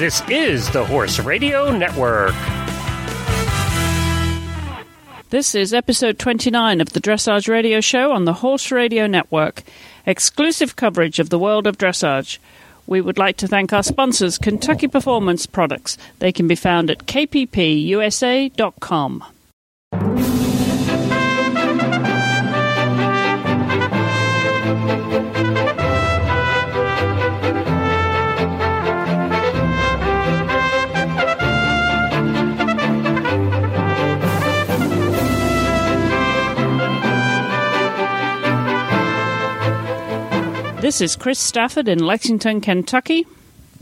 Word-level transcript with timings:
This 0.00 0.22
is 0.30 0.70
the 0.70 0.82
Horse 0.82 1.18
Radio 1.18 1.70
Network. 1.70 2.32
This 5.28 5.54
is 5.54 5.74
episode 5.74 6.18
29 6.18 6.80
of 6.80 6.94
the 6.94 7.02
Dressage 7.02 7.48
Radio 7.48 7.82
Show 7.82 8.10
on 8.12 8.24
the 8.24 8.32
Horse 8.32 8.72
Radio 8.72 9.06
Network, 9.06 9.62
exclusive 10.06 10.74
coverage 10.74 11.18
of 11.18 11.28
the 11.28 11.38
world 11.38 11.66
of 11.66 11.76
dressage. 11.76 12.38
We 12.86 13.02
would 13.02 13.18
like 13.18 13.36
to 13.36 13.46
thank 13.46 13.74
our 13.74 13.82
sponsors, 13.82 14.38
Kentucky 14.38 14.88
Performance 14.88 15.44
Products. 15.44 15.98
They 16.18 16.32
can 16.32 16.48
be 16.48 16.54
found 16.54 16.90
at 16.90 17.04
kppusa.com. 17.04 17.74
This 40.90 41.00
is 41.00 41.14
Chris 41.14 41.38
Stafford 41.38 41.86
in 41.86 42.00
Lexington, 42.00 42.60
Kentucky. 42.60 43.24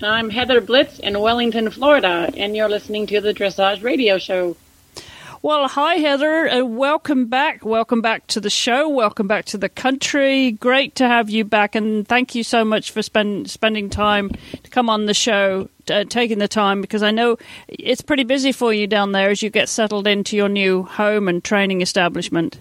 I'm 0.02 0.28
Heather 0.28 0.60
Blitz 0.60 0.98
in 0.98 1.18
Wellington, 1.18 1.70
Florida, 1.70 2.30
and 2.36 2.54
you're 2.54 2.68
listening 2.68 3.06
to 3.06 3.22
the 3.22 3.32
Dressage 3.32 3.82
Radio 3.82 4.18
Show. 4.18 4.58
Well, 5.40 5.68
hi, 5.68 5.94
Heather. 5.94 6.50
Uh, 6.50 6.64
welcome 6.66 7.24
back. 7.24 7.64
Welcome 7.64 8.02
back 8.02 8.26
to 8.26 8.40
the 8.40 8.50
show. 8.50 8.90
Welcome 8.90 9.26
back 9.26 9.46
to 9.46 9.56
the 9.56 9.70
country. 9.70 10.50
Great 10.50 10.96
to 10.96 11.08
have 11.08 11.30
you 11.30 11.46
back, 11.46 11.74
and 11.74 12.06
thank 12.06 12.34
you 12.34 12.42
so 12.42 12.62
much 12.62 12.90
for 12.90 13.00
spend, 13.00 13.48
spending 13.48 13.88
time 13.88 14.30
to 14.62 14.68
come 14.68 14.90
on 14.90 15.06
the 15.06 15.14
show, 15.14 15.70
uh, 15.90 16.04
taking 16.04 16.40
the 16.40 16.46
time, 16.46 16.82
because 16.82 17.02
I 17.02 17.10
know 17.10 17.38
it's 17.68 18.02
pretty 18.02 18.24
busy 18.24 18.52
for 18.52 18.70
you 18.70 18.86
down 18.86 19.12
there 19.12 19.30
as 19.30 19.42
you 19.42 19.48
get 19.48 19.70
settled 19.70 20.06
into 20.06 20.36
your 20.36 20.50
new 20.50 20.82
home 20.82 21.26
and 21.26 21.42
training 21.42 21.80
establishment. 21.80 22.58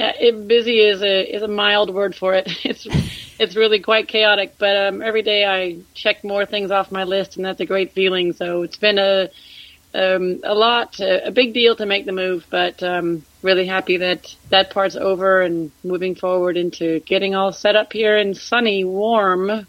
Yeah, 0.00 0.12
it, 0.18 0.48
busy 0.48 0.78
is 0.78 1.02
a 1.02 1.36
is 1.36 1.42
a 1.42 1.48
mild 1.48 1.92
word 1.92 2.14
for 2.14 2.32
it. 2.32 2.48
It's 2.64 2.86
it's 3.38 3.54
really 3.54 3.80
quite 3.80 4.08
chaotic, 4.08 4.54
but 4.56 4.74
um, 4.74 5.02
every 5.02 5.20
day 5.20 5.44
I 5.44 5.82
check 5.92 6.24
more 6.24 6.46
things 6.46 6.70
off 6.70 6.90
my 6.90 7.04
list, 7.04 7.36
and 7.36 7.44
that's 7.44 7.60
a 7.60 7.66
great 7.66 7.92
feeling. 7.92 8.32
So 8.32 8.62
it's 8.62 8.78
been 8.78 8.98
a 8.98 9.28
um, 9.92 10.40
a 10.42 10.54
lot, 10.54 11.00
a, 11.00 11.26
a 11.26 11.30
big 11.30 11.52
deal 11.52 11.76
to 11.76 11.84
make 11.84 12.06
the 12.06 12.12
move, 12.12 12.46
but 12.48 12.82
um, 12.82 13.26
really 13.42 13.66
happy 13.66 13.98
that 13.98 14.34
that 14.48 14.70
part's 14.70 14.96
over 14.96 15.42
and 15.42 15.70
moving 15.84 16.14
forward 16.14 16.56
into 16.56 17.00
getting 17.00 17.34
all 17.34 17.52
set 17.52 17.76
up 17.76 17.92
here 17.92 18.16
in 18.16 18.32
sunny, 18.32 18.84
warm 18.84 19.66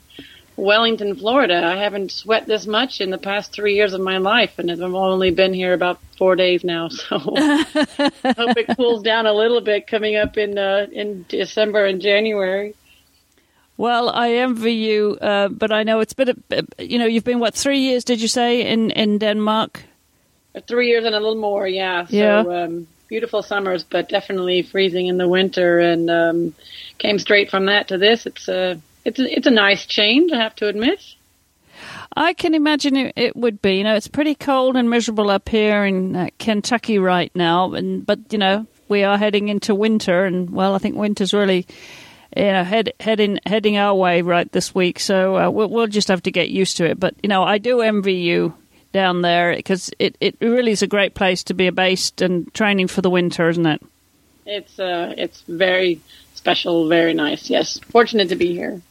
Wellington, 0.56 1.16
Florida. 1.16 1.66
I 1.66 1.78
haven't 1.78 2.12
sweat 2.12 2.46
this 2.46 2.68
much 2.68 3.02
in 3.02 3.10
the 3.10 3.18
past 3.18 3.52
three 3.52 3.76
years 3.76 3.94
of 3.94 4.02
my 4.02 4.18
life, 4.18 4.60
and 4.60 4.72
I've 4.72 4.82
only 4.82 5.32
been 5.32 5.54
here 5.54 5.74
about 5.74 6.00
four 6.18 6.36
days 6.36 6.64
now. 6.64 6.90
So 6.90 7.18
hope 7.20 8.58
it 8.58 8.76
cools 8.76 9.02
down 9.02 9.26
a 9.26 9.34
little 9.34 9.62
bit 9.62 9.88
coming 9.88 10.16
up 10.16 10.38
in 10.38 10.58
uh, 10.58 10.88
in 10.92 11.26
December 11.28 11.86
and 11.86 12.02
January. 12.02 12.76
Well, 13.78 14.10
I 14.10 14.34
envy 14.34 14.74
you, 14.74 15.18
uh, 15.22 15.48
but 15.48 15.72
I 15.72 15.84
know 15.84 16.02
it's 16.02 16.14
been 16.14 16.44
a, 16.52 16.84
you 16.84 17.00
know 17.00 17.06
you've 17.06 17.24
been 17.24 17.40
what 17.40 17.56
three 17.56 17.80
years 17.80 18.04
did 18.04 18.22
you 18.22 18.28
say 18.28 18.62
in 18.62 18.92
in 18.92 19.18
Denmark? 19.18 19.84
Three 20.68 20.90
years 20.90 21.06
and 21.06 21.16
a 21.16 21.20
little 21.20 21.42
more, 21.42 21.68
yeah. 21.68 22.06
So, 22.06 22.16
yeah. 22.16 22.40
Um, 22.42 22.88
beautiful 23.08 23.42
summers, 23.42 23.84
but 23.84 24.08
definitely 24.08 24.62
freezing 24.62 25.08
in 25.08 25.18
the 25.18 25.28
winter, 25.28 25.80
and 25.80 26.10
um, 26.10 26.56
came 26.98 27.20
straight 27.20 27.50
from 27.50 27.66
that 27.66 27.88
to 27.88 27.98
this. 27.98 28.26
It's 28.26 28.48
a 28.48 28.80
it's 29.06 29.20
a, 29.20 29.38
it's 29.38 29.48
a 29.48 29.52
nice 29.52 29.86
change, 29.86 30.32
I 30.32 30.38
have 30.38 30.56
to 30.58 30.68
admit. 30.68 31.00
I 32.16 32.34
can 32.34 32.54
imagine 32.54 32.96
it, 32.96 33.14
it 33.16 33.36
would 33.36 33.62
be. 33.62 33.78
You 33.78 33.84
know, 33.84 33.96
it's 33.96 34.08
pretty 34.08 34.36
cold 34.36 34.76
and 34.76 34.90
miserable 34.90 35.30
up 35.30 35.48
here 35.48 35.86
in 35.86 36.16
uh, 36.16 36.30
Kentucky 36.40 37.00
right 37.00 37.32
now, 37.36 37.74
and 37.74 38.06
but 38.06 38.20
you 38.32 38.38
know 38.38 38.68
we 38.90 39.04
are 39.04 39.18
heading 39.18 39.48
into 39.50 39.74
winter, 39.74 40.26
and 40.26 40.50
well, 40.50 40.76
I 40.76 40.78
think 40.78 40.96
winter's 40.96 41.34
really 41.34 41.66
you 42.36 42.44
know 42.44 42.64
head, 42.64 42.94
heading 43.00 43.40
heading 43.46 43.78
our 43.78 43.96
way 43.96 44.22
right 44.22 44.52
this 44.52 44.76
week. 44.76 45.00
So 45.00 45.38
uh, 45.38 45.50
we'll, 45.50 45.70
we'll 45.70 45.88
just 45.88 46.10
have 46.10 46.24
to 46.24 46.32
get 46.32 46.50
used 46.50 46.78
to 46.78 46.86
it. 46.86 47.00
But 47.00 47.16
you 47.24 47.30
know, 47.30 47.44
I 47.44 47.58
do 47.58 47.82
envy 47.82 48.16
you 48.16 48.54
down 48.92 49.22
there 49.22 49.56
because 49.56 49.90
it, 50.00 50.18
it 50.20 50.36
really 50.42 50.74
is 50.74 50.82
a 50.82 50.88
great 50.88 51.14
place 51.14 51.44
to 51.46 51.54
be 51.54 51.70
based 51.70 52.22
and 52.22 52.54
training 52.54 52.88
for 52.88 53.02
the 53.02 53.10
winter, 53.10 53.48
isn't 53.48 53.66
it? 53.66 53.82
It's 54.46 54.80
uh, 54.80 55.14
it's 55.18 55.42
very 55.42 56.02
special, 56.34 56.90
very 56.90 57.14
nice. 57.14 57.50
Yes, 57.50 57.80
fortunate 57.80 58.30
to 58.30 58.36
be 58.36 58.52
here. 58.54 58.82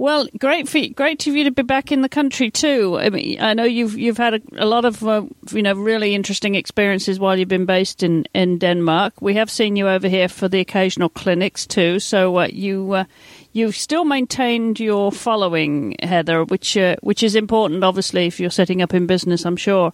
Well, 0.00 0.28
great 0.38 0.66
for 0.66 0.78
you, 0.78 0.94
great 0.94 1.22
for 1.22 1.28
you 1.28 1.44
to 1.44 1.50
be 1.50 1.62
back 1.62 1.92
in 1.92 2.00
the 2.00 2.08
country 2.08 2.50
too. 2.50 2.98
I 2.98 3.10
mean, 3.10 3.38
I 3.38 3.52
know 3.52 3.64
you've 3.64 3.98
you've 3.98 4.16
had 4.16 4.32
a, 4.32 4.40
a 4.56 4.64
lot 4.64 4.86
of 4.86 5.06
uh, 5.06 5.26
you 5.52 5.60
know 5.60 5.74
really 5.74 6.14
interesting 6.14 6.54
experiences 6.54 7.20
while 7.20 7.38
you've 7.38 7.48
been 7.50 7.66
based 7.66 8.02
in, 8.02 8.24
in 8.32 8.56
Denmark. 8.56 9.20
We 9.20 9.34
have 9.34 9.50
seen 9.50 9.76
you 9.76 9.88
over 9.88 10.08
here 10.08 10.28
for 10.28 10.48
the 10.48 10.60
occasional 10.60 11.10
clinics 11.10 11.66
too. 11.66 11.98
So 11.98 12.38
uh, 12.38 12.48
you 12.50 12.92
uh, 12.92 13.04
you've 13.52 13.76
still 13.76 14.06
maintained 14.06 14.80
your 14.80 15.12
following, 15.12 15.96
Heather, 16.02 16.44
which 16.44 16.78
uh, 16.78 16.96
which 17.02 17.22
is 17.22 17.36
important, 17.36 17.84
obviously, 17.84 18.24
if 18.24 18.40
you're 18.40 18.48
setting 18.48 18.80
up 18.80 18.94
in 18.94 19.06
business. 19.06 19.44
I'm 19.44 19.58
sure. 19.58 19.92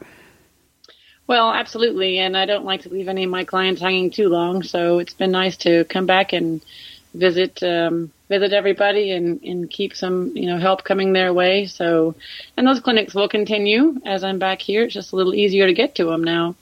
Well, 1.27 1.50
absolutely, 1.50 2.21
and 2.21 2.37
I 2.37 2.47
don't 2.47 2.65
like 2.65 2.83
to 2.83 2.91
leave 2.91 3.09
any 3.09 3.25
of 3.25 3.31
my 3.31 3.43
clients 3.43 3.81
hanging 3.81 4.12
too 4.12 4.28
long. 4.28 4.62
So 4.62 5.00
it's 5.00 5.15
been 5.15 5.33
nice 5.33 5.56
to 5.56 5.84
come 5.87 6.06
back 6.06 6.33
and 6.33 6.61
visit 7.12 7.61
um, 7.65 8.12
visit 8.28 8.53
everybody 8.53 9.12
and, 9.12 9.42
and 9.42 9.70
keep 9.70 9.94
some 9.94 10.37
you 10.37 10.47
know 10.47 10.59
help 10.59 10.84
coming 10.84 11.12
their 11.12 11.32
way. 11.32 11.66
So, 11.66 12.14
and 12.56 12.66
those 12.66 12.81
clinics 12.81 13.14
will 13.14 13.28
continue 13.28 14.00
as 14.04 14.25
I'm 14.25 14.38
back 14.38 14.60
here. 14.60 14.84
It's 14.84 14.94
just 14.94 15.12
a 15.12 15.16
little 15.16 15.34
easier 15.34 15.66
to 15.66 15.75
get 15.75 15.94
to 15.97 16.06
them 16.06 16.25
now. 16.25 16.54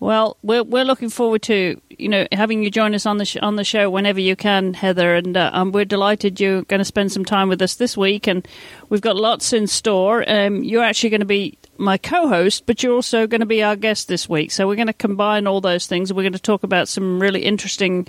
Well, 0.00 0.38
we're 0.42 0.62
we're 0.62 0.84
looking 0.84 1.10
forward 1.10 1.42
to 1.42 1.78
you 1.90 2.08
know 2.08 2.26
having 2.32 2.64
you 2.64 2.70
join 2.70 2.94
us 2.94 3.04
on 3.04 3.18
the 3.18 3.26
sh- 3.26 3.36
on 3.42 3.56
the 3.56 3.64
show 3.64 3.90
whenever 3.90 4.18
you 4.18 4.34
can, 4.34 4.72
Heather, 4.72 5.14
and 5.14 5.36
uh, 5.36 5.50
um, 5.52 5.72
we're 5.72 5.84
delighted 5.84 6.40
you're 6.40 6.62
going 6.62 6.78
to 6.78 6.86
spend 6.86 7.12
some 7.12 7.24
time 7.24 7.50
with 7.50 7.60
us 7.60 7.74
this 7.74 7.98
week, 7.98 8.26
and 8.26 8.48
we've 8.88 9.02
got 9.02 9.16
lots 9.16 9.52
in 9.52 9.66
store. 9.66 10.24
Um, 10.26 10.64
you're 10.64 10.82
actually 10.82 11.10
going 11.10 11.20
to 11.20 11.26
be 11.26 11.58
my 11.76 11.98
co-host, 11.98 12.64
but 12.64 12.82
you're 12.82 12.94
also 12.94 13.26
going 13.26 13.40
to 13.40 13.46
be 13.46 13.62
our 13.62 13.76
guest 13.76 14.08
this 14.08 14.26
week, 14.26 14.52
so 14.52 14.66
we're 14.66 14.74
going 14.74 14.86
to 14.86 14.94
combine 14.94 15.46
all 15.46 15.60
those 15.60 15.86
things. 15.86 16.10
We're 16.14 16.22
going 16.22 16.32
to 16.32 16.38
talk 16.38 16.62
about 16.62 16.88
some 16.88 17.20
really 17.20 17.44
interesting 17.44 18.08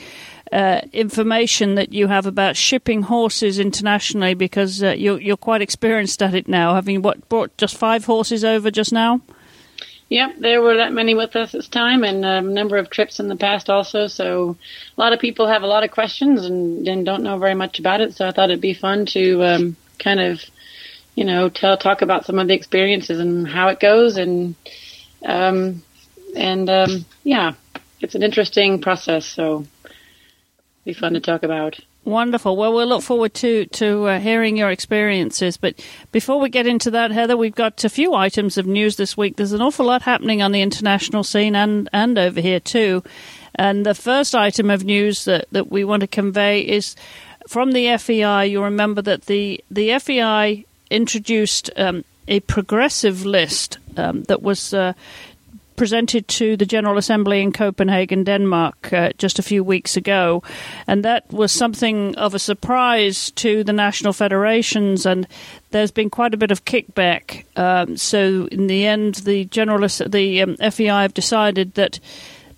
uh, 0.51 0.81
information 0.91 1.75
that 1.75 1.93
you 1.93 2.07
have 2.07 2.25
about 2.25 2.57
shipping 2.57 3.03
horses 3.03 3.57
internationally 3.57 4.33
because 4.33 4.83
uh, 4.83 4.91
you're 4.91 5.19
you're 5.19 5.37
quite 5.37 5.61
experienced 5.61 6.21
at 6.21 6.33
it 6.33 6.47
now, 6.47 6.73
having 6.73 7.01
what 7.01 7.27
brought 7.29 7.55
just 7.57 7.77
five 7.77 8.05
horses 8.05 8.43
over 8.43 8.69
just 8.69 8.91
now. 8.91 9.21
Yep, 10.11 10.39
there 10.39 10.61
were 10.61 10.75
that 10.75 10.91
many 10.91 11.15
with 11.15 11.37
us 11.37 11.53
this 11.53 11.69
time, 11.69 12.03
and 12.03 12.25
a 12.25 12.41
number 12.41 12.75
of 12.75 12.89
trips 12.89 13.21
in 13.21 13.29
the 13.29 13.37
past 13.37 13.69
also. 13.69 14.07
So, 14.07 14.57
a 14.97 14.99
lot 14.99 15.13
of 15.13 15.21
people 15.21 15.47
have 15.47 15.63
a 15.63 15.67
lot 15.67 15.85
of 15.85 15.91
questions 15.91 16.43
and, 16.43 16.85
and 16.85 17.05
don't 17.05 17.23
know 17.23 17.37
very 17.37 17.55
much 17.55 17.79
about 17.79 18.01
it. 18.01 18.13
So, 18.13 18.27
I 18.27 18.31
thought 18.31 18.49
it'd 18.49 18.59
be 18.59 18.73
fun 18.73 19.05
to 19.05 19.41
um, 19.41 19.77
kind 19.99 20.19
of, 20.19 20.43
you 21.15 21.23
know, 21.23 21.47
tell 21.47 21.77
talk 21.77 22.01
about 22.01 22.25
some 22.25 22.39
of 22.39 22.49
the 22.49 22.53
experiences 22.53 23.21
and 23.21 23.47
how 23.47 23.69
it 23.69 23.79
goes, 23.79 24.17
and 24.17 24.55
um, 25.23 25.81
and 26.35 26.69
um, 26.69 27.05
yeah, 27.23 27.53
it's 28.01 28.15
an 28.15 28.21
interesting 28.21 28.81
process. 28.81 29.25
So, 29.25 29.65
be 30.83 30.93
fun 30.93 31.13
to 31.13 31.19
talk 31.19 31.43
about. 31.43 31.79
Wonderful. 32.03 32.57
Well, 32.57 32.73
we'll 32.73 32.87
look 32.87 33.03
forward 33.03 33.35
to 33.35 33.65
to 33.67 34.07
uh, 34.07 34.19
hearing 34.19 34.57
your 34.57 34.71
experiences. 34.71 35.55
But 35.55 35.79
before 36.11 36.39
we 36.39 36.49
get 36.49 36.65
into 36.65 36.89
that, 36.91 37.11
Heather, 37.11 37.37
we've 37.37 37.53
got 37.53 37.83
a 37.83 37.89
few 37.89 38.15
items 38.15 38.57
of 38.57 38.65
news 38.65 38.95
this 38.95 39.15
week. 39.15 39.35
There's 39.35 39.53
an 39.53 39.61
awful 39.61 39.85
lot 39.85 40.01
happening 40.01 40.41
on 40.41 40.51
the 40.51 40.61
international 40.61 41.23
scene 41.23 41.55
and 41.55 41.87
and 41.93 42.17
over 42.17 42.41
here 42.41 42.59
too. 42.59 43.03
And 43.53 43.85
the 43.85 43.93
first 43.93 44.33
item 44.33 44.69
of 44.71 44.83
news 44.83 45.25
that, 45.25 45.45
that 45.51 45.69
we 45.69 45.83
want 45.83 46.01
to 46.01 46.07
convey 46.07 46.61
is 46.61 46.95
from 47.47 47.73
the 47.73 47.95
FEI. 47.97 48.47
You'll 48.47 48.63
remember 48.63 49.03
that 49.03 49.25
the 49.25 49.63
the 49.69 49.99
FEI 49.99 50.65
introduced 50.89 51.69
um, 51.77 52.03
a 52.27 52.39
progressive 52.41 53.25
list 53.25 53.77
um, 53.97 54.23
that 54.23 54.41
was 54.41 54.73
uh, 54.73 54.93
presented 55.81 56.27
to 56.27 56.55
the 56.55 56.65
General 56.67 56.99
Assembly 56.99 57.41
in 57.41 57.51
Copenhagen, 57.51 58.23
Denmark, 58.23 58.93
uh, 58.93 59.13
just 59.17 59.39
a 59.39 59.41
few 59.41 59.63
weeks 59.63 59.97
ago. 59.97 60.43
And 60.85 61.03
that 61.03 61.27
was 61.33 61.51
something 61.51 62.15
of 62.17 62.35
a 62.35 62.39
surprise 62.39 63.31
to 63.31 63.63
the 63.63 63.73
national 63.73 64.13
federations, 64.13 65.07
and 65.07 65.27
there's 65.71 65.89
been 65.89 66.11
quite 66.11 66.35
a 66.35 66.37
bit 66.37 66.51
of 66.51 66.65
kickback. 66.65 67.45
Um, 67.55 67.97
so, 67.97 68.47
in 68.51 68.67
the 68.67 68.85
end, 68.85 69.15
the 69.25 69.45
General, 69.45 69.87
the 70.05 70.43
um, 70.43 70.55
FEI 70.57 71.01
have 71.01 71.15
decided 71.15 71.73
that 71.73 71.99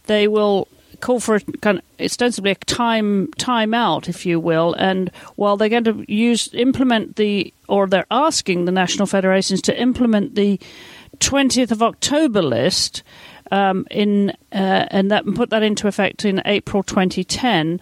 they 0.07 0.27
will 0.27 0.67
call 0.99 1.21
for 1.21 1.35
a, 1.35 1.39
kind 1.61 1.77
of 1.77 1.83
ostensibly 2.01 2.51
a 2.51 2.55
time 2.55 3.31
time 3.37 3.73
out, 3.73 4.09
if 4.09 4.25
you 4.25 4.37
will. 4.37 4.73
And 4.73 5.09
while 5.37 5.55
they're 5.55 5.69
going 5.69 5.85
to 5.85 6.03
use 6.11 6.49
implement 6.53 7.15
the, 7.15 7.53
or 7.69 7.87
they're 7.87 8.05
asking 8.11 8.65
the 8.65 8.73
national 8.73 9.07
federations 9.07 9.61
to 9.61 9.81
implement 9.81 10.35
the 10.35 10.59
20th 11.19 11.71
of 11.71 11.81
October 11.81 12.41
list 12.41 13.03
um, 13.51 13.85
in 13.91 14.31
uh, 14.51 14.87
and 14.89 15.11
that 15.11 15.25
put 15.35 15.49
that 15.51 15.63
into 15.63 15.87
effect 15.87 16.25
in 16.25 16.41
April 16.45 16.83
2010. 16.83 17.79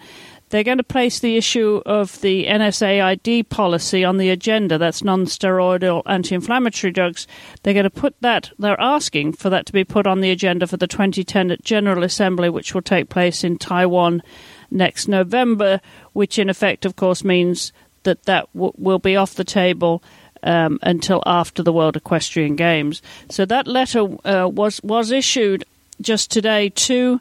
they're 0.50 0.62
going 0.62 0.76
to 0.76 0.84
place 0.84 1.18
the 1.20 1.38
issue 1.38 1.80
of 1.86 2.20
the 2.20 2.44
NSAID 2.44 3.48
policy 3.48 4.04
on 4.04 4.18
the 4.18 4.28
agenda. 4.28 4.76
That's 4.76 5.02
non-steroidal 5.02 6.02
anti-inflammatory 6.04 6.92
drugs. 6.92 7.26
They're 7.62 7.72
going 7.72 7.84
to 7.84 7.90
put 7.90 8.14
that. 8.20 8.50
They're 8.58 8.78
asking 8.78 9.32
for 9.32 9.48
that 9.48 9.64
to 9.66 9.72
be 9.72 9.82
put 9.82 10.06
on 10.06 10.20
the 10.20 10.30
agenda 10.30 10.66
for 10.66 10.76
the 10.76 10.86
2010 10.86 11.56
General 11.62 12.04
Assembly, 12.04 12.50
which 12.50 12.74
will 12.74 12.82
take 12.82 13.08
place 13.08 13.42
in 13.42 13.56
Taiwan 13.56 14.22
next 14.70 15.08
November. 15.08 15.80
Which, 16.12 16.38
in 16.38 16.50
effect, 16.50 16.84
of 16.84 16.96
course, 16.96 17.24
means 17.24 17.72
that 18.02 18.24
that 18.24 18.52
w- 18.52 18.74
will 18.76 18.98
be 18.98 19.16
off 19.16 19.34
the 19.34 19.44
table. 19.44 20.02
Um, 20.44 20.80
until 20.82 21.22
after 21.24 21.62
the 21.62 21.72
World 21.72 21.96
Equestrian 21.96 22.56
Games. 22.56 23.00
So 23.30 23.44
that 23.44 23.68
letter 23.68 24.08
uh, 24.26 24.48
was 24.48 24.80
was 24.82 25.12
issued 25.12 25.64
just 26.00 26.32
today 26.32 26.70
to 26.70 27.20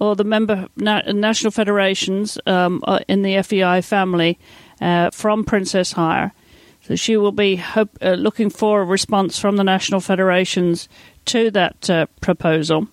or 0.00 0.14
the 0.14 0.24
member 0.24 0.68
na- 0.76 1.02
national 1.12 1.50
federations 1.50 2.38
um, 2.46 2.82
uh, 2.86 3.00
in 3.08 3.22
the 3.22 3.42
FEI 3.42 3.80
family 3.80 4.38
uh, 4.80 5.10
from 5.10 5.44
Princess 5.44 5.92
Haya. 5.92 6.30
So 6.82 6.96
she 6.96 7.16
will 7.16 7.32
be 7.32 7.56
hope, 7.56 7.90
uh, 8.00 8.12
looking 8.12 8.50
for 8.50 8.80
a 8.80 8.84
response 8.84 9.38
from 9.38 9.56
the 9.56 9.64
national 9.64 10.00
federations 10.00 10.88
to 11.26 11.50
that 11.50 11.90
uh, 11.90 12.06
proposal, 12.20 12.88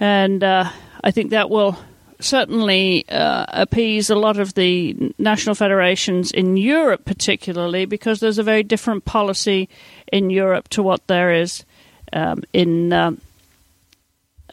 and 0.00 0.42
uh, 0.42 0.70
I 1.04 1.10
think 1.10 1.30
that 1.30 1.50
will 1.50 1.76
certainly 2.20 3.08
uh, 3.08 3.46
appease 3.48 4.10
a 4.10 4.14
lot 4.14 4.38
of 4.38 4.54
the 4.54 5.12
national 5.18 5.54
federations 5.54 6.30
in 6.30 6.56
Europe, 6.56 7.04
particularly 7.04 7.84
because 7.84 8.20
there's 8.20 8.38
a 8.38 8.42
very 8.42 8.62
different 8.62 9.04
policy 9.04 9.68
in 10.12 10.30
Europe 10.30 10.68
to 10.68 10.82
what 10.82 11.06
there 11.06 11.32
is 11.32 11.64
um, 12.12 12.42
in 12.52 12.92
um, 12.92 13.20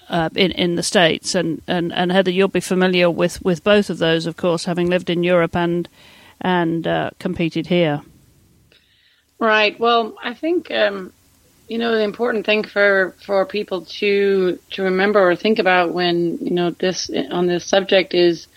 uh, 0.09 0.29
in 0.35 0.51
in 0.51 0.75
the 0.75 0.83
states. 0.83 1.35
And, 1.35 1.61
and 1.67 1.93
and 1.93 2.11
Heather, 2.11 2.31
you'll 2.31 2.47
be 2.47 2.59
familiar 2.59 3.09
with, 3.09 3.41
with 3.43 3.63
both 3.63 3.89
of 3.89 3.97
those, 3.97 4.25
of 4.25 4.37
course, 4.37 4.65
having 4.65 4.89
lived 4.89 5.09
in 5.09 5.23
Europe 5.23 5.55
and 5.55 5.87
and 6.41 6.87
uh, 6.87 7.11
competed 7.19 7.67
here. 7.67 8.01
Right. 9.39 9.79
Well, 9.79 10.15
I 10.23 10.33
think 10.33 10.71
um, 10.71 11.13
you 11.67 11.77
know 11.77 11.91
the 11.95 12.03
important 12.03 12.45
thing 12.45 12.63
for 12.63 13.15
for 13.25 13.45
people 13.45 13.85
to 13.99 14.59
to 14.71 14.83
remember 14.83 15.19
or 15.19 15.35
think 15.35 15.59
about 15.59 15.93
when 15.93 16.37
you 16.39 16.51
know 16.51 16.71
this 16.71 17.09
on 17.31 17.47
this 17.47 17.65
subject 17.65 18.13
is. 18.13 18.47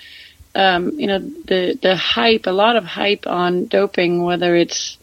Um, 0.55 0.99
you 0.99 1.07
know 1.07 1.19
the 1.19 1.79
the 1.83 1.97
hype, 1.97 2.47
a 2.47 2.51
lot 2.51 2.77
of 2.77 2.85
hype 2.85 3.27
on 3.27 3.67
doping, 3.67 4.25
whether 4.25 4.57
it's 4.57 4.97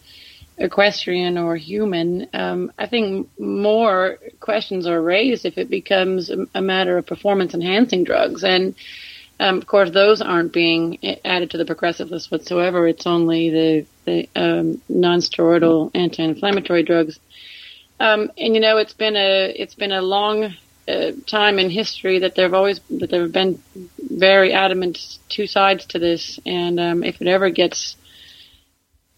equestrian 0.58 1.38
or 1.38 1.56
human, 1.56 2.28
um, 2.34 2.72
I 2.78 2.88
think 2.88 3.28
more 3.40 4.20
questions 4.40 4.86
are 4.88 5.02
raised 5.02 5.46
if 5.46 5.58
it 5.58 5.70
becomes 5.70 6.30
a, 6.30 6.62
matter 6.62 6.98
of 6.98 7.06
performance 7.06 7.54
enhancing 7.54 8.04
drugs. 8.04 8.44
And 8.44 8.76
um, 9.40 9.58
of 9.58 9.66
course, 9.66 9.92
those 9.92 10.22
aren't 10.22 10.54
being 10.54 11.00
added 11.26 11.52
to 11.52 11.58
the 11.58 11.66
progressive 11.66 12.12
list 12.12 12.32
whatsoever. 12.32 12.88
It's 12.88 13.08
only 13.08 13.50
the, 13.50 13.86
the 14.06 14.30
um, 14.36 14.82
non-steroidal 14.88 15.92
anti-inflammatory 15.96 16.84
drugs. 16.84 17.20
Um, 18.04 18.32
and 18.38 18.54
you 18.54 18.60
know, 18.60 18.78
it's 18.78 18.94
been 18.94 19.16
a 19.16 19.54
it's 19.56 19.76
been 19.76 19.94
a 19.94 20.02
long 20.02 20.54
uh, 20.90 21.12
time 21.26 21.58
in 21.58 21.70
history 21.70 22.20
that 22.20 22.36
there 22.36 22.44
have 22.46 22.54
always 22.54 22.82
that 22.90 23.10
there 23.10 23.22
have 23.22 23.32
been 23.32 23.64
very 23.98 24.52
adamant 24.52 25.00
two 25.30 25.48
sides 25.48 25.86
to 25.88 26.00
this. 26.00 26.38
And 26.46 26.82
um, 26.82 27.04
if 27.04 27.22
it 27.22 27.28
ever 27.28 27.50
gets 27.50 27.96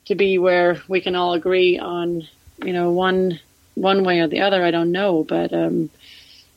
to 0.06 0.14
be 0.14 0.38
where 0.38 0.78
we 0.88 1.02
can 1.02 1.16
all 1.16 1.34
agree 1.34 1.80
on, 1.80 2.28
you 2.64 2.74
know, 2.74 2.92
one 2.92 3.40
one 3.74 4.04
way 4.04 4.20
or 4.20 4.28
the 4.28 4.42
other. 4.42 4.64
I 4.64 4.70
don't 4.70 4.92
know, 4.92 5.24
but 5.24 5.52
um, 5.52 5.90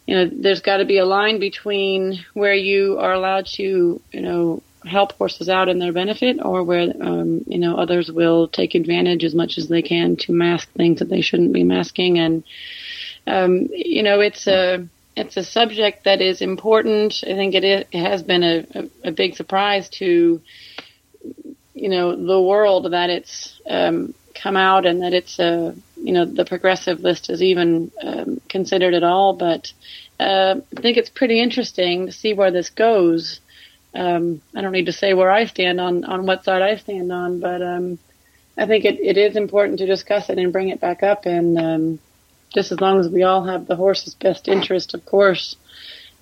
you 0.07 0.15
know, 0.15 0.31
there's 0.31 0.61
got 0.61 0.79
to 0.79 0.85
be 0.85 0.99
a 0.99 1.07
line 1.07 1.41
between 1.41 2.25
where 2.35 2.55
you 2.55 2.99
are 2.99 3.15
allowed 3.15 3.47
to, 3.57 4.03
you 4.13 4.21
know, 4.21 4.63
help 4.89 5.13
horses 5.13 5.49
out 5.49 5.69
in 5.69 5.79
their 5.79 5.93
benefit, 5.93 6.39
or 6.43 6.65
where 6.65 6.93
um, 7.01 7.45
you 7.47 7.59
know 7.59 7.77
others 7.77 8.11
will 8.11 8.49
take 8.49 8.75
advantage 8.75 9.25
as 9.25 9.35
much 9.35 9.59
as 9.59 9.69
they 9.69 9.83
can 9.83 10.17
to 10.17 10.33
mask 10.33 10.71
things 10.73 10.99
that 10.99 11.09
they 11.09 11.21
shouldn't 11.21 11.53
be 11.53 11.65
masking. 11.65 12.19
And 12.19 12.45
um, 13.27 13.69
you 13.73 14.03
know, 14.03 14.21
it's 14.21 14.47
a 14.47 14.89
it's 15.17 15.37
a 15.37 15.45
subject 15.45 16.05
that 16.05 16.21
is 16.21 16.41
important. 16.41 17.23
I 17.25 17.35
think 17.35 17.55
it, 17.55 17.65
is, 17.65 17.85
it 17.91 18.01
has 18.01 18.23
been 18.23 18.43
a, 18.43 18.67
a, 18.75 19.09
a 19.09 19.13
big 19.13 19.35
surprise 19.35 19.89
to 20.01 20.41
you 21.75 21.89
know 21.89 22.17
the 22.17 22.41
world 22.41 22.91
that 22.93 23.11
it's 23.11 23.61
um, 23.69 24.15
come 24.35 24.57
out 24.57 24.87
and 24.87 25.03
that 25.03 25.13
it's 25.13 25.39
a 25.39 25.75
you 25.97 26.13
know 26.13 26.25
the 26.25 26.45
progressive 26.45 27.01
list 27.01 27.31
is 27.31 27.43
even 27.43 27.91
um, 28.03 28.41
considered 28.49 28.95
at 28.95 29.03
all. 29.03 29.35
But 29.35 29.73
uh, 30.19 30.57
I 30.77 30.81
think 30.81 30.97
it's 30.97 31.11
pretty 31.11 31.41
interesting 31.41 32.07
to 32.07 32.13
see 32.13 32.35
where 32.35 32.51
this 32.51 32.71
goes. 32.71 33.41
Um, 33.95 34.43
I 34.55 34.61
don't 34.61 34.73
need 34.73 34.87
to 34.87 34.93
say 34.93 35.15
where 35.15 35.31
I 35.31 35.47
stand 35.47 35.81
on 35.81 36.05
on 36.05 36.27
what 36.27 36.45
side 36.45 36.63
I 36.63 36.77
stand 36.77 37.11
on, 37.11 37.41
but 37.41 37.63
um, 37.63 37.99
I 38.57 38.67
think 38.67 38.85
it, 38.85 39.01
it 39.01 39.17
is 39.17 39.37
important 39.37 39.79
to 39.79 39.87
discuss 39.87 40.29
it 40.29 40.39
and 40.39 40.53
bring 40.53 40.69
it 40.69 40.81
back 40.81 41.03
up. 41.03 41.27
And 41.27 41.59
um, 41.59 41.99
just 42.55 42.73
as 42.73 42.81
long 42.81 43.01
as 43.01 43.09
we 43.09 43.23
all 43.23 43.45
have 43.45 43.67
the 43.67 43.77
horse's 43.77 44.15
best 44.15 44.49
interest, 44.49 44.95
of 44.95 45.05
course. 45.05 45.57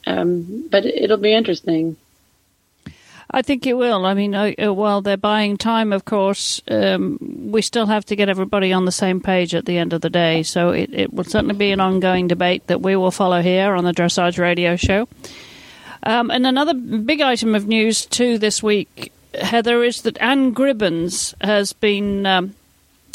Um, 0.06 0.68
but 0.70 0.84
it'll 0.84 1.16
be 1.16 1.34
interesting. 1.34 1.96
I 3.28 3.42
think 3.42 3.66
it 3.66 3.74
will. 3.74 4.06
I 4.06 4.14
mean, 4.14 4.34
uh, 4.34 4.72
while 4.72 5.02
they're 5.02 5.16
buying 5.16 5.56
time, 5.56 5.92
of 5.92 6.04
course, 6.04 6.62
um, 6.68 7.18
we 7.50 7.60
still 7.60 7.86
have 7.86 8.04
to 8.06 8.16
get 8.16 8.28
everybody 8.28 8.72
on 8.72 8.84
the 8.84 8.92
same 8.92 9.20
page 9.20 9.54
at 9.54 9.66
the 9.66 9.78
end 9.78 9.92
of 9.92 10.00
the 10.00 10.10
day. 10.10 10.44
So 10.44 10.70
it, 10.70 10.94
it 10.94 11.12
will 11.12 11.24
certainly 11.24 11.56
be 11.56 11.72
an 11.72 11.80
ongoing 11.80 12.28
debate 12.28 12.68
that 12.68 12.80
we 12.80 12.94
will 12.94 13.10
follow 13.10 13.42
here 13.42 13.74
on 13.74 13.84
the 13.84 13.92
Dressage 13.92 14.38
Radio 14.38 14.76
Show. 14.76 15.08
Um, 16.06 16.30
and 16.30 16.46
another 16.46 16.72
big 16.72 17.20
item 17.20 17.56
of 17.56 17.66
news, 17.66 18.06
too, 18.06 18.38
this 18.38 18.62
week, 18.62 19.12
Heather, 19.34 19.82
is 19.82 20.02
that 20.02 20.16
Anne 20.18 20.52
Gribbons 20.52 21.34
has 21.40 21.72
been 21.72 22.24
um, 22.24 22.54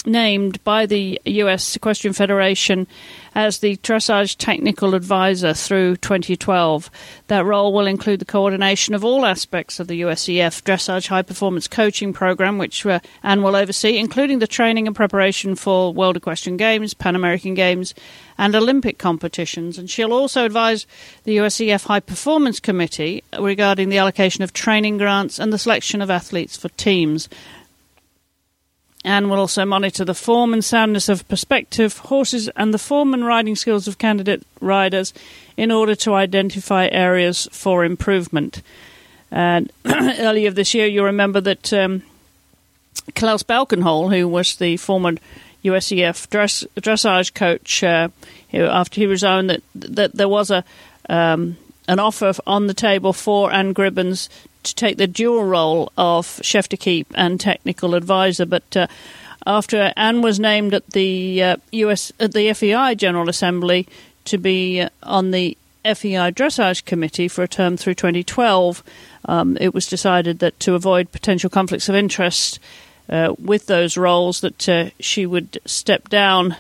named 0.06 0.64
by 0.64 0.86
the 0.86 1.22
U.S. 1.26 1.76
Equestrian 1.76 2.14
Federation 2.14 2.88
as 3.34 3.60
the 3.60 3.78
dressage 3.78 4.36
technical 4.38 4.96
advisor 4.96 5.54
through 5.54 5.96
2012. 5.98 6.90
That 7.28 7.46
role 7.46 7.72
will 7.72 7.88
include 7.88 8.20
the 8.20 8.26
coordination 8.26 8.94
of 8.94 9.06
all 9.06 9.26
aspects 9.26 9.80
of 9.80 9.88
the 9.88 10.02
USEF 10.02 10.64
dressage 10.64 11.08
high 11.08 11.22
performance 11.22 11.68
coaching 11.68 12.14
program, 12.14 12.58
which 12.58 12.86
uh, 12.86 13.00
Anne 13.24 13.42
will 13.42 13.56
oversee, 13.56 13.98
including 13.98 14.40
the 14.40 14.48
training 14.48 14.88
and 14.88 14.96
preparation 14.96 15.56
for 15.56 15.94
World 15.94 16.18
Equestrian 16.18 16.58
Games, 16.58 16.94
Pan 16.94 17.16
American 17.16 17.54
Games, 17.54 17.94
and 18.38 18.56
Olympic 18.56 18.98
competitions. 18.98 19.78
And 19.78 19.90
she'll 19.90 20.14
also 20.14 20.46
advise 20.46 20.88
the 21.24 21.38
USEF 21.38 21.86
High 21.86 22.00
Performance 22.00 22.60
Committee 22.60 23.24
regarding 23.40 23.90
the 23.90 23.98
allocation 23.98 24.44
of 24.44 24.52
training 24.52 24.98
grants 24.98 25.40
and 25.40 25.54
the 25.54 25.58
selection 25.58 26.02
of 26.02 26.10
athletes 26.10 26.58
for 26.58 26.70
teams 26.70 27.30
and 29.04 29.30
will 29.30 29.40
also 29.40 29.66
monitor 29.66 30.06
the 30.06 30.14
form 30.14 30.54
and 30.54 30.64
soundness 30.64 31.10
of 31.10 31.28
prospective 31.28 31.98
horses 31.98 32.50
and 32.50 32.74
the 32.74 32.78
form 32.78 33.14
and 33.14 33.26
riding 33.26 33.56
skills 33.56 33.88
of 33.88 33.98
candidate 33.98 34.44
riders 34.60 35.14
in 35.58 35.72
order 35.72 35.96
to 35.96 36.14
identify 36.14 36.88
areas 36.92 37.48
for 37.52 37.84
improvement. 37.84 38.62
And 39.32 39.72
earlier 39.86 40.52
this 40.52 40.74
year, 40.74 40.86
you 40.86 41.04
remember 41.04 41.42
that 41.42 41.74
um, 41.74 42.04
Klaus 43.16 43.44
Balkenhol, 43.44 44.16
who 44.16 44.28
was 44.28 44.56
the 44.58 44.78
former 44.78 45.14
USEF 45.64 46.30
dress, 46.30 46.64
dressage 46.76 47.34
coach, 47.34 47.84
uh, 47.84 48.10
after 48.54 49.02
he 49.02 49.08
resigned, 49.08 49.50
that 49.50 49.64
that 49.76 50.16
there 50.16 50.28
was 50.28 50.52
a 50.52 50.64
um, 51.10 51.58
an 51.88 52.00
offer 52.00 52.34
on 52.46 52.68
the 52.68 52.74
table 52.74 53.14
for 53.14 53.52
Anne 53.52 53.74
Gribbons 53.74 54.30
to 54.64 54.76
take 54.76 54.98
the 54.98 55.08
dual 55.08 55.44
role 55.44 55.92
of 55.98 56.40
chef 56.44 56.70
d'equipe 56.70 57.08
and 57.16 57.40
technical 57.40 57.96
advisor. 57.96 58.46
But 58.46 58.76
uh, 58.76 58.88
after 59.46 59.94
Anne 59.96 60.22
was 60.22 60.40
named 60.40 60.74
at 60.74 60.90
the 60.92 61.44
uh, 61.44 61.58
US 61.72 62.12
at 62.20 62.34
the 62.34 62.54
FEI 62.54 62.96
General 62.96 63.30
Assembly 63.30 63.88
to 64.26 64.38
be 64.38 64.82
uh, 64.82 64.90
on 65.04 65.32
the 65.32 65.58
FEI 65.84 66.32
Dressage 66.32 66.86
Committee 66.86 67.28
for 67.28 67.44
a 67.44 67.48
term 67.48 67.76
through 67.76 67.96
2012, 67.96 68.84
um, 69.26 69.58
it 69.60 69.74
was 69.74 69.88
decided 69.88 70.40
that 70.40 70.60
to 70.60 70.76
avoid 70.76 71.12
potential 71.12 71.50
conflicts 71.50 71.90
of 71.90 71.96
interest 71.96 72.60
uh, 73.10 73.34
with 73.40 73.66
those 73.66 73.98
roles, 73.98 74.42
that 74.42 74.70
uh, 74.70 74.90
she 75.00 75.26
would 75.26 75.60
step 75.66 76.08
down 76.08 76.56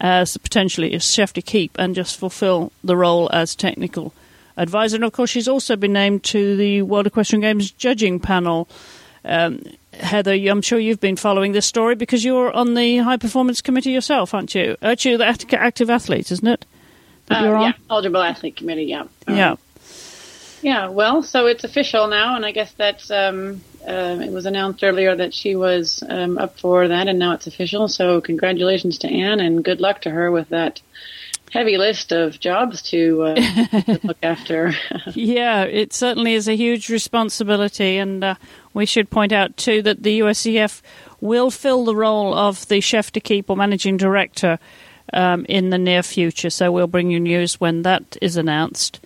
as 0.00 0.36
potentially 0.36 0.92
as 0.94 1.04
chef 1.04 1.32
d'equipe 1.32 1.72
and 1.78 1.94
just 1.94 2.18
fulfill 2.18 2.72
the 2.82 2.96
role 2.96 3.28
as 3.32 3.54
technical 3.54 4.12
advisor. 4.58 4.96
And 4.96 5.04
of 5.04 5.12
course, 5.12 5.30
she's 5.30 5.48
also 5.48 5.76
been 5.76 5.92
named 5.92 6.24
to 6.24 6.56
the 6.56 6.82
World 6.82 7.06
Equestrian 7.06 7.40
Games 7.40 7.70
judging 7.70 8.20
panel. 8.20 8.68
Um, 9.24 9.62
Heather, 9.94 10.32
I'm 10.32 10.62
sure 10.62 10.78
you've 10.78 11.00
been 11.00 11.16
following 11.16 11.52
this 11.52 11.66
story 11.66 11.94
because 11.94 12.24
you're 12.24 12.52
on 12.52 12.74
the 12.74 12.98
high 12.98 13.16
performance 13.16 13.60
committee 13.60 13.90
yourself, 13.90 14.34
aren't 14.34 14.54
you? 14.54 14.76
Aren't 14.82 15.04
you 15.04 15.16
the 15.16 15.26
active 15.26 15.90
athlete, 15.90 16.30
isn't 16.30 16.46
it? 16.46 16.66
That 17.26 17.40
uh, 17.40 17.44
you're 17.44 17.56
on? 17.56 17.62
Yeah, 17.62 17.72
eligible 17.90 18.22
athlete 18.22 18.56
committee. 18.56 18.84
Yeah. 18.84 19.04
Um, 19.26 19.36
yeah. 19.36 19.56
Yeah. 20.62 20.88
Well, 20.88 21.22
so 21.22 21.46
it's 21.46 21.64
official 21.64 22.06
now, 22.08 22.36
and 22.36 22.44
I 22.44 22.52
guess 22.52 22.72
that's 22.72 23.10
um, 23.10 23.62
uh, 23.86 24.18
it 24.22 24.30
was 24.30 24.46
announced 24.46 24.84
earlier 24.84 25.14
that 25.16 25.34
she 25.34 25.56
was 25.56 26.02
um, 26.08 26.38
up 26.38 26.58
for 26.58 26.88
that, 26.88 27.08
and 27.08 27.18
now 27.18 27.32
it's 27.32 27.46
official. 27.46 27.88
So 27.88 28.20
congratulations 28.20 28.98
to 28.98 29.08
Anne, 29.08 29.40
and 29.40 29.64
good 29.64 29.80
luck 29.80 30.02
to 30.02 30.10
her 30.10 30.30
with 30.30 30.50
that 30.50 30.80
heavy 31.50 31.76
list 31.78 32.12
of 32.12 32.38
jobs 32.40 32.82
to, 32.82 33.22
uh, 33.22 33.34
to 33.82 34.00
look 34.02 34.18
after. 34.22 34.72
yeah, 35.14 35.62
it 35.62 35.92
certainly 35.92 36.34
is 36.34 36.48
a 36.48 36.56
huge 36.56 36.88
responsibility, 36.88 37.98
and 37.98 38.22
uh, 38.24 38.34
we 38.74 38.86
should 38.86 39.10
point 39.10 39.32
out 39.32 39.56
too 39.56 39.82
that 39.82 40.02
the 40.02 40.20
USEF 40.20 40.82
will 41.20 41.50
fill 41.50 41.84
the 41.84 41.96
role 41.96 42.34
of 42.34 42.66
the 42.68 42.80
chef 42.80 43.12
d'equipe 43.12 43.50
or 43.50 43.56
managing 43.56 43.96
director 43.96 44.58
um, 45.12 45.44
in 45.48 45.70
the 45.70 45.78
near 45.78 46.02
future. 46.02 46.50
So 46.50 46.70
we'll 46.70 46.86
bring 46.86 47.10
you 47.10 47.20
news 47.20 47.60
when 47.60 47.82
that 47.82 48.16
is 48.20 48.36
announced. 48.36 49.00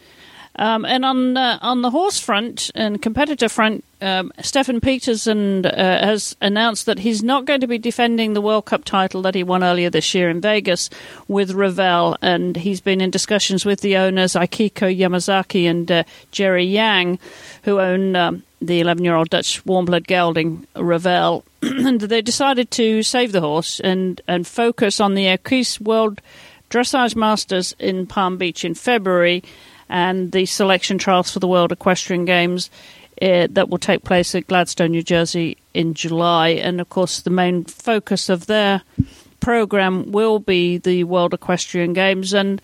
Um, 0.57 0.85
and 0.85 1.05
on 1.05 1.37
uh, 1.37 1.59
on 1.63 1.81
the 1.81 1.91
horse 1.91 2.19
front 2.19 2.71
and 2.75 3.01
competitor 3.01 3.49
front, 3.49 3.85
um, 4.03 4.33
Steffen 4.39 4.83
Peters 4.83 5.27
uh, 5.27 5.63
has 5.73 6.37
announced 6.43 6.85
that 6.87 6.99
he's 6.99 7.23
not 7.23 7.47
going 7.47 7.61
to 7.63 7.67
be 7.67 7.79
defending 7.79 8.35
the 8.35 8.43
World 8.43 8.67
Cup 8.67 8.85
title 8.85 9.23
that 9.23 9.35
he 9.35 9.43
won 9.43 9.65
earlier 9.65 9.89
this 9.89 10.15
year 10.15 10.29
in 10.29 10.43
Vegas 10.43 10.91
with 11.27 11.53
Ravel, 11.53 12.19
and 12.21 12.55
he's 12.55 12.83
been 12.83 13.01
in 13.01 13.11
discussions 13.11 13.65
with 13.65 13.81
the 13.81 13.97
owners 13.97 14.35
Akiko 14.35 14.95
Yamazaki 14.95 15.65
and 15.65 15.91
uh, 15.91 16.05
Jerry 16.33 16.65
Yang, 16.65 17.19
who 17.63 17.81
own 17.81 18.15
um, 18.15 18.43
the 18.61 18.81
11 18.81 19.05
year 19.05 19.15
old 19.15 19.31
Dutch 19.31 19.65
warm 19.65 19.87
blood 19.87 20.07
gelding 20.07 20.67
Ravel, 20.77 21.45
and 21.63 21.99
they 21.99 22.21
decided 22.21 22.71
to 22.73 23.03
save 23.03 23.33
the 23.33 23.41
horse 23.41 23.81
and 23.81 24.21
and 24.29 24.47
focus 24.47 25.01
on 25.01 25.15
the 25.15 25.29
Equus 25.29 25.81
World 25.81 26.21
Dressage 26.69 27.17
Masters 27.17 27.75
in 27.79 28.07
Palm 28.07 28.37
Beach 28.37 28.67
in 28.67 28.75
February 28.75 29.43
and 29.93 30.33
the 30.33 30.47
selection 30.47 30.97
trials 30.97 31.31
for 31.31 31.39
the 31.39 31.47
World 31.47 31.71
Equestrian 31.71 32.25
Games 32.25 32.71
uh, 33.21 33.47
that 33.51 33.69
will 33.69 33.79
take 33.79 34.03
place 34.05 34.35
at 34.35 34.47
Gladstone, 34.47 34.93
New 34.93 35.03
Jersey 35.03 35.59
in 35.75 35.93
July. 35.93 36.49
And 36.49 36.81
of 36.81 36.89
course, 36.89 37.21
the 37.21 37.31
main 37.31 37.65
focus 37.65 38.31
of 38.31 38.47
their 38.47 38.83
program 39.41 40.11
will 40.11 40.39
be 40.39 40.79
the 40.79 41.05
World 41.05 41.35
Equestrian 41.35 41.93
Games. 41.93 42.33
And 42.33 42.63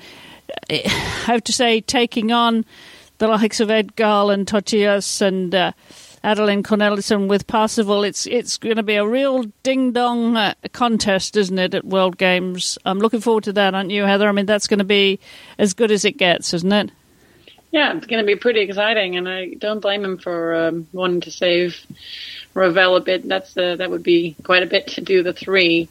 uh, 0.71 0.79
I 0.87 0.89
have 1.27 1.45
to 1.45 1.53
say, 1.53 1.83
taking 1.83 2.33
on 2.33 2.65
the 3.19 3.29
likes 3.29 3.61
of 3.61 3.71
Ed 3.71 3.95
Gal 3.95 4.31
and 4.31 4.47
Totilas 4.47 5.21
and 5.21 5.55
uh, 5.55 5.73
Adelinde 6.25 6.63
Cornelissen 6.63 7.29
with 7.29 7.47
Parsifal, 7.47 8.05
it's 8.05 8.27
it's 8.27 8.57
going 8.57 8.77
to 8.77 8.83
be 8.83 8.95
a 8.95 9.07
real 9.07 9.45
ding 9.63 9.93
dong 9.93 10.35
uh, 10.39 10.55
contest, 10.73 11.37
isn't 11.37 11.59
it, 11.59 11.75
at 11.75 11.85
World 11.85 12.17
Games? 12.17 12.79
I'm 12.87 13.01
looking 13.01 13.21
forward 13.21 13.45
to 13.45 13.53
that, 13.53 13.75
aren't 13.75 13.91
you, 13.91 14.05
Heather? 14.05 14.29
I 14.29 14.33
mean, 14.33 14.47
that's 14.47 14.67
going 14.67 14.79
to 14.79 14.85
be 14.85 15.21
as 15.59 15.75
good 15.75 15.91
as 15.91 16.07
it 16.07 16.17
gets, 16.17 16.55
isn't 16.55 16.73
it? 16.73 16.91
Yeah, 17.71 17.97
it's 17.97 18.07
going 18.07 18.23
to 18.23 18.27
be 18.27 18.37
pretty 18.37 18.61
exciting, 18.61 19.17
and 19.17 19.29
I 19.29 19.49
don't 19.55 19.81
blame 19.81 20.03
him 20.03 20.17
for 20.17 20.55
um, 20.55 20.89
wanting 20.93 21.21
to 21.23 21.31
save 21.31 21.77
Ravel 22.55 22.97
a 22.97 23.01
bit. 23.01 23.29
That's 23.29 23.57
uh, 23.57 23.77
that 23.77 23.91
would 23.91 24.03
be 24.03 24.37
quite 24.43 24.63
a 24.63 24.67
bit 24.67 24.89
to 24.89 25.01
do 25.03 25.23
the 25.23 25.35
three. 25.35 25.89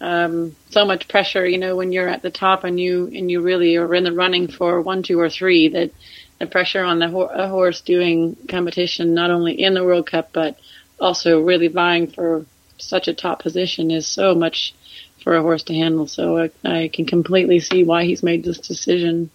Um, 0.00 0.54
so 0.68 0.84
much 0.84 1.08
pressure, 1.08 1.46
you 1.46 1.56
know, 1.56 1.76
when 1.76 1.92
you're 1.92 2.08
at 2.08 2.20
the 2.20 2.30
top 2.30 2.64
and 2.64 2.78
you 2.78 3.06
and 3.06 3.30
you 3.30 3.40
really 3.40 3.76
are 3.76 3.94
in 3.94 4.04
the 4.04 4.12
running 4.12 4.48
for 4.48 4.82
one, 4.82 5.02
two, 5.02 5.18
or 5.18 5.30
three. 5.30 5.68
That 5.68 5.92
the 6.38 6.46
pressure 6.46 6.82
on 6.82 6.98
the 6.98 7.08
ho- 7.08 7.48
horse 7.48 7.80
doing 7.80 8.36
competition, 8.48 9.14
not 9.14 9.30
only 9.30 9.62
in 9.62 9.72
the 9.72 9.84
World 9.84 10.06
Cup 10.06 10.30
but 10.32 10.58
also 11.00 11.40
really 11.40 11.68
vying 11.68 12.08
for 12.08 12.44
such 12.76 13.08
a 13.08 13.14
top 13.14 13.42
position, 13.42 13.90
is 13.90 14.06
so 14.06 14.34
much 14.34 14.74
for 15.22 15.34
a 15.36 15.42
horse 15.42 15.62
to 15.64 15.74
handle. 15.74 16.06
So 16.06 16.36
I, 16.36 16.50
I 16.64 16.88
can 16.92 17.06
completely 17.06 17.60
see 17.60 17.82
why 17.82 18.04
he's 18.04 18.22
made 18.22 18.44
this 18.44 18.58
decision. 18.58 19.30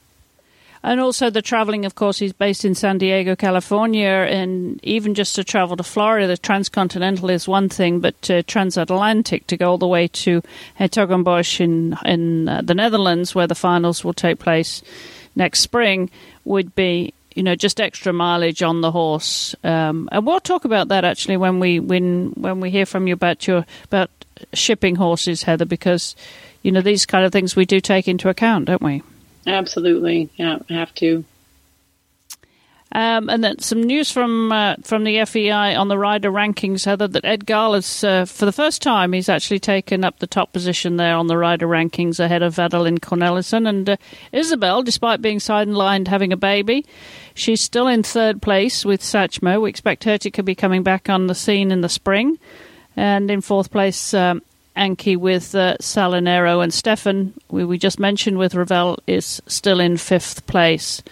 And 0.82 1.02
also 1.02 1.30
the 1.30 1.42
traveling, 1.42 1.86
of 1.86 1.96
course, 1.96 2.20
he's 2.20 2.32
based 2.32 2.64
in 2.64 2.74
San 2.74 2.98
Diego, 2.98 3.36
California, 3.36 4.08
and 4.08 4.80
even 4.84 5.14
just 5.14 5.36
to 5.36 5.44
travel 5.44 5.76
to 5.76 5.84
Florida, 5.84 6.26
the 6.26 6.38
transcontinental 6.38 7.30
is 7.30 7.48
one 7.48 7.68
thing, 7.68 8.00
but 8.00 8.30
uh, 8.30 8.44
transatlantic 8.44 9.46
to 9.48 9.58
go 9.58 9.72
all 9.72 9.78
the 9.78 9.88
way 9.88 10.08
to 10.08 10.42
Hertogenbosch 10.80 11.60
in 11.60 11.98
in 12.06 12.48
uh, 12.48 12.62
the 12.62 12.74
Netherlands, 12.74 13.36
where 13.36 13.48
the 13.48 13.56
finals 13.56 14.06
will 14.06 14.14
take 14.14 14.40
place 14.40 14.82
next 15.36 15.60
spring, 15.60 16.10
would 16.46 16.74
be 16.76 17.14
you 17.36 17.44
know 17.44 17.56
just 17.56 17.82
extra 17.82 18.14
mileage 18.14 18.64
on 18.64 18.80
the 18.80 18.92
horse. 18.92 19.56
Um, 19.66 20.08
and 20.14 20.26
we'll 20.26 20.40
talk 20.40 20.64
about 20.64 20.88
that 20.88 21.04
actually 21.04 21.36
when 21.36 21.60
we 21.60 21.82
when 21.82 22.32
when 22.38 22.62
we 22.62 22.72
hear 22.72 22.86
from 22.86 23.06
you 23.06 23.14
about 23.14 23.48
your 23.48 23.66
about 23.84 24.10
shipping 24.54 24.96
horses, 24.96 25.44
Heather, 25.44 25.66
because 25.66 26.16
you 26.64 26.72
know 26.72 26.82
these 26.82 27.06
kind 27.06 27.26
of 27.26 27.34
things 27.34 27.54
we 27.54 27.66
do 27.66 27.82
take 27.82 28.08
into 28.08 28.30
account, 28.30 28.66
don't 28.66 28.82
we? 28.82 29.04
Absolutely, 29.50 30.30
yeah, 30.38 30.60
have 30.70 30.94
to. 30.96 31.26
Um, 32.92 33.30
and 33.30 33.44
then 33.44 33.60
some 33.60 33.84
news 33.84 34.12
from 34.12 34.52
uh, 34.52 34.76
from 34.84 35.04
the 35.04 35.24
FEI 35.26 35.76
on 35.76 35.90
the 35.90 35.98
rider 35.98 36.32
rankings, 36.32 36.86
Heather, 36.86 37.08
that 37.08 37.24
Ed 37.24 37.46
Gal 37.46 37.76
is, 37.76 38.04
uh, 38.04 38.26
for 38.26 38.46
the 38.46 38.52
first 38.52 38.82
time, 38.82 39.14
he's 39.14 39.30
actually 39.30 39.60
taken 39.60 40.04
up 40.04 40.18
the 40.18 40.28
top 40.28 40.54
position 40.54 40.98
there 40.98 41.16
on 41.16 41.28
the 41.28 41.38
rider 41.38 41.68
rankings 41.68 42.20
ahead 42.20 42.42
of 42.42 42.56
Adelinde 42.56 43.00
Cornelissen. 43.00 43.70
And 43.70 43.90
uh, 43.92 43.98
Isabell, 44.34 44.84
despite 44.84 45.22
being 45.22 45.38
sidelined 45.38 46.08
having 46.08 46.34
a 46.34 46.38
baby, 46.38 46.84
she's 47.36 47.62
still 47.62 47.88
in 47.88 48.02
third 48.02 48.42
place 48.42 48.84
with 48.84 49.02
Satchmo. 49.02 49.62
We 49.62 49.70
expect 49.70 50.04
her 50.06 50.18
to 50.18 50.44
be 50.44 50.56
coming 50.56 50.82
back 50.82 51.10
on 51.10 51.28
the 51.28 51.36
scene 51.36 51.72
in 51.72 51.82
the 51.82 51.90
spring. 51.90 52.40
And 52.96 53.30
in 53.30 53.42
fourth 53.42 53.70
place, 53.70 54.16
um, 54.16 54.42
Anky 54.80 55.18
with 55.18 55.54
uh, 55.54 55.76
Salinero 55.82 56.64
and 56.64 56.72
Steffen, 56.72 57.34
we, 57.50 57.66
we 57.66 57.78
just 57.78 58.00
mentioned 58.00 58.38
with 58.38 58.56
Ravel, 58.56 58.98
is 59.06 59.42
still 59.46 59.80
in 59.82 59.98
fifth 59.98 60.48
place. 60.48 61.04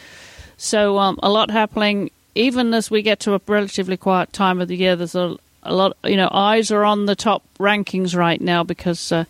So 0.56 0.98
um, 0.98 1.20
a 1.22 1.30
lot 1.30 1.52
happening. 1.52 2.10
Even 2.34 2.74
as 2.74 2.90
we 2.90 3.02
get 3.02 3.20
to 3.22 3.34
a 3.34 3.42
relatively 3.46 3.98
quiet 3.98 4.32
time 4.32 4.62
of 4.62 4.70
the 4.70 4.78
year, 4.78 4.96
there's 4.96 5.16
a, 5.16 5.36
a 5.64 5.74
lot. 5.74 5.98
You 6.06 6.16
know, 6.16 6.30
eyes 6.32 6.72
are 6.72 6.86
on 6.86 7.08
the 7.08 7.16
top 7.16 7.44
rankings 7.60 8.16
right 8.16 8.40
now 8.40 8.64
because 8.64 9.12
uh, 9.12 9.26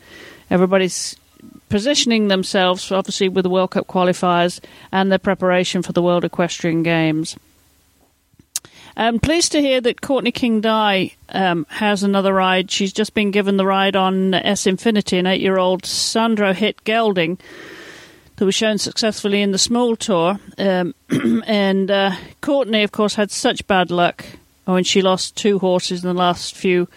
everybody's 0.52 1.16
positioning 1.70 2.28
themselves, 2.28 2.92
obviously, 2.92 3.30
with 3.30 3.44
the 3.44 3.50
World 3.50 3.72
Cup 3.72 3.88
qualifiers 3.88 4.60
and 4.92 5.12
their 5.12 5.20
preparation 5.20 5.82
for 5.82 5.94
the 5.94 6.02
World 6.02 6.24
Equestrian 6.24 6.84
Games. 6.84 7.36
I'm 9.00 9.20
pleased 9.20 9.52
to 9.52 9.62
hear 9.62 9.80
that 9.82 10.02
Courtney 10.02 10.32
King 10.32 10.60
Dye 10.60 11.12
um, 11.30 11.68
has 11.70 12.02
another 12.02 12.34
ride. 12.34 12.72
She's 12.72 12.92
just 12.92 13.14
been 13.14 13.30
given 13.30 13.56
the 13.56 13.66
ride 13.66 13.96
on 13.96 14.34
S 14.34 14.66
Infinity, 14.66 15.20
an 15.20 15.28
eight 15.28 15.40
year 15.40 15.60
old 15.60 15.86
Sandro 15.86 16.52
Hit 16.52 16.84
gelding 16.84 17.38
that 18.38 18.46
was 18.46 18.56
shown 18.56 18.80
successfully 18.80 19.44
in 19.44 19.52
the 19.52 19.60
small 19.60 19.96
tour. 19.96 20.40
Um, 20.58 20.96
and 21.46 21.92
uh, 21.92 22.16
Courtney, 22.42 22.82
of 22.82 22.92
course, 22.92 23.14
had 23.14 23.30
such 23.30 23.68
bad 23.68 23.92
luck 23.92 24.26
when 24.66 24.84
she 24.84 25.04
lost 25.04 25.38
two 25.38 25.60
horses 25.60 26.04
in 26.04 26.08
the 26.08 26.20
last 26.20 26.56
few 26.56 26.88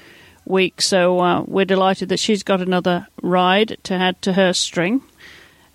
weeks. 0.47 0.87
So 0.87 1.21
uh, 1.21 1.43
we're 1.43 1.67
delighted 1.67 2.09
that 2.09 2.19
she's 2.19 2.43
got 2.43 2.63
another 2.63 3.09
ride 3.21 3.77
to 3.83 3.93
add 3.93 4.23
to 4.23 4.33
her 4.33 4.55
string. 4.55 5.03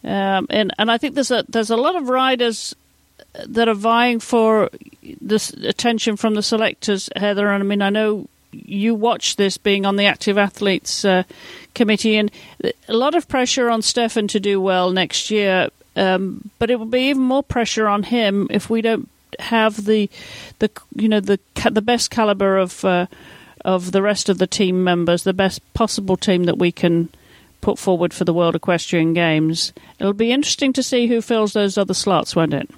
Um, 0.04 0.48
and 0.50 0.74
and 0.80 0.90
I 0.90 0.98
think 0.98 1.14
there's 1.14 1.32
a 1.32 1.46
there's 1.48 1.70
a 1.70 1.78
lot 1.78 1.96
of 1.96 2.10
riders 2.10 2.76
that 3.48 3.68
are 3.68 3.74
vying 3.74 4.20
for 4.20 4.70
this 5.22 5.50
attention 5.52 6.16
from 6.16 6.36
the 6.36 6.44
selectors, 6.44 7.10
Heather. 7.16 7.50
And 7.50 7.64
I 7.64 7.66
mean, 7.66 7.82
I 7.82 7.90
know 7.90 8.28
you 8.52 8.96
watch 8.96 9.36
this 9.36 9.58
being 9.58 9.86
on 9.86 9.96
the 9.96 10.06
active 10.06 10.38
athletes 10.38 11.04
uh, 11.04 11.24
committee, 11.74 12.16
and 12.16 12.32
a 12.88 12.94
lot 12.94 13.16
of 13.16 13.28
pressure 13.28 13.70
on 13.70 13.82
Steffen 13.82 14.30
to 14.30 14.40
do 14.40 14.62
well 14.62 14.92
next 14.92 15.30
year. 15.30 15.70
Um, 15.98 16.50
but 16.60 16.70
it 16.70 16.78
will 16.78 16.86
be 16.86 17.10
even 17.10 17.22
more 17.22 17.44
pressure 17.44 17.88
on 17.88 18.04
him 18.04 18.48
if 18.50 18.70
we 18.70 18.82
don't 18.82 19.10
have 19.40 19.86
the 19.86 20.10
the 20.60 20.70
you 20.96 21.08
know 21.08 21.20
the 21.20 21.40
the 21.72 21.82
best 21.82 22.12
caliber 22.12 22.58
of 22.58 22.84
uh, 22.84 23.08
of 23.64 23.92
the 23.92 24.02
rest 24.02 24.30
of 24.30 24.38
the 24.38 24.48
team 24.48 24.84
members, 24.84 25.24
the 25.24 25.34
best 25.34 25.62
possible 25.74 26.18
team 26.18 26.44
that 26.44 26.58
we 26.58 26.72
can 26.72 27.10
put 27.62 27.80
forward 27.80 28.14
for 28.14 28.26
the 28.26 28.34
World 28.34 28.56
Equestrian 28.56 29.14
Games. 29.14 29.74
It'll 30.00 30.14
be 30.14 30.32
interesting 30.32 30.72
to 30.74 30.84
see 30.84 31.08
who 31.08 31.22
fills 31.22 31.54
those 31.54 31.78
other 31.78 31.96
slots, 31.96 32.36
won't 32.36 32.54
it? 32.54 32.70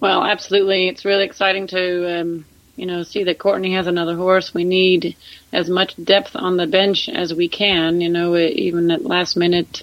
Well, 0.00 0.22
absolutely. 0.24 0.88
It's 0.88 1.04
really 1.04 1.24
exciting 1.24 1.66
to, 1.68 2.20
um, 2.20 2.44
you 2.76 2.86
know, 2.86 3.02
see 3.02 3.24
that 3.24 3.38
Courtney 3.38 3.74
has 3.74 3.86
another 3.88 4.16
horse. 4.16 4.54
We 4.54 4.64
need 4.64 5.16
as 5.52 5.68
much 5.68 5.96
depth 6.02 6.36
on 6.36 6.56
the 6.56 6.66
bench 6.66 7.08
as 7.08 7.34
we 7.34 7.48
can. 7.48 8.00
You 8.00 8.08
know, 8.08 8.36
even 8.36 8.90
at 8.92 9.04
last 9.04 9.36
minute, 9.36 9.82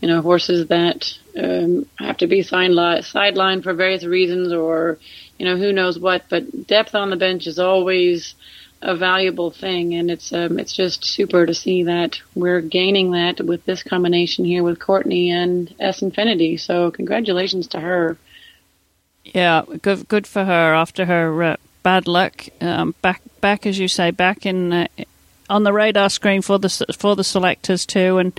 you 0.00 0.06
know, 0.06 0.22
horses 0.22 0.68
that 0.68 1.12
um, 1.36 1.86
have 1.98 2.18
to 2.18 2.28
be 2.28 2.42
sidelined 2.42 3.64
for 3.64 3.74
various 3.74 4.04
reasons, 4.04 4.52
or 4.52 4.98
you 5.38 5.46
know, 5.46 5.56
who 5.56 5.72
knows 5.72 5.98
what. 5.98 6.24
But 6.30 6.68
depth 6.68 6.94
on 6.94 7.10
the 7.10 7.16
bench 7.16 7.48
is 7.48 7.58
always 7.58 8.36
a 8.80 8.96
valuable 8.96 9.50
thing, 9.50 9.94
and 9.94 10.08
it's 10.08 10.32
um, 10.32 10.60
it's 10.60 10.76
just 10.76 11.04
super 11.04 11.46
to 11.46 11.54
see 11.54 11.82
that 11.82 12.20
we're 12.36 12.60
gaining 12.60 13.10
that 13.10 13.40
with 13.40 13.64
this 13.64 13.82
combination 13.82 14.44
here 14.44 14.62
with 14.62 14.78
Courtney 14.78 15.30
and 15.30 15.74
S 15.80 16.00
Infinity. 16.00 16.58
So 16.58 16.92
congratulations 16.92 17.66
to 17.68 17.80
her. 17.80 18.16
Yeah, 19.34 19.62
good 19.82 20.08
good 20.08 20.26
for 20.26 20.44
her 20.44 20.74
after 20.74 21.04
her 21.04 21.42
uh, 21.42 21.56
bad 21.82 22.08
luck. 22.08 22.46
Um, 22.60 22.94
back 23.02 23.22
back 23.40 23.66
as 23.66 23.78
you 23.78 23.88
say, 23.88 24.10
back 24.10 24.46
in 24.46 24.72
uh, 24.72 24.86
on 25.48 25.64
the 25.64 25.72
radar 25.72 26.10
screen 26.10 26.42
for 26.42 26.58
the 26.58 26.68
for 26.96 27.16
the 27.16 27.24
selectors 27.24 27.86
too, 27.86 28.18
and 28.18 28.38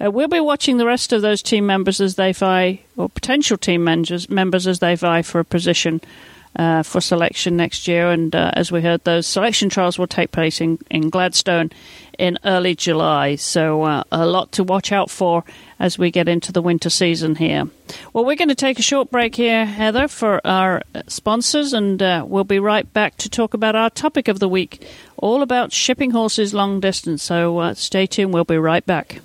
uh, 0.00 0.10
we'll 0.10 0.28
be 0.28 0.40
watching 0.40 0.76
the 0.76 0.86
rest 0.86 1.12
of 1.12 1.22
those 1.22 1.42
team 1.42 1.66
members 1.66 2.00
as 2.00 2.14
they 2.14 2.32
vie, 2.32 2.80
or 2.96 3.08
potential 3.08 3.56
team 3.56 3.84
members 3.84 4.28
members 4.28 4.66
as 4.66 4.78
they 4.78 4.94
vie 4.94 5.22
for 5.22 5.40
a 5.40 5.44
position. 5.44 6.00
Uh, 6.58 6.82
for 6.82 7.00
selection 7.00 7.56
next 7.56 7.88
year. 7.88 8.10
And 8.10 8.34
uh, 8.34 8.50
as 8.54 8.72
we 8.72 8.82
heard, 8.82 9.04
those 9.04 9.26
selection 9.26 9.68
trials 9.68 9.98
will 9.98 10.06
take 10.06 10.32
place 10.32 10.60
in, 10.60 10.78
in 10.90 11.08
Gladstone 11.08 11.70
in 12.18 12.38
early 12.44 12.74
July. 12.74 13.36
So 13.36 13.84
uh, 13.84 14.02
a 14.10 14.26
lot 14.26 14.52
to 14.52 14.64
watch 14.64 14.90
out 14.90 15.08
for 15.08 15.44
as 15.78 15.96
we 15.96 16.10
get 16.10 16.28
into 16.28 16.50
the 16.50 16.60
winter 16.60 16.90
season 16.90 17.36
here. 17.36 17.68
Well, 18.12 18.24
we're 18.24 18.36
going 18.36 18.48
to 18.48 18.56
take 18.56 18.78
a 18.80 18.82
short 18.82 19.10
break 19.10 19.36
here, 19.36 19.64
Heather, 19.64 20.08
for 20.08 20.44
our 20.44 20.82
sponsors, 21.06 21.72
and 21.72 22.02
uh, 22.02 22.24
we'll 22.26 22.44
be 22.44 22.58
right 22.58 22.92
back 22.92 23.16
to 23.18 23.30
talk 23.30 23.54
about 23.54 23.76
our 23.76 23.88
topic 23.88 24.26
of 24.26 24.40
the 24.40 24.48
week, 24.48 24.84
all 25.16 25.42
about 25.42 25.72
shipping 25.72 26.10
horses 26.10 26.52
long 26.52 26.80
distance. 26.80 27.22
So 27.22 27.58
uh, 27.58 27.74
stay 27.74 28.06
tuned. 28.06 28.34
We'll 28.34 28.44
be 28.44 28.58
right 28.58 28.84
back. 28.84 29.20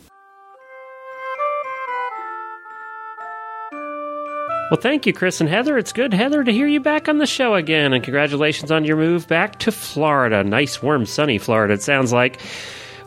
Well, 4.71 4.79
thank 4.79 5.05
you, 5.05 5.13
Chris 5.13 5.39
and 5.39 5.49
Heather. 5.49 5.77
It's 5.77 5.93
good, 5.93 6.13
Heather, 6.13 6.43
to 6.43 6.51
hear 6.51 6.65
you 6.65 6.79
back 6.79 7.07
on 7.07 7.19
the 7.19 7.27
show 7.27 7.53
again. 7.53 7.93
And 7.93 8.03
congratulations 8.03 8.71
on 8.71 8.85
your 8.85 8.97
move 8.97 9.27
back 9.27 9.59
to 9.59 9.71
Florida. 9.71 10.43
Nice, 10.43 10.81
warm, 10.81 11.05
sunny 11.05 11.37
Florida, 11.37 11.75
it 11.75 11.83
sounds 11.83 12.11
like. 12.11 12.39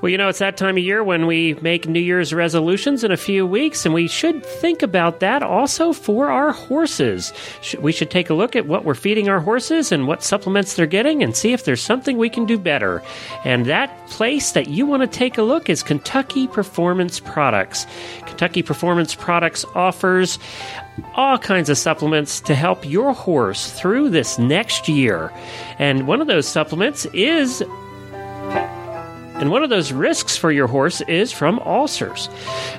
Well, 0.00 0.10
you 0.10 0.18
know, 0.18 0.28
it's 0.28 0.40
that 0.40 0.58
time 0.58 0.76
of 0.76 0.84
year 0.84 1.02
when 1.02 1.26
we 1.26 1.54
make 1.62 1.88
New 1.88 2.00
Year's 2.00 2.34
resolutions 2.34 3.02
in 3.02 3.10
a 3.10 3.16
few 3.16 3.46
weeks, 3.46 3.86
and 3.86 3.94
we 3.94 4.08
should 4.08 4.44
think 4.44 4.82
about 4.82 5.20
that 5.20 5.42
also 5.42 5.94
for 5.94 6.30
our 6.30 6.52
horses. 6.52 7.32
We 7.80 7.92
should 7.92 8.10
take 8.10 8.28
a 8.28 8.34
look 8.34 8.54
at 8.54 8.66
what 8.66 8.84
we're 8.84 8.94
feeding 8.94 9.30
our 9.30 9.40
horses 9.40 9.92
and 9.92 10.06
what 10.06 10.22
supplements 10.22 10.74
they're 10.74 10.86
getting 10.86 11.22
and 11.22 11.34
see 11.34 11.54
if 11.54 11.64
there's 11.64 11.80
something 11.80 12.18
we 12.18 12.28
can 12.28 12.44
do 12.44 12.58
better. 12.58 13.02
And 13.44 13.64
that 13.66 14.06
place 14.08 14.52
that 14.52 14.68
you 14.68 14.84
want 14.84 15.00
to 15.00 15.18
take 15.18 15.38
a 15.38 15.42
look 15.42 15.70
is 15.70 15.82
Kentucky 15.82 16.46
Performance 16.46 17.18
Products. 17.18 17.86
Kentucky 18.26 18.62
Performance 18.62 19.14
Products 19.14 19.64
offers 19.74 20.38
all 21.14 21.38
kinds 21.38 21.68
of 21.68 21.78
supplements 21.78 22.40
to 22.40 22.54
help 22.54 22.84
your 22.84 23.12
horse 23.12 23.70
through 23.70 24.10
this 24.10 24.38
next 24.38 24.88
year. 24.88 25.32
And 25.78 26.06
one 26.06 26.20
of 26.20 26.26
those 26.26 26.46
supplements 26.46 27.06
is 27.06 27.62
and 29.38 29.50
one 29.50 29.62
of 29.62 29.68
those 29.68 29.92
risks 29.92 30.34
for 30.38 30.50
your 30.50 30.66
horse 30.66 31.02
is 31.02 31.30
from 31.30 31.58
ulcers. 31.58 32.30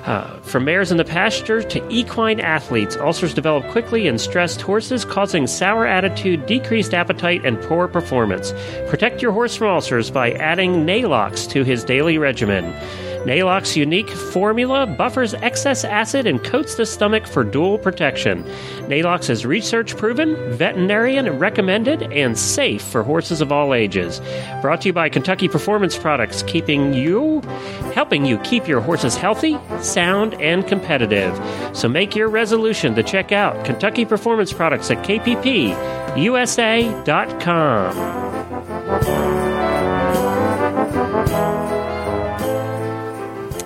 Uh, 0.04 0.40
from 0.40 0.64
mares 0.64 0.90
in 0.90 0.96
the 0.96 1.04
pasture 1.04 1.62
to 1.62 1.88
equine 1.88 2.40
athletes, 2.40 2.96
ulcers 2.96 3.32
develop 3.32 3.64
quickly 3.70 4.08
in 4.08 4.18
stressed 4.18 4.60
horses, 4.60 5.04
causing 5.04 5.46
sour 5.46 5.86
attitude, 5.86 6.46
decreased 6.46 6.94
appetite, 6.94 7.46
and 7.46 7.62
poor 7.62 7.86
performance. 7.86 8.52
Protect 8.88 9.22
your 9.22 9.30
horse 9.30 9.54
from 9.54 9.68
ulcers 9.68 10.10
by 10.10 10.32
adding 10.32 10.84
Neigh-Lox 10.84 11.46
to 11.46 11.62
his 11.62 11.84
daily 11.84 12.18
regimen. 12.18 12.74
Neigh-Lox's 13.26 13.76
unique 13.76 14.08
formula 14.10 14.86
buffers 14.86 15.34
excess 15.34 15.84
acid 15.84 16.26
and 16.26 16.42
coats 16.42 16.76
the 16.76 16.86
stomach 16.86 17.26
for 17.26 17.44
dual 17.44 17.78
protection. 17.78 18.44
Neigh-Lox 18.88 19.28
is 19.28 19.44
research 19.44 19.96
proven, 19.96 20.36
veterinarian 20.52 21.38
recommended, 21.38 22.02
and 22.12 22.38
safe 22.38 22.82
for 22.82 23.02
horses 23.02 23.40
of 23.40 23.52
all 23.52 23.74
ages. 23.74 24.20
Brought 24.62 24.80
to 24.82 24.88
you 24.88 24.92
by 24.92 25.08
Kentucky 25.08 25.48
Performance 25.48 25.96
Products, 25.98 26.42
keeping 26.44 26.94
you, 26.94 27.40
helping 27.94 28.24
you 28.24 28.38
keep 28.38 28.66
your 28.68 28.80
horses 28.80 29.16
healthy, 29.16 29.58
sound, 29.80 30.34
and 30.34 30.66
competitive. 30.66 31.38
So 31.76 31.88
make 31.88 32.16
your 32.16 32.28
resolution 32.28 32.94
to 32.94 33.02
check 33.02 33.32
out 33.32 33.64
Kentucky 33.64 34.04
Performance 34.04 34.52
Products 34.52 34.90
at 34.90 35.04
kppusa.com. 35.04 35.58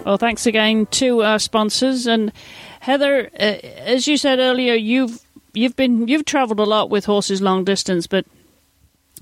Well, 0.04 0.16
thanks 0.16 0.46
again 0.46 0.86
to 0.86 1.22
our 1.22 1.38
sponsors 1.38 2.06
and 2.06 2.32
Heather. 2.80 3.30
Uh, 3.38 3.58
as 3.84 4.08
you 4.08 4.16
said 4.16 4.38
earlier, 4.40 4.74
you've 4.74 5.20
you've 5.52 5.76
been 5.76 6.08
you've 6.08 6.24
travelled 6.24 6.58
a 6.58 6.64
lot 6.64 6.90
with 6.90 7.04
horses 7.04 7.40
long 7.40 7.64
distance, 7.64 8.06
but 8.06 8.26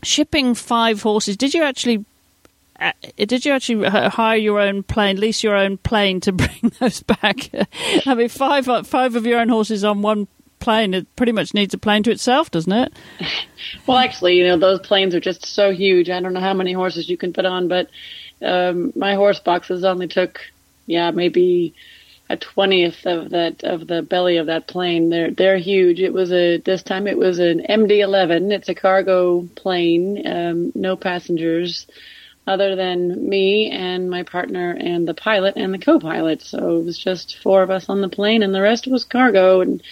shipping 0.02 0.54
five 0.54 1.02
horses. 1.02 1.36
Did 1.36 1.54
you 1.54 1.62
actually? 1.62 2.04
Uh, 2.80 2.92
did 3.18 3.44
you 3.44 3.52
actually 3.52 3.86
hire 3.90 4.38
your 4.38 4.58
own 4.58 4.82
plane, 4.82 5.20
lease 5.20 5.42
your 5.42 5.54
own 5.54 5.76
plane 5.76 6.18
to 6.20 6.32
bring 6.32 6.72
those 6.80 7.02
back? 7.02 7.50
I 8.06 8.14
mean, 8.14 8.30
five 8.30 8.66
five 8.86 9.16
of 9.16 9.26
your 9.26 9.40
own 9.40 9.50
horses 9.50 9.84
on 9.84 10.00
one 10.00 10.28
plane, 10.60 10.94
it 10.94 11.14
pretty 11.16 11.32
much 11.32 11.52
needs 11.52 11.74
a 11.74 11.78
plane 11.78 12.02
to 12.04 12.10
itself, 12.10 12.50
doesn't 12.50 12.72
it? 12.72 12.92
Well, 13.86 13.98
actually, 13.98 14.36
you 14.36 14.46
know, 14.46 14.56
those 14.56 14.80
planes 14.80 15.14
are 15.14 15.20
just 15.20 15.44
so 15.44 15.70
huge. 15.70 16.08
I 16.08 16.18
don't 16.20 16.32
know 16.32 16.40
how 16.40 16.54
many 16.54 16.72
horses 16.72 17.10
you 17.10 17.16
can 17.18 17.32
put 17.32 17.44
on, 17.44 17.68
but 17.68 17.90
um, 18.42 18.92
my 18.96 19.14
horse 19.14 19.38
boxes 19.38 19.84
only 19.84 20.08
took 20.08 20.40
yeah, 20.90 21.10
maybe 21.12 21.74
a 22.28 22.36
twentieth 22.36 23.06
of 23.06 23.30
that 23.30 23.64
of 23.64 23.86
the 23.86 24.02
belly 24.02 24.36
of 24.36 24.46
that 24.46 24.66
plane. 24.66 25.10
They're 25.10 25.30
they're 25.30 25.58
huge. 25.58 26.00
It 26.00 26.12
was 26.12 26.32
a 26.32 26.58
this 26.58 26.82
time 26.82 27.06
it 27.06 27.18
was 27.18 27.38
an 27.38 27.60
MD-11. 27.68 28.52
It's 28.52 28.68
a 28.68 28.74
cargo 28.74 29.48
plane, 29.54 30.26
um, 30.26 30.72
no 30.74 30.96
passengers 30.96 31.86
other 32.46 32.74
than 32.74 33.28
me 33.28 33.70
and 33.70 34.10
my 34.10 34.22
partner 34.22 34.72
and 34.72 35.06
the 35.06 35.14
pilot 35.14 35.54
and 35.56 35.72
the 35.72 35.78
co-pilot. 35.78 36.42
So 36.42 36.78
it 36.78 36.84
was 36.84 36.98
just 36.98 37.38
four 37.42 37.62
of 37.62 37.70
us 37.70 37.88
on 37.88 38.00
the 38.00 38.08
plane, 38.08 38.42
and 38.42 38.54
the 38.54 38.62
rest 38.62 38.86
was 38.86 39.04
cargo. 39.04 39.60
And 39.60 39.82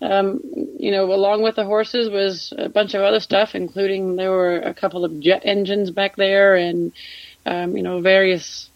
um, 0.00 0.40
you 0.78 0.92
know, 0.92 1.12
along 1.12 1.42
with 1.42 1.56
the 1.56 1.64
horses 1.64 2.08
was 2.08 2.52
a 2.56 2.68
bunch 2.68 2.94
of 2.94 3.02
other 3.02 3.20
stuff, 3.20 3.54
including 3.54 4.16
there 4.16 4.30
were 4.30 4.58
a 4.58 4.74
couple 4.74 5.04
of 5.04 5.18
jet 5.20 5.42
engines 5.44 5.90
back 5.90 6.16
there, 6.16 6.54
and 6.54 6.92
um, 7.46 7.76
you 7.76 7.82
know, 7.82 8.00
various 8.00 8.68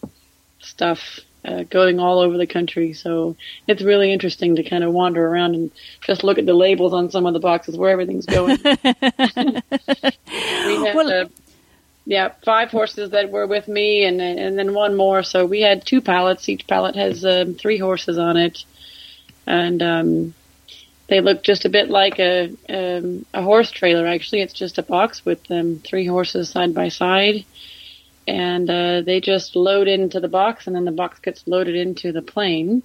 stuff 0.59 1.19
uh, 1.45 1.63
going 1.63 1.99
all 1.99 2.19
over 2.19 2.37
the 2.37 2.47
country. 2.47 2.93
So 2.93 3.35
it's 3.67 3.81
really 3.81 4.13
interesting 4.13 4.55
to 4.55 4.63
kind 4.63 4.83
of 4.83 4.93
wander 4.93 5.25
around 5.25 5.55
and 5.55 5.71
just 6.01 6.23
look 6.23 6.37
at 6.37 6.45
the 6.45 6.53
labels 6.53 6.93
on 6.93 7.11
some 7.11 7.25
of 7.25 7.33
the 7.33 7.39
boxes 7.39 7.77
where 7.77 7.91
everything's 7.91 8.25
going. 8.25 8.57
we 8.63 8.75
had, 8.75 9.63
well, 10.95 11.23
uh, 11.23 11.25
yeah, 12.05 12.33
five 12.43 12.71
horses 12.71 13.11
that 13.11 13.29
were 13.29 13.47
with 13.47 13.67
me, 13.67 14.05
and 14.05 14.21
and 14.21 14.57
then 14.57 14.73
one 14.73 14.95
more. 14.95 15.23
So 15.23 15.45
we 15.45 15.61
had 15.61 15.85
two 15.85 16.01
pallets. 16.01 16.47
Each 16.49 16.67
pallet 16.67 16.95
has 16.95 17.23
um, 17.23 17.55
three 17.55 17.77
horses 17.77 18.17
on 18.17 18.37
it, 18.37 18.63
and 19.45 19.81
um, 19.81 20.33
they 21.07 21.21
look 21.21 21.43
just 21.43 21.65
a 21.65 21.69
bit 21.69 21.89
like 21.89 22.19
a 22.19 22.53
um, 22.69 23.25
a 23.33 23.41
horse 23.41 23.71
trailer. 23.71 24.05
Actually, 24.05 24.41
it's 24.41 24.53
just 24.53 24.77
a 24.77 24.83
box 24.83 25.25
with 25.25 25.49
um, 25.49 25.79
three 25.79 26.05
horses 26.05 26.49
side 26.49 26.73
by 26.73 26.89
side 26.89 27.45
and 28.27 28.69
uh, 28.69 29.01
they 29.01 29.19
just 29.19 29.55
load 29.55 29.87
into 29.87 30.19
the 30.19 30.27
box, 30.27 30.67
and 30.67 30.75
then 30.75 30.85
the 30.85 30.91
box 30.91 31.19
gets 31.19 31.47
loaded 31.47 31.75
into 31.75 32.11
the 32.11 32.21
plane. 32.21 32.83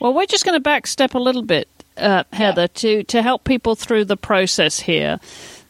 Well, 0.00 0.14
we're 0.14 0.26
just 0.26 0.44
going 0.44 0.60
to 0.60 0.68
backstep 0.68 1.14
a 1.14 1.18
little 1.18 1.42
bit, 1.42 1.68
uh, 1.96 2.24
Heather, 2.32 2.62
yeah. 2.62 2.66
to 2.74 3.04
to 3.04 3.22
help 3.22 3.44
people 3.44 3.74
through 3.74 4.04
the 4.04 4.16
process 4.16 4.80
here, 4.80 5.18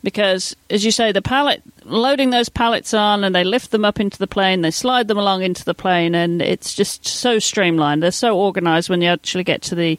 because 0.03 0.57
as 0.71 0.85
you 0.85 0.91
say, 0.91 1.13
the 1.13 1.23
pallet 1.23 1.63
loading 1.85 2.31
those 2.31 2.49
pallets 2.49 2.95
on, 2.95 3.25
and 3.25 3.35
they 3.35 3.45
lift 3.45 3.71
them 3.71 3.85
up 3.85 4.01
into 4.01 4.19
the 4.19 4.27
plane, 4.27 4.63
they 4.63 4.71
slide 4.71 5.09
them 5.09 5.19
along 5.19 5.43
into 5.43 5.65
the 5.65 5.75
plane, 5.75 6.15
and 6.15 6.43
it's 6.43 6.75
just 6.75 7.07
so 7.07 7.39
streamlined. 7.39 8.03
They're 8.03 8.11
so 8.11 8.37
organized 8.39 8.89
when 8.89 9.03
you 9.03 9.09
actually 9.09 9.45
get 9.45 9.63
to 9.63 9.75
the 9.75 9.99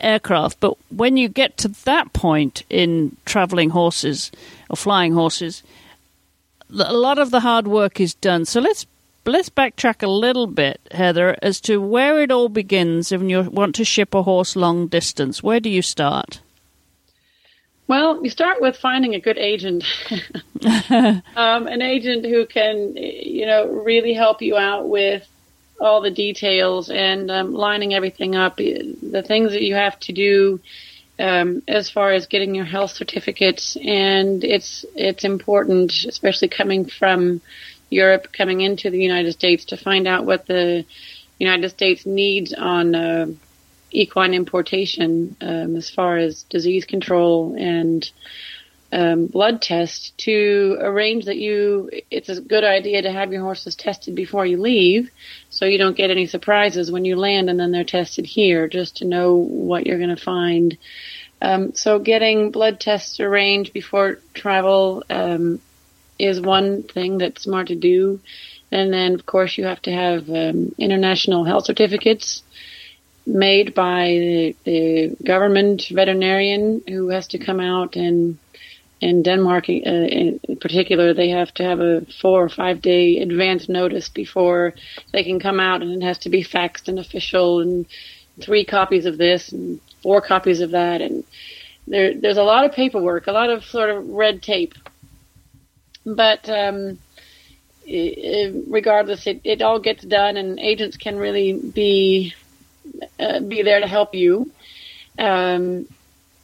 aircraft. 0.00 0.60
But 0.60 0.78
when 0.90 1.18
you 1.18 1.28
get 1.28 1.58
to 1.58 1.68
that 1.84 2.12
point 2.14 2.62
in 2.70 3.16
traveling 3.26 3.70
horses 3.70 4.32
or 4.70 4.76
flying 4.76 5.12
horses, 5.12 5.62
a 6.72 6.92
lot 6.92 7.18
of 7.18 7.30
the 7.30 7.40
hard 7.40 7.66
work 7.66 8.00
is 8.00 8.14
done. 8.14 8.44
So 8.44 8.60
let's 8.60 8.86
let's 9.26 9.48
backtrack 9.48 10.02
a 10.02 10.08
little 10.08 10.46
bit, 10.46 10.80
Heather, 10.92 11.36
as 11.42 11.60
to 11.62 11.80
where 11.80 12.20
it 12.22 12.30
all 12.30 12.48
begins. 12.48 13.10
When 13.10 13.28
you 13.28 13.42
want 13.42 13.74
to 13.76 13.84
ship 13.84 14.14
a 14.14 14.22
horse 14.22 14.56
long 14.56 14.86
distance, 14.86 15.42
where 15.42 15.60
do 15.60 15.68
you 15.68 15.82
start? 15.82 16.40
Well, 17.86 18.22
you 18.22 18.30
start 18.30 18.60
with 18.60 18.76
finding 18.76 19.16
a 19.16 19.20
good 19.20 19.36
agent, 19.36 19.84
um, 20.90 21.66
an 21.66 21.82
agent 21.82 22.24
who 22.24 22.46
can, 22.46 22.96
you 22.96 23.46
know, 23.46 23.66
really 23.66 24.14
help 24.14 24.42
you 24.42 24.56
out 24.56 24.88
with 24.88 25.26
all 25.80 26.00
the 26.00 26.10
details 26.10 26.88
and 26.88 27.32
um, 27.32 27.52
lining 27.52 27.92
everything 27.92 28.36
up, 28.36 28.58
the 28.58 29.24
things 29.26 29.50
that 29.50 29.62
you 29.62 29.74
have 29.74 29.98
to 30.00 30.12
do 30.12 30.60
um, 31.20 31.62
as 31.68 31.90
far 31.90 32.12
as 32.12 32.26
getting 32.26 32.54
your 32.54 32.64
health 32.64 32.92
certificates, 32.92 33.76
and 33.76 34.42
it's 34.42 34.84
it's 34.94 35.24
important, 35.24 35.92
especially 36.04 36.48
coming 36.48 36.86
from 36.86 37.40
Europe, 37.90 38.28
coming 38.32 38.60
into 38.60 38.90
the 38.90 39.02
United 39.02 39.32
States, 39.32 39.66
to 39.66 39.76
find 39.76 40.08
out 40.08 40.24
what 40.24 40.46
the 40.46 40.84
United 41.38 41.68
States 41.70 42.06
needs 42.06 42.54
on 42.54 42.94
uh, 42.94 43.26
equine 43.90 44.34
importation 44.34 45.36
um, 45.40 45.76
as 45.76 45.90
far 45.90 46.16
as 46.16 46.44
disease 46.44 46.84
control 46.84 47.54
and 47.58 48.10
um, 48.92 49.26
blood 49.26 49.62
test 49.62 50.16
to 50.18 50.76
arrange 50.80 51.26
that 51.26 51.36
you. 51.36 51.90
It's 52.10 52.28
a 52.28 52.40
good 52.40 52.64
idea 52.64 53.02
to 53.02 53.12
have 53.12 53.32
your 53.32 53.42
horses 53.42 53.76
tested 53.76 54.14
before 54.14 54.46
you 54.46 54.60
leave, 54.60 55.10
so 55.48 55.64
you 55.64 55.78
don't 55.78 55.96
get 55.96 56.10
any 56.10 56.26
surprises 56.26 56.90
when 56.90 57.04
you 57.04 57.16
land 57.16 57.48
and 57.50 57.58
then 57.58 57.70
they're 57.70 57.84
tested 57.84 58.26
here, 58.26 58.68
just 58.68 58.98
to 58.98 59.04
know 59.04 59.34
what 59.34 59.86
you're 59.86 59.98
going 59.98 60.14
to 60.14 60.22
find 60.22 60.76
um, 61.42 61.74
so 61.74 61.98
getting 61.98 62.50
blood 62.50 62.80
tests 62.80 63.18
arranged 63.20 63.72
before 63.72 64.18
travel 64.34 65.02
um, 65.08 65.60
is 66.18 66.40
one 66.40 66.82
thing 66.82 67.18
that's 67.18 67.42
smart 67.42 67.68
to 67.68 67.76
do. 67.76 68.20
And 68.70 68.92
then, 68.92 69.14
of 69.14 69.26
course, 69.26 69.56
you 69.56 69.64
have 69.64 69.82
to 69.82 69.92
have 69.92 70.28
um, 70.28 70.74
international 70.78 71.44
health 71.44 71.64
certificates 71.64 72.42
made 73.26 73.74
by 73.74 74.06
the, 74.06 74.56
the, 74.64 75.16
government 75.24 75.86
veterinarian 75.90 76.82
who 76.88 77.08
has 77.08 77.28
to 77.28 77.38
come 77.38 77.60
out 77.60 77.96
and 77.96 78.38
in 79.00 79.22
Denmark, 79.22 79.68
uh, 79.68 79.72
in 79.72 80.40
particular, 80.60 81.14
they 81.14 81.30
have 81.30 81.52
to 81.54 81.62
have 81.64 81.80
a 81.80 82.02
four 82.20 82.44
or 82.44 82.48
five 82.48 82.82
day 82.82 83.18
advance 83.18 83.68
notice 83.68 84.08
before 84.08 84.74
they 85.12 85.24
can 85.24 85.40
come 85.40 85.58
out, 85.58 85.82
and 85.82 86.02
it 86.02 86.06
has 86.06 86.18
to 86.18 86.28
be 86.28 86.44
faxed 86.44 86.88
and 86.88 86.98
official, 86.98 87.60
and 87.60 87.86
three 88.40 88.64
copies 88.64 89.06
of 89.06 89.18
this 89.18 89.52
and 89.52 89.80
four 90.02 90.20
copies 90.20 90.60
of 90.60 90.72
that, 90.72 91.00
and 91.00 91.24
there, 91.86 92.14
there's 92.14 92.36
a 92.36 92.42
lot 92.42 92.64
of 92.64 92.72
paperwork, 92.72 93.26
a 93.26 93.32
lot 93.32 93.50
of 93.50 93.64
sort 93.64 93.90
of 93.90 94.08
red 94.08 94.42
tape. 94.42 94.74
But 96.04 96.48
um, 96.48 96.98
regardless, 97.86 99.26
it, 99.26 99.40
it 99.44 99.62
all 99.62 99.80
gets 99.80 100.04
done, 100.04 100.36
and 100.36 100.58
agents 100.58 100.96
can 100.96 101.16
really 101.16 101.52
be 101.52 102.34
uh, 103.18 103.40
be 103.40 103.62
there 103.62 103.80
to 103.80 103.86
help 103.86 104.14
you. 104.14 104.50
Um, 105.18 105.86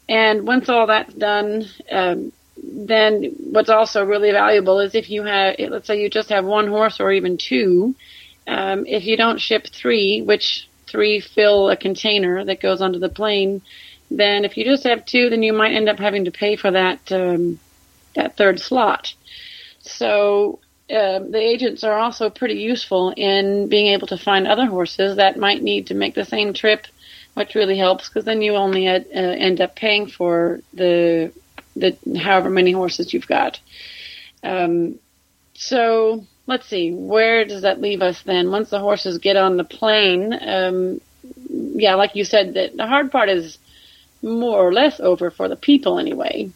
and 0.09 0.47
once 0.47 0.69
all 0.69 0.87
that's 0.87 1.15
done, 1.15 1.65
um, 1.91 2.33
then 2.67 3.35
what's 3.51 3.69
also 3.69 4.05
really 4.05 4.33
valuable 4.33 4.81
is 4.81 4.95
if 4.95 5.09
you 5.11 5.23
have, 5.23 5.57
let's 5.59 5.87
say 5.87 6.01
you 6.01 6.11
just 6.11 6.31
have 6.31 6.45
one 6.45 6.67
horse 6.67 7.01
or 7.01 7.13
even 7.13 7.37
two, 7.37 7.95
um, 8.47 8.87
if 8.87 9.05
you 9.05 9.17
don't 9.17 9.41
ship 9.41 9.67
three, 9.67 10.23
which 10.23 10.69
three 10.87 11.21
fill 11.21 11.71
a 11.71 11.77
container 11.77 12.45
that 12.45 12.61
goes 12.61 12.81
onto 12.81 12.99
the 12.99 13.09
plane, 13.09 13.63
then 14.11 14.45
if 14.45 14.57
you 14.57 14.65
just 14.65 14.85
have 14.85 15.05
two, 15.05 15.31
then 15.31 15.43
you 15.43 15.53
might 15.53 15.75
end 15.75 15.89
up 15.89 15.99
having 15.99 16.25
to 16.25 16.31
pay 16.31 16.57
for 16.57 16.71
that 16.71 17.13
um, 17.13 17.59
that 18.15 18.37
third 18.37 18.61
slot. 18.61 19.15
So 19.81 20.61
uh, 20.89 21.19
the 21.19 21.41
agents 21.41 21.85
are 21.85 21.99
also 21.99 22.31
pretty 22.31 22.55
useful 22.55 23.13
in 23.17 23.69
being 23.69 23.89
able 23.89 24.07
to 24.09 24.17
find 24.17 24.47
other 24.47 24.67
horses 24.67 25.17
that 25.17 25.39
might 25.39 25.63
need 25.63 25.89
to 25.89 25.95
make 25.95 26.15
the 26.15 26.25
same 26.25 26.53
trip 26.53 26.87
which 27.37 27.55
really 27.55 27.77
helps 27.77 28.09
because 28.09 28.25
then 28.25 28.41
you 28.41 28.55
only 28.55 28.89
uh, 28.89 29.01
end 29.15 29.61
up 29.61 29.77
paying 29.77 30.07
for 30.07 30.61
the 30.73 31.31
the 31.77 31.97
however 32.19 32.51
many 32.51 32.73
horses 32.73 33.13
you've 33.13 33.27
got. 33.27 33.61
Um, 34.43 34.99
so 35.55 36.25
let's 36.47 36.67
see, 36.67 36.93
where 36.93 37.45
does 37.45 37.63
that 37.63 37.81
leave 37.81 38.03
us 38.03 38.23
then? 38.23 38.51
Once 38.51 38.71
the 38.71 38.81
horses 38.81 39.19
get 39.19 39.37
on 39.37 39.57
the 39.57 39.65
plane, 39.65 40.33
um, 40.41 41.01
yeah, 41.51 41.95
like 41.95 42.15
you 42.15 42.25
said, 42.25 42.55
that 42.55 42.77
the 42.77 42.87
hard 42.87 43.11
part 43.11 43.29
is 43.29 43.59
more 44.23 44.59
or 44.59 44.73
less 44.73 45.01
over 45.01 45.31
for 45.31 45.49
the 45.49 45.57
people 45.57 45.99
anyway. 45.99 46.51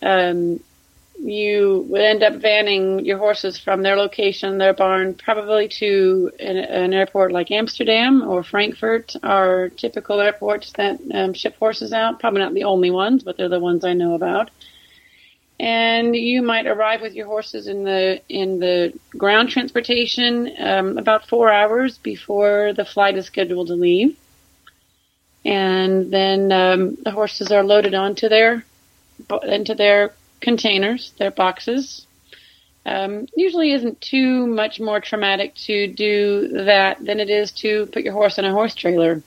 Um, 0.00 0.60
you 1.18 1.84
would 1.88 2.00
end 2.00 2.22
up 2.22 2.34
vanning 2.34 3.04
your 3.04 3.18
horses 3.18 3.58
from 3.58 3.82
their 3.82 3.96
location, 3.96 4.58
their 4.58 4.72
barn, 4.72 5.14
probably 5.14 5.68
to 5.68 6.30
an, 6.38 6.56
an 6.56 6.92
airport 6.92 7.32
like 7.32 7.50
Amsterdam 7.50 8.22
or 8.22 8.42
Frankfurt 8.42 9.16
are 9.22 9.68
typical 9.70 10.20
airports 10.20 10.72
that 10.74 11.00
um, 11.12 11.34
ship 11.34 11.56
horses 11.58 11.92
out. 11.92 12.20
Probably 12.20 12.40
not 12.40 12.54
the 12.54 12.64
only 12.64 12.90
ones, 12.90 13.24
but 13.24 13.36
they're 13.36 13.48
the 13.48 13.58
ones 13.58 13.84
I 13.84 13.94
know 13.94 14.14
about. 14.14 14.50
And 15.60 16.14
you 16.14 16.40
might 16.40 16.68
arrive 16.68 17.00
with 17.00 17.14
your 17.14 17.26
horses 17.26 17.66
in 17.66 17.82
the 17.82 18.20
in 18.28 18.60
the 18.60 18.92
ground 19.10 19.50
transportation 19.50 20.52
um, 20.60 20.98
about 20.98 21.26
four 21.26 21.50
hours 21.50 21.98
before 21.98 22.72
the 22.74 22.84
flight 22.84 23.16
is 23.16 23.26
scheduled 23.26 23.66
to 23.66 23.74
leave. 23.74 24.16
And 25.44 26.12
then 26.12 26.52
um, 26.52 26.96
the 27.02 27.10
horses 27.10 27.50
are 27.50 27.64
loaded 27.64 27.94
onto 27.94 28.28
their 28.28 28.64
into 29.42 29.74
their 29.74 30.12
containers, 30.40 31.12
their 31.18 31.30
boxes. 31.30 32.06
Um, 32.86 33.26
usually 33.36 33.72
isn't 33.72 34.00
too 34.00 34.46
much 34.46 34.80
more 34.80 35.00
traumatic 35.00 35.54
to 35.66 35.88
do 35.88 36.48
that 36.64 37.04
than 37.04 37.20
it 37.20 37.28
is 37.28 37.52
to 37.52 37.86
put 37.86 38.02
your 38.02 38.14
horse 38.14 38.38
in 38.38 38.44
a 38.44 38.52
horse 38.52 38.74
trailer. 38.74 39.22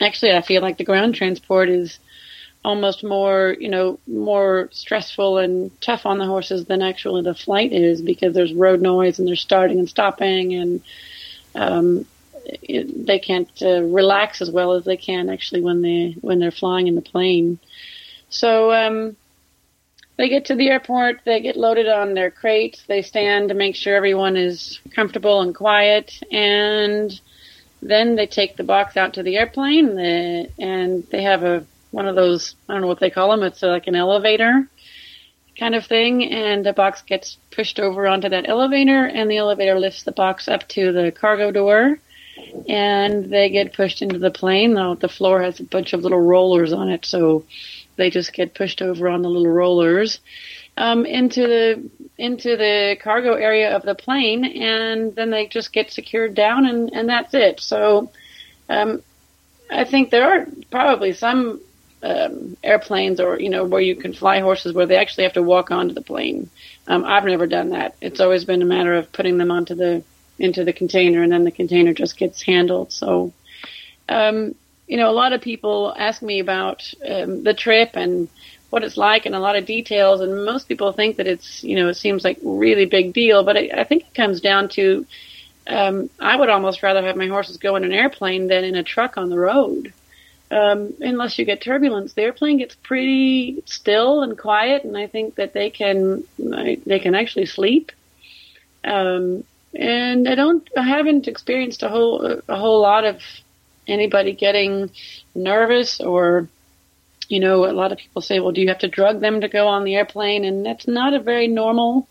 Actually, 0.00 0.32
I 0.32 0.42
feel 0.42 0.60
like 0.60 0.78
the 0.78 0.84
ground 0.84 1.14
transport 1.14 1.68
is 1.68 1.98
almost 2.64 3.04
more, 3.04 3.54
you 3.60 3.68
know, 3.68 4.00
more 4.06 4.70
stressful 4.72 5.38
and 5.38 5.70
tough 5.80 6.06
on 6.06 6.18
the 6.18 6.24
horses 6.24 6.64
than 6.64 6.82
actually 6.82 7.22
the 7.22 7.34
flight 7.34 7.72
is 7.72 8.00
because 8.00 8.34
there's 8.34 8.54
road 8.54 8.80
noise 8.80 9.18
and 9.18 9.28
they're 9.28 9.36
starting 9.36 9.78
and 9.78 9.88
stopping 9.88 10.54
and 10.54 10.82
um, 11.54 12.06
it, 12.44 13.06
they 13.06 13.18
can't 13.18 13.50
uh, 13.62 13.82
relax 13.82 14.40
as 14.40 14.50
well 14.50 14.72
as 14.72 14.84
they 14.84 14.96
can 14.96 15.28
actually 15.28 15.60
when 15.60 15.82
they 15.82 16.16
when 16.20 16.38
they're 16.38 16.50
flying 16.50 16.88
in 16.88 16.94
the 16.94 17.02
plane. 17.02 17.58
So 18.30 18.72
um, 18.72 19.16
they 20.16 20.28
get 20.28 20.44
to 20.46 20.54
the 20.54 20.68
airport, 20.68 21.20
they 21.24 21.40
get 21.40 21.56
loaded 21.56 21.88
on 21.88 22.14
their 22.14 22.30
crates, 22.30 22.84
they 22.86 23.02
stand 23.02 23.48
to 23.48 23.54
make 23.54 23.74
sure 23.74 23.96
everyone 23.96 24.36
is 24.36 24.80
comfortable 24.94 25.40
and 25.40 25.54
quiet, 25.54 26.22
and 26.30 27.20
then 27.82 28.16
they 28.16 28.26
take 28.26 28.56
the 28.56 28.64
box 28.64 28.96
out 28.96 29.14
to 29.14 29.22
the 29.22 29.36
airplane, 29.36 29.98
and 30.58 31.04
they 31.10 31.22
have 31.22 31.42
a 31.42 31.66
one 31.90 32.08
of 32.08 32.16
those 32.16 32.56
I 32.68 32.72
don't 32.72 32.82
know 32.82 32.88
what 32.88 33.00
they 33.00 33.10
call 33.10 33.30
them. 33.30 33.42
It's 33.42 33.62
like 33.62 33.86
an 33.86 33.94
elevator 33.94 34.68
kind 35.58 35.74
of 35.76 35.86
thing, 35.86 36.24
and 36.24 36.66
the 36.66 36.72
box 36.72 37.02
gets 37.02 37.36
pushed 37.52 37.78
over 37.78 38.06
onto 38.08 38.28
that 38.28 38.48
elevator, 38.48 39.06
and 39.06 39.30
the 39.30 39.36
elevator 39.36 39.78
lifts 39.78 40.02
the 40.02 40.12
box 40.12 40.48
up 40.48 40.66
to 40.68 40.92
the 40.92 41.12
cargo 41.12 41.52
door, 41.52 41.98
and 42.68 43.30
they 43.30 43.48
get 43.50 43.72
pushed 43.72 44.02
into 44.02 44.18
the 44.18 44.32
plane. 44.32 44.74
The 44.74 45.08
floor 45.08 45.42
has 45.42 45.60
a 45.60 45.64
bunch 45.64 45.92
of 45.92 46.02
little 46.02 46.20
rollers 46.20 46.72
on 46.72 46.88
it, 46.88 47.04
so 47.04 47.44
they 47.96 48.10
just 48.10 48.32
get 48.32 48.54
pushed 48.54 48.82
over 48.82 49.08
on 49.08 49.22
the 49.22 49.28
little 49.28 49.52
rollers 49.52 50.20
um, 50.76 51.06
into 51.06 51.42
the 51.42 51.90
into 52.18 52.56
the 52.56 52.96
cargo 53.00 53.34
area 53.34 53.74
of 53.74 53.82
the 53.82 53.94
plane, 53.94 54.44
and 54.44 55.14
then 55.14 55.30
they 55.30 55.46
just 55.46 55.72
get 55.72 55.92
secured 55.92 56.34
down, 56.34 56.66
and 56.66 56.92
and 56.92 57.08
that's 57.08 57.34
it. 57.34 57.60
So, 57.60 58.10
um, 58.68 59.02
I 59.70 59.84
think 59.84 60.10
there 60.10 60.24
are 60.24 60.46
probably 60.70 61.12
some 61.12 61.60
um, 62.02 62.56
airplanes, 62.62 63.20
or 63.20 63.38
you 63.38 63.50
know, 63.50 63.64
where 63.64 63.80
you 63.80 63.96
can 63.96 64.12
fly 64.12 64.40
horses 64.40 64.72
where 64.72 64.86
they 64.86 64.96
actually 64.96 65.24
have 65.24 65.34
to 65.34 65.42
walk 65.42 65.70
onto 65.70 65.94
the 65.94 66.02
plane. 66.02 66.50
Um, 66.86 67.04
I've 67.04 67.24
never 67.24 67.46
done 67.46 67.70
that. 67.70 67.94
It's 68.00 68.20
always 68.20 68.44
been 68.44 68.62
a 68.62 68.66
matter 68.66 68.94
of 68.94 69.12
putting 69.12 69.38
them 69.38 69.50
onto 69.50 69.74
the 69.74 70.02
into 70.38 70.64
the 70.64 70.72
container, 70.72 71.22
and 71.22 71.30
then 71.30 71.44
the 71.44 71.52
container 71.52 71.94
just 71.94 72.16
gets 72.16 72.42
handled. 72.42 72.92
So, 72.92 73.32
um, 74.08 74.56
you 74.86 74.96
know, 74.96 75.10
a 75.10 75.12
lot 75.12 75.32
of 75.32 75.40
people 75.40 75.94
ask 75.96 76.22
me 76.22 76.40
about 76.40 76.92
um, 77.08 77.42
the 77.42 77.54
trip 77.54 77.90
and 77.94 78.28
what 78.70 78.84
it's 78.84 78.96
like 78.96 79.24
and 79.24 79.34
a 79.34 79.40
lot 79.40 79.56
of 79.56 79.66
details. 79.66 80.20
And 80.20 80.44
most 80.44 80.68
people 80.68 80.92
think 80.92 81.16
that 81.16 81.26
it's, 81.26 81.62
you 81.62 81.76
know, 81.76 81.88
it 81.88 81.94
seems 81.94 82.24
like 82.24 82.38
really 82.42 82.86
big 82.86 83.12
deal, 83.12 83.44
but 83.44 83.56
I, 83.56 83.70
I 83.74 83.84
think 83.84 84.02
it 84.02 84.14
comes 84.14 84.40
down 84.40 84.68
to, 84.70 85.06
um, 85.66 86.10
I 86.20 86.36
would 86.36 86.50
almost 86.50 86.82
rather 86.82 87.02
have 87.02 87.16
my 87.16 87.28
horses 87.28 87.56
go 87.56 87.76
in 87.76 87.84
an 87.84 87.92
airplane 87.92 88.48
than 88.48 88.64
in 88.64 88.74
a 88.74 88.82
truck 88.82 89.16
on 89.16 89.30
the 89.30 89.38
road. 89.38 89.92
Um, 90.50 90.92
unless 91.00 91.38
you 91.38 91.44
get 91.44 91.62
turbulence, 91.62 92.12
the 92.12 92.22
airplane 92.22 92.58
gets 92.58 92.74
pretty 92.74 93.62
still 93.64 94.22
and 94.22 94.38
quiet, 94.38 94.84
and 94.84 94.96
I 94.96 95.06
think 95.06 95.36
that 95.36 95.52
they 95.52 95.70
can 95.70 96.22
they 96.38 97.00
can 97.00 97.14
actually 97.14 97.46
sleep. 97.46 97.90
Um, 98.84 99.44
and 99.74 100.28
I 100.28 100.34
don't, 100.34 100.68
I 100.76 100.82
haven't 100.82 101.26
experienced 101.26 101.82
a 101.82 101.88
whole 101.88 102.40
a 102.46 102.56
whole 102.56 102.82
lot 102.82 103.04
of 103.04 103.22
anybody 103.86 104.32
getting 104.32 104.90
nervous 105.34 106.00
or 106.00 106.48
you 107.28 107.40
know, 107.40 107.64
a 107.64 107.72
lot 107.72 107.92
of 107.92 107.98
people 107.98 108.22
say, 108.22 108.40
well, 108.40 108.52
do 108.52 108.60
you 108.60 108.68
have 108.68 108.80
to 108.80 108.88
drug 108.88 109.20
them 109.20 109.40
to 109.40 109.48
go 109.48 109.66
on 109.68 109.84
the 109.84 109.94
airplane? 109.96 110.44
And 110.44 110.64
that's 110.64 110.86
not 110.86 111.14
a 111.14 111.20
very 111.20 111.48
normal 111.48 112.06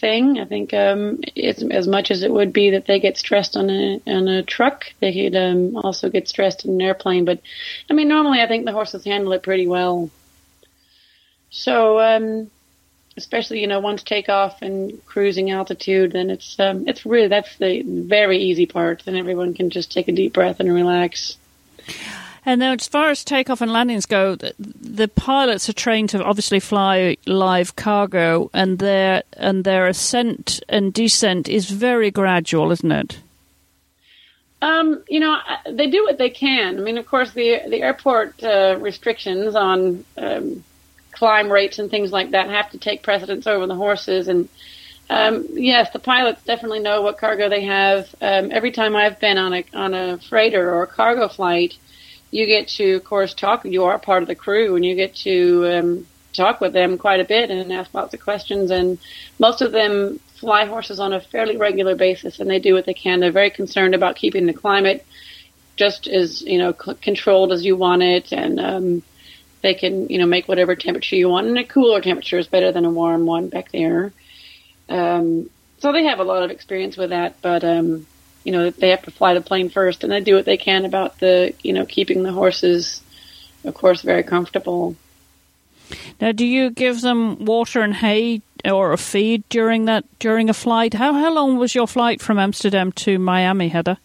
thing. 0.00 0.38
I 0.38 0.44
think 0.44 0.72
um, 0.74 1.20
it's 1.34 1.62
as 1.62 1.86
much 1.86 2.10
as 2.10 2.22
it 2.22 2.30
would 2.30 2.52
be 2.52 2.70
that 2.70 2.86
they 2.86 3.00
get 3.00 3.16
stressed 3.16 3.56
on 3.56 3.70
a 3.70 4.00
on 4.06 4.28
a 4.28 4.42
truck, 4.42 4.86
they 5.00 5.12
could 5.12 5.36
um, 5.36 5.76
also 5.76 6.08
get 6.10 6.28
stressed 6.28 6.64
in 6.64 6.72
an 6.72 6.80
airplane. 6.80 7.24
But 7.24 7.40
I 7.90 7.94
mean, 7.94 8.08
normally 8.08 8.40
I 8.40 8.48
think 8.48 8.64
the 8.64 8.72
horses 8.72 9.04
handle 9.04 9.32
it 9.32 9.42
pretty 9.42 9.66
well. 9.66 10.10
So 11.50 12.00
um, 12.00 12.50
especially 13.16 13.60
you 13.60 13.66
know 13.66 13.80
once 13.80 14.02
takeoff 14.02 14.62
and 14.62 15.04
cruising 15.06 15.50
altitude, 15.50 16.12
then 16.12 16.30
it's 16.30 16.58
um, 16.58 16.86
it's 16.88 17.04
really 17.06 17.28
that's 17.28 17.56
the 17.56 17.82
very 17.82 18.38
easy 18.38 18.66
part. 18.66 19.02
Then 19.04 19.16
everyone 19.16 19.54
can 19.54 19.70
just 19.70 19.92
take 19.92 20.08
a 20.08 20.12
deep 20.12 20.32
breath 20.32 20.60
and 20.60 20.72
relax. 20.72 21.36
And 22.46 22.60
now, 22.60 22.72
as 22.72 22.86
far 22.86 23.08
as 23.08 23.24
takeoff 23.24 23.62
and 23.62 23.72
landings 23.72 24.04
go, 24.04 24.34
the, 24.34 24.54
the, 24.58 25.08
pilots 25.08 25.68
are 25.70 25.72
trained 25.72 26.10
to 26.10 26.22
obviously 26.22 26.60
fly 26.60 27.16
live 27.24 27.74
cargo, 27.74 28.50
and 28.52 28.78
their 28.78 29.22
and 29.32 29.64
their 29.64 29.86
ascent 29.86 30.62
and 30.68 30.92
descent 30.92 31.48
is 31.48 31.70
very 31.70 32.10
gradual, 32.10 32.70
isn't 32.70 32.92
it? 32.92 33.18
Um, 34.60 35.02
you 35.08 35.20
know, 35.20 35.38
they 35.70 35.88
do 35.88 36.04
what 36.04 36.18
they 36.18 36.30
can. 36.30 36.78
I 36.78 36.82
mean, 36.82 36.98
of 36.98 37.06
course, 37.06 37.32
the 37.32 37.62
the 37.66 37.80
airport 37.80 38.42
uh, 38.44 38.76
restrictions 38.78 39.54
on 39.54 40.04
um, 40.18 40.64
climb 41.14 41.50
rates 41.50 41.78
and 41.78 41.90
things 41.90 42.12
like 42.12 42.30
that 42.30 42.48
have 42.50 42.70
to 42.70 42.78
take 42.78 43.02
precedence 43.02 43.46
over 43.46 43.66
the 43.66 43.74
horses. 43.74 44.28
And 44.28 44.48
um, 45.10 45.46
yes, 45.52 45.90
the 45.92 45.98
pilots 45.98 46.42
definitely 46.44 46.80
know 46.80 47.02
what 47.02 47.18
cargo 47.18 47.48
they 47.48 47.64
have. 47.64 48.14
Um, 48.20 48.50
every 48.52 48.72
time 48.72 48.96
I've 48.96 49.20
been 49.20 49.38
on 49.38 49.54
a 49.54 49.64
on 49.74 49.94
a 49.94 50.18
freighter 50.18 50.72
or 50.72 50.82
a 50.82 50.86
cargo 50.86 51.28
flight, 51.28 51.74
you 52.30 52.46
get 52.46 52.68
to, 52.68 52.94
of 52.94 53.04
course, 53.04 53.34
talk. 53.34 53.64
You 53.64 53.84
are 53.84 53.98
part 53.98 54.22
of 54.22 54.28
the 54.28 54.34
crew, 54.34 54.76
and 54.76 54.84
you 54.84 54.94
get 54.94 55.14
to 55.16 55.66
um, 55.66 56.06
talk 56.32 56.60
with 56.60 56.72
them 56.72 56.98
quite 56.98 57.20
a 57.20 57.24
bit 57.24 57.50
and 57.50 57.72
ask 57.72 57.92
lots 57.94 58.14
of 58.14 58.20
questions. 58.20 58.70
And 58.70 58.98
most 59.38 59.62
of 59.62 59.72
them 59.72 60.18
fly 60.36 60.66
horses 60.66 61.00
on 61.00 61.12
a 61.12 61.20
fairly 61.20 61.56
regular 61.56 61.94
basis, 61.94 62.40
and 62.40 62.50
they 62.50 62.58
do 62.58 62.74
what 62.74 62.86
they 62.86 62.94
can. 62.94 63.20
They're 63.20 63.30
very 63.30 63.50
concerned 63.50 63.94
about 63.94 64.16
keeping 64.16 64.46
the 64.46 64.52
climate 64.52 65.04
just 65.76 66.06
as 66.06 66.42
you 66.42 66.58
know 66.58 66.72
c- 66.72 66.94
controlled 66.94 67.52
as 67.52 67.64
you 67.64 67.76
want 67.76 68.02
it, 68.02 68.32
and 68.32 68.60
um, 68.60 69.02
they 69.64 69.74
can 69.74 70.08
you 70.08 70.18
know 70.18 70.26
make 70.26 70.46
whatever 70.46 70.76
temperature 70.76 71.16
you 71.16 71.30
want, 71.30 71.46
and 71.46 71.58
a 71.58 71.64
cooler 71.64 72.00
temperature 72.02 72.38
is 72.38 72.46
better 72.46 72.70
than 72.70 72.84
a 72.84 72.90
warm 72.90 73.24
one 73.24 73.48
back 73.48 73.72
there. 73.72 74.12
Um, 74.90 75.48
so 75.78 75.90
they 75.90 76.04
have 76.04 76.20
a 76.20 76.24
lot 76.24 76.42
of 76.42 76.50
experience 76.50 76.98
with 76.98 77.10
that, 77.10 77.40
but 77.40 77.64
um, 77.64 78.06
you 78.44 78.52
know 78.52 78.70
they 78.70 78.90
have 78.90 79.02
to 79.04 79.10
fly 79.10 79.32
the 79.32 79.40
plane 79.40 79.70
first, 79.70 80.04
and 80.04 80.12
they 80.12 80.20
do 80.20 80.34
what 80.36 80.44
they 80.44 80.58
can 80.58 80.84
about 80.84 81.18
the 81.18 81.54
you 81.62 81.72
know 81.72 81.86
keeping 81.86 82.22
the 82.22 82.32
horses, 82.32 83.00
of 83.64 83.72
course, 83.74 84.02
very 84.02 84.22
comfortable. 84.22 84.96
Now, 86.20 86.32
do 86.32 86.44
you 86.46 86.70
give 86.70 87.00
them 87.00 87.44
water 87.44 87.80
and 87.80 87.94
hay 87.94 88.42
or 88.66 88.92
a 88.92 88.98
feed 88.98 89.48
during 89.48 89.86
that 89.86 90.04
during 90.18 90.50
a 90.50 90.54
flight? 90.54 90.92
How 90.92 91.14
how 91.14 91.32
long 91.32 91.56
was 91.56 91.74
your 91.74 91.88
flight 91.88 92.20
from 92.20 92.38
Amsterdam 92.38 92.92
to 92.92 93.18
Miami, 93.18 93.68
Heather? 93.68 93.96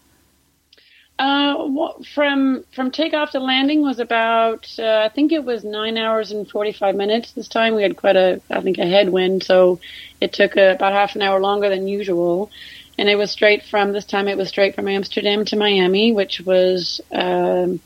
Uh, 1.20 1.92
from 2.14 2.64
from 2.74 2.90
takeoff 2.90 3.32
to 3.32 3.40
landing 3.40 3.82
was 3.82 4.00
about 4.00 4.66
uh, 4.78 5.02
I 5.04 5.10
think 5.14 5.32
it 5.32 5.44
was 5.44 5.62
nine 5.62 5.98
hours 5.98 6.30
and 6.30 6.48
forty 6.48 6.72
five 6.72 6.94
minutes. 6.94 7.32
This 7.32 7.46
time 7.46 7.74
we 7.74 7.82
had 7.82 7.98
quite 7.98 8.16
a 8.16 8.40
I 8.48 8.62
think 8.62 8.78
a 8.78 8.86
headwind, 8.86 9.42
so 9.42 9.80
it 10.18 10.32
took 10.32 10.56
uh, 10.56 10.72
about 10.76 10.94
half 10.94 11.16
an 11.16 11.20
hour 11.20 11.38
longer 11.38 11.68
than 11.68 11.86
usual. 11.86 12.50
And 12.96 13.06
it 13.06 13.16
was 13.16 13.30
straight 13.30 13.64
from 13.64 13.92
this 13.92 14.06
time. 14.06 14.28
It 14.28 14.38
was 14.38 14.48
straight 14.48 14.74
from 14.74 14.88
Amsterdam 14.88 15.44
to 15.46 15.56
Miami, 15.56 16.14
which 16.14 16.40
was 16.40 17.02
um, 17.12 17.80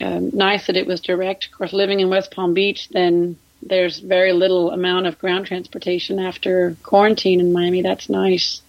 um, 0.00 0.30
nice 0.32 0.66
that 0.66 0.78
it 0.78 0.86
was 0.86 1.02
direct. 1.02 1.44
Of 1.44 1.52
course, 1.52 1.74
living 1.74 2.00
in 2.00 2.08
West 2.08 2.30
Palm 2.30 2.54
Beach, 2.54 2.88
then 2.88 3.36
there's 3.62 3.98
very 3.98 4.32
little 4.32 4.70
amount 4.70 5.06
of 5.06 5.18
ground 5.18 5.44
transportation 5.44 6.18
after 6.18 6.74
quarantine 6.82 7.40
in 7.40 7.52
Miami. 7.52 7.82
That's 7.82 8.08
nice. 8.08 8.62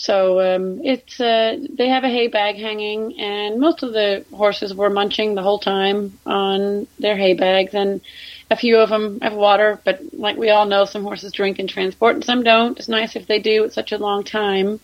So 0.00 0.38
um, 0.40 0.80
it's 0.84 1.20
uh, 1.20 1.56
they 1.70 1.88
have 1.88 2.04
a 2.04 2.08
hay 2.08 2.28
bag 2.28 2.56
hanging, 2.56 3.18
and 3.18 3.58
most 3.60 3.82
of 3.82 3.92
the 3.92 4.24
horses 4.32 4.72
were 4.72 4.90
munching 4.90 5.34
the 5.34 5.42
whole 5.42 5.58
time 5.58 6.16
on 6.24 6.86
their 7.00 7.16
hay 7.16 7.34
bags, 7.34 7.74
and 7.74 8.00
a 8.48 8.56
few 8.56 8.78
of 8.78 8.90
them 8.90 9.20
have 9.20 9.34
water. 9.34 9.80
But 9.84 10.00
like 10.12 10.36
we 10.36 10.50
all 10.50 10.66
know, 10.66 10.84
some 10.84 11.02
horses 11.02 11.32
drink 11.32 11.58
in 11.58 11.66
transport, 11.66 12.14
and 12.14 12.24
some 12.24 12.44
don't. 12.44 12.78
It's 12.78 12.88
nice 12.88 13.16
if 13.16 13.26
they 13.26 13.40
do. 13.40 13.64
It's 13.64 13.74
such 13.74 13.90
a 13.90 13.98
long 13.98 14.22
time 14.22 14.78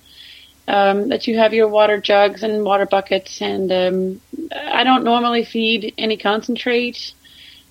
um, 0.66 1.10
that 1.10 1.28
you 1.28 1.38
have 1.38 1.54
your 1.54 1.68
water 1.68 2.00
jugs 2.00 2.42
and 2.42 2.64
water 2.64 2.86
buckets, 2.86 3.40
and 3.40 3.70
um, 3.70 4.20
I 4.52 4.82
don't 4.82 5.04
normally 5.04 5.44
feed 5.44 5.94
any 5.96 6.16
concentrate. 6.16 7.12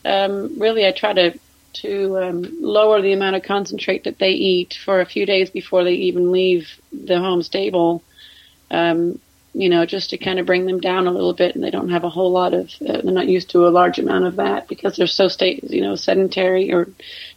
Um, 0.06 0.60
really, 0.60 0.88
I 0.88 0.91
try 0.91 1.12
to 1.12 1.38
to 1.74 2.18
um, 2.18 2.62
lower 2.62 3.02
the 3.02 3.14
amount 3.14 3.36
of 3.36 3.44
concentrate 3.44 4.04
that 4.06 4.20
they 4.20 4.32
eat 4.32 4.78
for 4.86 5.02
a 5.02 5.06
few 5.06 5.26
days 5.26 5.50
before 5.50 5.84
they 5.84 5.94
even 5.94 6.32
leave 6.32 6.68
the 6.92 7.20
home 7.20 7.42
stable. 7.42 8.04
Um, 8.72 9.20
you 9.56 9.70
know, 9.70 9.86
just 9.86 10.10
to 10.10 10.18
kind 10.18 10.40
of 10.40 10.48
bring 10.48 10.66
them 10.66 10.80
down 10.80 11.06
a 11.06 11.12
little 11.12 11.34
bit, 11.34 11.54
and 11.54 11.64
they 11.64 11.70
don't 11.70 11.90
have 11.90 12.04
a 12.04 12.10
whole 12.10 12.32
lot 12.32 12.56
of. 12.56 12.72
Uh, 12.82 13.02
they're 13.02 13.14
not 13.14 13.28
used 13.28 13.52
to 13.52 13.68
a 13.68 13.70
large 13.70 14.00
amount 14.00 14.26
of 14.26 14.38
that 14.38 14.68
because 14.68 14.96
they're 14.96 15.06
so 15.06 15.28
state, 15.28 15.64
you 15.66 15.82
know, 15.82 15.96
sedentary 15.96 16.74
or 16.74 16.90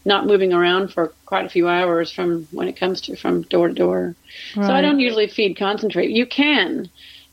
not 0.04 0.26
moving 0.26 0.54
around 0.54 0.88
for 0.88 1.12
quite 1.26 1.44
a 1.44 1.50
few 1.50 1.68
hours 1.68 2.10
from 2.10 2.48
when 2.52 2.68
it 2.68 2.78
comes 2.78 3.02
to 3.02 3.16
from 3.16 3.42
door 3.42 3.68
to 3.68 3.74
door. 3.74 4.14
Right. 4.56 4.66
So 4.66 4.72
I 4.72 4.80
don't 4.80 4.98
usually 4.98 5.26
feed 5.26 5.58
concentrate. 5.58 6.08
You 6.10 6.24
can, 6.24 6.88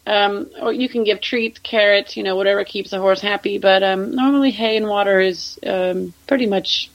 um, 0.05 0.49
or 0.61 0.73
you 0.73 0.89
can 0.89 1.05
give 1.05 1.21
treats, 1.21 1.59
carrots, 1.59 2.17
you 2.17 2.23
know, 2.23 2.35
whatever 2.35 2.65
keeps 2.65 2.91
the 2.91 2.99
horse 2.99 3.21
happy. 3.21 3.59
But 3.59 3.83
um, 3.83 4.13
normally, 4.13 4.51
hay 4.51 4.75
and 4.75 4.89
water 4.89 5.21
is 5.21 5.57
um, 5.65 6.13
pretty 6.27 6.45
much 6.45 6.89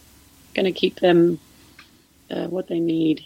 going 0.58 0.72
to 0.72 0.78
keep 0.78 0.98
them 0.98 1.38
uh, 2.30 2.46
what 2.46 2.66
they 2.68 2.80
need. 2.80 3.24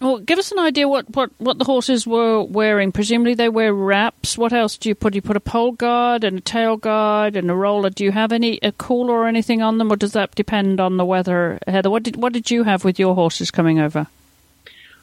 Well, 0.00 0.18
give 0.18 0.38
us 0.38 0.52
an 0.52 0.58
idea 0.58 0.86
what, 0.88 1.08
what, 1.14 1.30
what 1.38 1.58
the 1.58 1.64
horses 1.64 2.06
were 2.06 2.42
wearing. 2.42 2.92
Presumably 2.92 3.34
they 3.34 3.48
wear 3.48 3.72
wraps. 3.72 4.36
What 4.36 4.52
else 4.52 4.76
do 4.76 4.90
you 4.90 4.94
put? 4.94 5.12
Do 5.12 5.16
you 5.16 5.22
put 5.22 5.36
a 5.36 5.40
poll 5.40 5.72
guard 5.72 6.22
and 6.22 6.38
a 6.38 6.40
tail 6.42 6.76
guard 6.76 7.34
and 7.34 7.50
a 7.50 7.54
roller. 7.54 7.88
Do 7.88 8.04
you 8.04 8.12
have 8.12 8.30
any 8.30 8.58
a 8.62 8.72
cooler 8.72 9.14
or 9.14 9.26
anything 9.26 9.62
on 9.62 9.78
them, 9.78 9.90
or 9.90 9.96
does 9.96 10.12
that 10.12 10.34
depend 10.34 10.80
on 10.80 10.98
the 10.98 11.04
weather? 11.06 11.58
Heather, 11.66 11.88
what 11.88 12.02
did 12.02 12.16
what 12.16 12.34
did 12.34 12.50
you 12.50 12.64
have 12.64 12.84
with 12.84 12.98
your 12.98 13.14
horses 13.14 13.50
coming 13.50 13.78
over? 13.78 14.06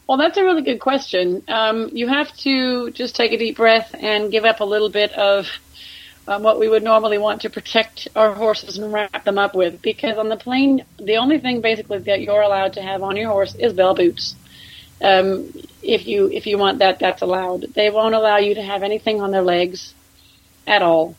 Well, 0.07 0.19
that's 0.19 0.37
a 0.37 0.43
really 0.43 0.61
good 0.61 0.79
question. 0.79 1.41
Um, 1.47 1.89
you 1.93 2.07
have 2.07 2.31
to 2.37 2.91
just 2.91 3.15
take 3.15 3.31
a 3.31 3.37
deep 3.37 3.55
breath 3.55 3.95
and 3.97 4.31
give 4.31 4.45
up 4.45 4.59
a 4.59 4.65
little 4.65 4.89
bit 4.89 5.11
of 5.13 5.47
um, 6.27 6.43
what 6.43 6.59
we 6.59 6.69
would 6.69 6.83
normally 6.83 7.17
want 7.17 7.41
to 7.41 7.49
protect 7.49 8.07
our 8.15 8.33
horses 8.33 8.77
and 8.77 8.93
wrap 8.93 9.23
them 9.23 9.37
up 9.37 9.55
with. 9.55 9.81
Because 9.81 10.17
on 10.17 10.29
the 10.29 10.37
plane, 10.37 10.85
the 10.97 11.17
only 11.17 11.39
thing 11.39 11.61
basically 11.61 11.99
that 11.99 12.21
you're 12.21 12.41
allowed 12.41 12.73
to 12.73 12.81
have 12.81 13.03
on 13.03 13.17
your 13.17 13.29
horse 13.29 13.55
is 13.55 13.73
bell 13.73 13.95
boots. 13.95 14.35
Um, 15.01 15.51
if 15.81 16.07
you 16.07 16.29
if 16.31 16.47
you 16.47 16.57
want 16.57 16.79
that, 16.79 16.99
that's 16.99 17.21
allowed. 17.21 17.65
They 17.73 17.89
won't 17.89 18.15
allow 18.15 18.37
you 18.37 18.55
to 18.55 18.61
have 18.61 18.83
anything 18.83 19.21
on 19.21 19.31
their 19.31 19.41
legs 19.41 19.93
at 20.65 20.81
all, 20.81 21.15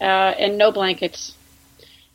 uh, 0.00 0.04
and 0.04 0.56
no 0.56 0.70
blankets. 0.70 1.34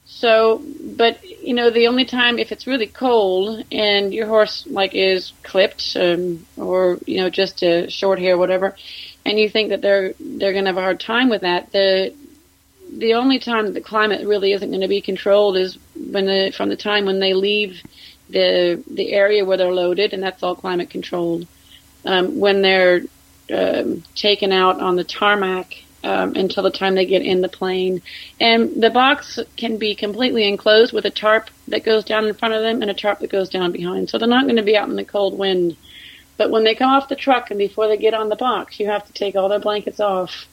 So, 0.06 0.62
but 0.82 1.22
you 1.26 1.54
know, 1.54 1.72
the 1.72 1.88
only 1.88 2.06
time 2.06 2.40
if 2.40 2.54
it's 2.54 2.68
really 2.68 2.88
cold 2.88 3.66
and 3.72 4.14
your 4.14 4.28
horse 4.28 4.66
like 4.68 4.96
is 4.96 5.34
clipped 5.44 5.98
um, 6.00 6.46
or 6.56 7.00
you 7.06 7.18
know 7.18 7.30
just 7.30 7.64
a 7.64 7.90
short 7.90 8.20
hair, 8.20 8.38
whatever, 8.38 8.76
and 9.26 9.40
you 9.40 9.50
think 9.50 9.70
that 9.70 9.82
they're 9.82 10.14
they're 10.20 10.52
going 10.52 10.66
to 10.66 10.70
have 10.70 10.78
a 10.78 10.82
hard 10.82 11.00
time 11.00 11.30
with 11.30 11.42
that, 11.42 11.72
the 11.72 12.14
the 12.92 13.16
only 13.16 13.40
time 13.40 13.74
the 13.74 13.82
climate 13.82 14.28
really 14.28 14.52
isn't 14.52 14.70
going 14.70 14.82
to 14.82 14.88
be 14.88 15.02
controlled 15.02 15.58
is 15.58 15.78
when 15.96 16.26
the 16.26 16.54
from 16.56 16.70
the 16.70 16.76
time 16.76 17.06
when 17.06 17.20
they 17.20 17.34
leave 17.34 17.82
the 18.30 18.84
the 18.90 19.14
area 19.14 19.46
where 19.46 19.58
they're 19.58 19.74
loaded, 19.74 20.14
and 20.14 20.22
that's 20.22 20.44
all 20.44 20.56
climate 20.56 20.90
controlled. 20.90 21.48
Um, 22.06 22.40
when 22.40 22.62
they're 22.62 23.02
um, 23.54 24.04
taken 24.14 24.52
out 24.52 24.82
on 24.82 24.98
the 24.98 25.06
tarmac 25.06 25.82
um, 26.04 26.36
until 26.36 26.64
the 26.64 26.70
time 26.70 26.96
they 26.96 27.06
get 27.06 27.22
in 27.22 27.40
the 27.40 27.48
plane, 27.48 28.02
and 28.40 28.82
the 28.82 28.90
box 28.90 29.40
can 29.56 29.78
be 29.78 29.96
completely 29.96 30.46
enclosed 30.46 30.92
with 30.92 31.06
a 31.06 31.10
tarp 31.10 31.50
that 31.70 31.86
goes 31.86 32.04
down 32.04 32.26
in 32.26 32.34
front 32.34 32.54
of 32.54 32.62
them 32.62 32.82
and 32.82 32.92
a 32.92 32.94
tarp 32.94 33.20
that 33.20 33.30
goes 33.30 33.50
down 33.50 33.72
behind, 33.72 34.10
so 34.10 34.18
they're 34.18 34.28
not 34.28 34.44
going 34.44 34.58
to 34.58 34.64
be 34.64 34.76
out 34.76 34.90
in 34.90 34.98
the 34.98 35.06
cold 35.06 35.38
wind 35.38 35.78
but 36.38 36.50
when 36.50 36.64
they 36.64 36.76
come 36.76 36.92
off 36.92 37.10
the 37.10 37.16
truck 37.16 37.52
and 37.52 37.58
before 37.58 37.88
they 37.88 37.98
get 37.98 38.14
on 38.14 38.30
the 38.30 38.36
box, 38.36 38.80
you 38.80 38.88
have 38.88 39.06
to 39.06 39.14
take 39.14 39.36
all 39.36 39.50
their 39.50 39.60
blankets 39.60 40.00
off. 40.00 40.46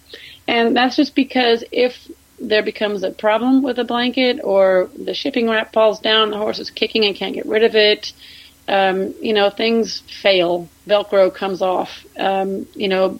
And 0.46 0.76
that's 0.76 0.96
just 0.96 1.14
because 1.14 1.64
if 1.72 2.10
there 2.40 2.62
becomes 2.62 3.02
a 3.02 3.10
problem 3.10 3.62
with 3.62 3.78
a 3.78 3.84
blanket 3.84 4.40
or 4.42 4.90
the 4.96 5.14
shipping 5.14 5.48
wrap 5.48 5.72
falls 5.72 6.00
down, 6.00 6.30
the 6.30 6.38
horse 6.38 6.58
is 6.58 6.70
kicking 6.70 7.04
and 7.04 7.14
can't 7.14 7.34
get 7.34 7.46
rid 7.46 7.62
of 7.62 7.74
it, 7.74 8.12
um, 8.68 9.14
you 9.20 9.32
know, 9.32 9.50
things 9.50 10.00
fail. 10.22 10.68
Velcro 10.86 11.34
comes 11.34 11.60
off, 11.60 12.04
um, 12.16 12.66
you 12.74 12.88
know, 12.88 13.18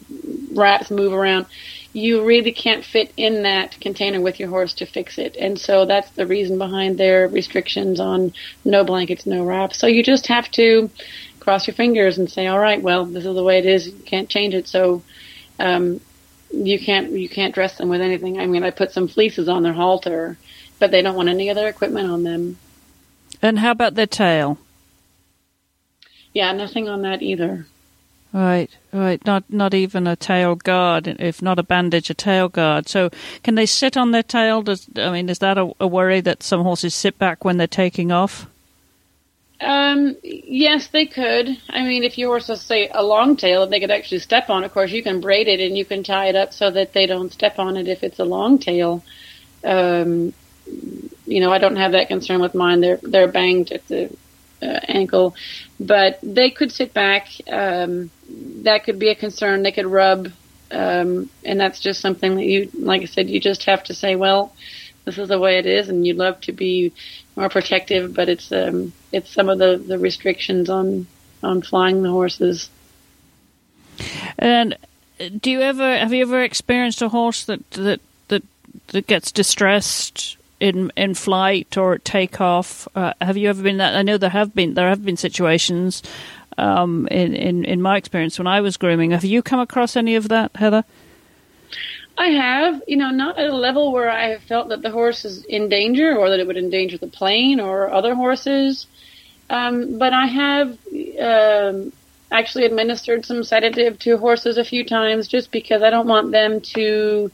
wraps 0.55 0.91
move 0.91 1.13
around. 1.13 1.47
You 1.93 2.25
really 2.25 2.53
can't 2.53 2.85
fit 2.85 3.13
in 3.17 3.43
that 3.43 3.81
container 3.81 4.21
with 4.21 4.39
your 4.39 4.49
horse 4.49 4.75
to 4.75 4.87
fix 4.87 5.19
it. 5.19 5.37
And 5.37 5.59
so 5.59 5.87
that's 5.87 6.11
the 6.11 6.25
reason 6.25 6.57
behind 6.57 6.99
their 6.99 7.27
restrictions 7.27 7.99
on 7.99 8.33
no 8.65 8.85
blankets, 8.85 9.27
no 9.27 9.45
wraps. 9.45 9.79
So 9.79 9.89
you 9.89 10.05
just 10.05 10.29
have 10.29 10.49
to 10.53 10.89
cross 11.51 11.67
your 11.67 11.75
fingers 11.75 12.17
and 12.17 12.31
say, 12.31 12.47
all 12.47 12.61
right, 12.61 12.81
well, 12.81 13.05
this 13.05 13.27
is 13.27 13.35
the 13.35 13.43
way 13.43 13.59
it 13.59 13.67
is. 13.67 13.89
You 13.89 13.93
can't 14.07 14.29
change 14.29 14.55
it. 14.55 14.69
So, 14.69 15.03
um, 15.59 16.01
you 16.53 16.79
can't, 16.79 17.11
you 17.11 17.29
can't 17.29 17.53
dress 17.53 17.77
them 17.77 17.89
with 17.89 18.01
anything. 18.01 18.39
I 18.39 18.47
mean, 18.47 18.63
I 18.63 18.71
put 18.71 18.93
some 18.93 19.09
fleeces 19.09 19.49
on 19.49 19.65
their 19.65 19.73
halter, 19.73 20.39
but 20.79 20.93
they 20.93 21.03
don't 21.03 21.17
want 21.17 21.29
any 21.29 21.51
other 21.51 21.67
equipment 21.67 22.09
on 22.09 22.23
them. 22.23 22.57
And 23.43 23.59
how 23.59 23.73
about 23.73 23.97
their 23.97 24.07
tail? 24.07 24.59
Yeah, 26.33 26.53
nothing 26.53 26.89
on 26.89 27.03
that 27.03 27.21
either. 27.21 27.67
Right, 28.33 28.71
right. 28.93 29.21
Not 29.27 29.43
not 29.49 29.75
even 29.75 30.07
a 30.07 30.15
tail 30.15 30.55
guard. 30.55 31.09
If 31.09 31.43
not 31.43 31.59
a 31.59 31.65
bandage, 31.65 32.11
a 32.11 32.15
tail 32.15 32.49
guard. 32.49 32.89
So, 32.89 33.11
can 33.43 33.57
they 33.57 33.67
sit 33.67 33.97
on 33.97 34.13
their 34.13 34.23
tail? 34.23 34.63
Does 34.63 34.87
I 34.95 35.11
mean, 35.11 35.29
is 35.29 35.41
that 35.41 35.59
a, 35.59 35.73
a 35.81 35.89
worry 35.89 36.21
that 36.21 36.45
some 36.45 36.63
horses 36.63 36.95
sit 36.95 37.19
back 37.19 37.45
when 37.45 37.57
they're 37.57 37.67
taking 37.67 38.13
off? 38.13 38.47
Um, 39.61 40.17
yes, 40.23 40.89
they 40.89 41.07
could. 41.07 41.49
I 41.69 41.83
mean, 41.83 42.03
if 42.03 42.17
you 42.17 42.29
were 42.31 42.41
to 42.41 42.57
say 42.57 42.89
a 42.93 43.03
long 43.05 43.37
tail, 43.37 43.67
they 43.67 43.81
could 43.81 43.91
actually 43.91 44.21
step 44.21 44.49
on. 44.49 44.65
Of 44.65 44.73
course, 44.73 44.91
you 44.91 45.03
can 45.03 45.21
braid 45.21 45.49
it 45.49 45.61
and 45.61 45.77
you 45.77 45.85
can 45.85 46.03
tie 46.03 46.29
it 46.29 46.37
up 46.37 46.55
so 46.55 46.71
that 46.71 46.95
they 46.95 47.07
don't 47.07 47.33
step 47.33 47.59
on 47.59 47.77
it 47.77 47.87
if 47.87 48.03
it's 48.03 48.19
a 48.19 48.25
long 48.25 48.59
tail. 48.59 49.05
Um, 49.63 50.33
you 51.27 51.41
know, 51.41 51.53
I 51.53 51.59
don't 51.59 51.77
have 51.77 51.93
that 51.93 52.09
concern 52.09 52.41
with 52.41 52.55
mine. 52.55 52.81
They're 52.81 53.01
they're 53.03 53.31
banged 53.31 53.73
at 53.73 53.87
the 53.89 54.07
uh, 54.63 54.81
ankle, 54.89 55.35
but 55.79 56.19
they 56.23 56.51
could 56.51 56.73
sit 56.73 56.95
back. 56.95 57.29
Um, 57.51 58.11
that 58.63 58.85
could 58.85 58.99
be 58.99 59.11
a 59.11 59.15
concern. 59.15 59.63
They 59.63 59.73
could 59.73 59.87
rub, 59.87 60.29
um, 60.71 61.29
and 61.45 61.61
that's 61.61 61.81
just 61.81 62.01
something 62.01 62.37
that 62.37 62.45
you, 62.45 62.71
like 62.75 63.03
I 63.03 63.07
said, 63.07 63.29
you 63.29 63.41
just 63.41 63.65
have 63.65 63.85
to 63.85 63.95
say, 63.95 64.17
well, 64.17 64.55
this 65.11 65.19
is 65.19 65.29
the 65.29 65.39
way 65.39 65.59
it 65.59 65.67
is, 65.67 65.89
and 65.89 66.07
you'd 66.07 66.17
love 66.17 66.41
to 66.43 66.53
be 66.53 66.93
more 67.37 67.49
protective, 67.49 68.15
but 68.15 68.29
it's 68.29 68.53
um, 68.53 68.93
it's 69.11 69.33
some 69.33 69.49
of 69.49 69.59
the, 69.59 69.77
the 69.77 69.99
restrictions 69.99 70.71
on 70.71 71.07
on 71.43 71.63
flying 71.63 72.03
the 72.03 72.11
horses. 72.11 72.71
And 74.39 74.77
do 75.41 75.51
you 75.51 75.61
ever 75.61 75.99
have 75.99 76.13
you 76.13 76.23
ever 76.23 76.43
experienced 76.43 77.03
a 77.03 77.09
horse 77.09 77.45
that 77.45 77.69
that 77.73 78.01
that, 78.29 78.43
that 78.89 79.07
gets 79.09 79.33
distressed 79.33 80.37
in 80.61 80.93
in 80.97 81.15
flight 81.15 81.77
or 81.77 81.95
at 81.95 82.05
takeoff? 82.05 82.87
Uh, 82.95 83.13
have 83.21 83.37
you 83.37 83.49
ever 83.49 83.63
been 83.63 83.79
that? 83.79 83.97
I 83.97 84.03
know 84.03 84.17
there 84.17 84.31
have 84.31 84.55
been 84.55 84.75
there 84.75 84.89
have 84.89 85.05
been 85.05 85.17
situations 85.17 86.05
um, 86.57 87.09
in, 87.09 87.35
in 87.35 87.65
in 87.65 87.83
my 87.83 87.97
experience 87.97 88.39
when 88.39 88.47
I 88.47 88.61
was 88.61 88.77
grooming. 88.77 89.11
Have 89.11 89.25
you 89.25 89.43
come 89.43 89.59
across 89.59 89.97
any 89.97 90.15
of 90.15 90.29
that, 90.29 90.55
Heather? 90.55 90.85
I 92.21 92.27
have, 92.33 92.83
you 92.87 92.99
know, 92.99 93.09
not 93.09 93.39
at 93.39 93.49
a 93.49 93.57
level 93.57 93.93
where 93.93 94.11
I 94.11 94.29
have 94.33 94.43
felt 94.43 94.69
that 94.69 94.83
the 94.83 94.91
horse 94.91 95.25
is 95.25 95.43
in 95.47 95.71
danger 95.71 96.15
or 96.15 96.29
that 96.29 96.39
it 96.39 96.47
would 96.47 96.59
endanger 96.59 96.99
the 96.99 97.07
plane 97.07 97.61
or 97.61 97.91
other 97.91 98.15
horses. 98.15 98.87
Um, 99.49 99.97
but 99.97 100.13
I 100.13 100.27
have 100.27 100.79
um, 101.19 101.93
actually 102.31 102.67
administered 102.67 103.25
some 103.25 103.43
sedative 103.43 103.99
to 104.01 104.19
horses 104.19 104.59
a 104.59 104.65
few 104.67 104.85
times 104.85 105.29
just 105.29 105.51
because 105.51 105.83
I 105.83 105.89
don't 105.89 106.09
want 106.09 106.31
them 106.31 106.61
to, 106.77 107.31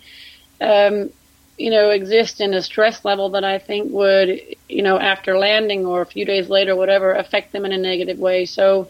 um, 0.61 1.11
you 1.59 1.71
know, 1.73 1.91
exist 1.91 2.41
in 2.41 2.55
a 2.55 2.63
stress 2.63 3.05
level 3.05 3.31
that 3.31 3.43
I 3.43 3.59
think 3.59 3.91
would, 3.91 4.41
you 4.69 4.85
know, 4.85 5.01
after 5.01 5.37
landing 5.37 5.85
or 5.85 6.01
a 6.01 6.07
few 6.07 6.25
days 6.25 6.49
later, 6.49 6.77
whatever, 6.77 7.13
affect 7.13 7.51
them 7.51 7.65
in 7.65 7.73
a 7.73 7.79
negative 7.79 8.21
way. 8.21 8.47
So 8.47 8.87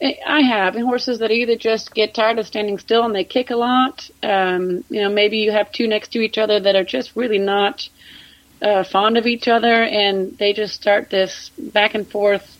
I 0.00 0.42
have 0.42 0.76
and 0.76 0.84
horses 0.84 1.18
that 1.18 1.30
either 1.30 1.56
just 1.56 1.92
get 1.92 2.14
tired 2.14 2.38
of 2.38 2.46
standing 2.46 2.78
still 2.78 3.04
and 3.04 3.14
they 3.14 3.24
kick 3.24 3.50
a 3.50 3.56
lot. 3.56 4.08
Um, 4.22 4.84
you 4.90 5.02
know, 5.02 5.08
maybe 5.08 5.38
you 5.38 5.50
have 5.50 5.72
two 5.72 5.88
next 5.88 6.12
to 6.12 6.20
each 6.20 6.38
other 6.38 6.60
that 6.60 6.76
are 6.76 6.84
just 6.84 7.16
really 7.16 7.38
not 7.38 7.88
uh, 8.62 8.84
fond 8.84 9.16
of 9.16 9.26
each 9.26 9.48
other 9.48 9.82
and 9.82 10.38
they 10.38 10.52
just 10.52 10.74
start 10.74 11.10
this 11.10 11.50
back 11.58 11.94
and 11.94 12.08
forth 12.08 12.56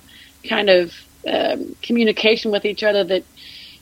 kind 0.48 0.68
of 0.68 0.92
um, 1.28 1.76
communication 1.82 2.50
with 2.50 2.64
each 2.64 2.82
other 2.82 3.04
that 3.04 3.24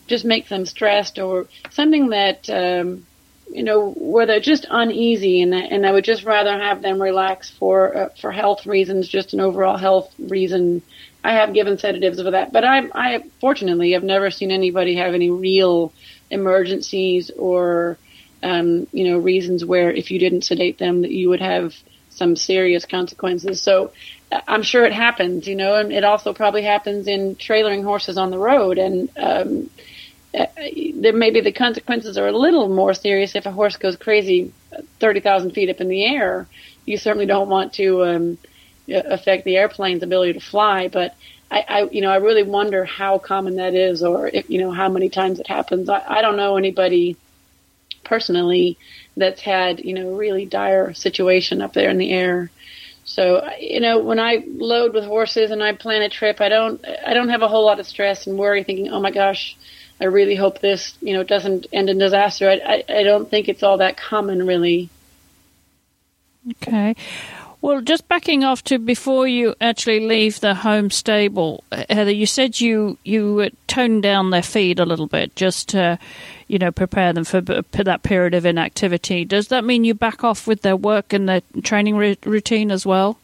just 0.06 0.24
makes 0.24 0.48
them 0.48 0.66
stressed 0.66 1.18
or 1.18 1.46
something 1.70 2.10
that 2.10 2.48
um, 2.50 3.05
you 3.50 3.62
know 3.62 3.90
where 3.92 4.26
they're 4.26 4.40
just 4.40 4.66
uneasy 4.68 5.42
and 5.42 5.54
and 5.54 5.86
I 5.86 5.92
would 5.92 6.04
just 6.04 6.24
rather 6.24 6.58
have 6.58 6.82
them 6.82 7.00
relax 7.00 7.50
for 7.50 7.96
uh, 7.96 8.08
for 8.20 8.32
health 8.32 8.66
reasons, 8.66 9.08
just 9.08 9.32
an 9.32 9.40
overall 9.40 9.76
health 9.76 10.12
reason. 10.18 10.82
I 11.22 11.32
have 11.32 11.54
given 11.54 11.78
sedatives 11.78 12.20
for 12.20 12.30
that, 12.30 12.52
but 12.52 12.64
I 12.64 12.88
I 12.94 13.24
fortunately 13.40 13.92
have 13.92 14.04
never 14.04 14.30
seen 14.30 14.50
anybody 14.50 14.96
have 14.96 15.14
any 15.14 15.30
real 15.30 15.92
emergencies 16.30 17.30
or 17.30 17.98
um, 18.42 18.86
you 18.92 19.08
know 19.08 19.18
reasons 19.18 19.64
where 19.64 19.90
if 19.90 20.10
you 20.10 20.18
didn't 20.18 20.42
sedate 20.42 20.78
them 20.78 21.02
that 21.02 21.10
you 21.10 21.28
would 21.28 21.40
have 21.40 21.74
some 22.16 22.34
serious 22.34 22.84
consequences. 22.86 23.60
So 23.60 23.92
I'm 24.32 24.62
sure 24.62 24.84
it 24.84 24.92
happens, 24.92 25.46
you 25.46 25.54
know, 25.54 25.76
and 25.76 25.92
it 25.92 26.02
also 26.02 26.32
probably 26.32 26.62
happens 26.62 27.06
in 27.06 27.36
trailering 27.36 27.84
horses 27.84 28.16
on 28.18 28.30
the 28.30 28.38
road. 28.38 28.78
And 28.78 29.10
um, 29.16 29.70
uh, 29.78 29.82
maybe 30.36 31.40
the 31.40 31.52
consequences 31.52 32.18
are 32.18 32.26
a 32.26 32.36
little 32.36 32.68
more 32.68 32.94
serious 32.94 33.34
if 33.34 33.46
a 33.46 33.50
horse 33.52 33.76
goes 33.76 33.96
crazy 33.96 34.52
30,000 35.00 35.52
feet 35.52 35.70
up 35.70 35.80
in 35.80 35.88
the 35.88 36.04
air. 36.04 36.46
You 36.84 36.98
certainly 36.98 37.26
don't 37.26 37.48
want 37.48 37.74
to 37.74 38.04
um, 38.04 38.38
affect 38.88 39.44
the 39.44 39.56
airplane's 39.56 40.02
ability 40.02 40.34
to 40.34 40.40
fly, 40.40 40.88
but 40.88 41.14
I, 41.50 41.64
I, 41.68 41.82
you 41.90 42.00
know, 42.00 42.10
I 42.10 42.16
really 42.16 42.42
wonder 42.42 42.84
how 42.84 43.18
common 43.18 43.56
that 43.56 43.74
is, 43.74 44.02
or 44.02 44.28
if, 44.28 44.50
you 44.50 44.60
know, 44.60 44.72
how 44.72 44.88
many 44.88 45.08
times 45.08 45.40
it 45.40 45.46
happens. 45.46 45.88
I, 45.88 46.02
I 46.06 46.22
don't 46.22 46.36
know 46.36 46.56
anybody 46.56 47.16
personally 48.04 48.78
that's 49.16 49.40
had, 49.40 49.84
you 49.84 49.94
know, 49.94 50.14
really 50.14 50.44
dire 50.44 50.92
situation 50.94 51.62
up 51.62 51.72
there 51.72 51.90
in 51.90 51.98
the 51.98 52.12
air. 52.12 52.50
So, 53.04 53.48
you 53.60 53.80
know, 53.80 54.00
when 54.00 54.18
I 54.18 54.44
load 54.46 54.92
with 54.92 55.04
horses 55.04 55.52
and 55.52 55.62
I 55.62 55.72
plan 55.72 56.02
a 56.02 56.08
trip, 56.08 56.40
I 56.40 56.48
don't, 56.48 56.84
I 57.06 57.14
don't 57.14 57.28
have 57.28 57.42
a 57.42 57.48
whole 57.48 57.64
lot 57.64 57.78
of 57.78 57.86
stress 57.86 58.26
and 58.26 58.36
worry 58.36 58.64
thinking, 58.64 58.88
oh 58.88 59.00
my 59.00 59.12
gosh, 59.12 59.56
I 60.00 60.04
really 60.04 60.34
hope 60.34 60.60
this, 60.60 60.94
you 61.00 61.14
know, 61.14 61.22
doesn't 61.22 61.66
end 61.72 61.88
in 61.88 61.98
disaster. 61.98 62.50
I, 62.50 62.60
I, 62.88 63.00
I 63.00 63.02
don't 63.02 63.30
think 63.30 63.48
it's 63.48 63.62
all 63.62 63.78
that 63.78 63.96
common 63.96 64.46
really. 64.46 64.90
Okay. 66.62 66.94
Well, 67.62 67.80
just 67.80 68.06
backing 68.06 68.44
off 68.44 68.62
to 68.64 68.78
before 68.78 69.26
you 69.26 69.54
actually 69.60 70.00
leave 70.00 70.38
the 70.38 70.54
home 70.54 70.90
stable, 70.90 71.64
Heather, 71.72 72.12
you 72.12 72.26
said 72.26 72.60
you 72.60 72.98
you 73.02 73.50
toned 73.66 74.02
down 74.02 74.30
their 74.30 74.42
feed 74.42 74.78
a 74.78 74.84
little 74.84 75.06
bit 75.08 75.34
just 75.34 75.70
to, 75.70 75.98
you 76.46 76.58
know, 76.58 76.70
prepare 76.70 77.12
them 77.12 77.24
for 77.24 77.40
that 77.40 78.02
period 78.02 78.34
of 78.34 78.46
inactivity. 78.46 79.24
Does 79.24 79.48
that 79.48 79.64
mean 79.64 79.82
you 79.82 79.94
back 79.94 80.22
off 80.22 80.46
with 80.46 80.62
their 80.62 80.76
work 80.76 81.12
and 81.12 81.28
their 81.28 81.40
training 81.62 81.96
routine 81.96 82.70
as 82.70 82.86
well? 82.86 83.18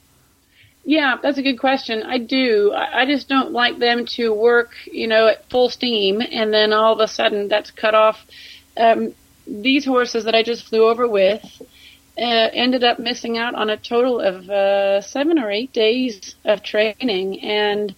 Yeah, 0.84 1.16
that's 1.22 1.38
a 1.38 1.42
good 1.42 1.58
question. 1.58 2.02
I 2.02 2.18
do. 2.18 2.72
I 2.74 3.06
just 3.06 3.28
don't 3.28 3.52
like 3.52 3.78
them 3.78 4.04
to 4.16 4.32
work, 4.32 4.70
you 4.86 5.06
know, 5.06 5.28
at 5.28 5.48
full 5.48 5.70
steam 5.70 6.20
and 6.20 6.52
then 6.52 6.72
all 6.72 6.94
of 6.94 7.00
a 7.00 7.06
sudden 7.06 7.48
that's 7.48 7.70
cut 7.70 7.94
off. 7.94 8.18
Um, 8.76 9.14
these 9.46 9.84
horses 9.84 10.24
that 10.24 10.34
I 10.34 10.42
just 10.42 10.64
flew 10.64 10.88
over 10.88 11.06
with 11.06 11.62
uh, 12.18 12.48
ended 12.52 12.84
up 12.84 12.98
missing 12.98 13.38
out 13.38 13.54
on 13.54 13.70
a 13.70 13.76
total 13.76 14.20
of 14.20 14.48
uh, 14.50 15.00
seven 15.00 15.38
or 15.38 15.50
eight 15.50 15.72
days 15.72 16.34
of 16.44 16.62
training, 16.62 17.40
and 17.40 17.94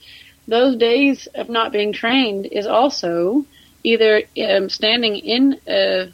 those 0.47 0.77
days 0.77 1.27
of 1.35 1.49
not 1.49 1.73
being 1.73 1.92
trained 1.92 2.47
is 2.47 2.66
also 2.66 3.44
either 3.83 4.23
um, 4.49 4.68
standing 4.68 5.16
in 5.16 5.61
a, 5.66 6.12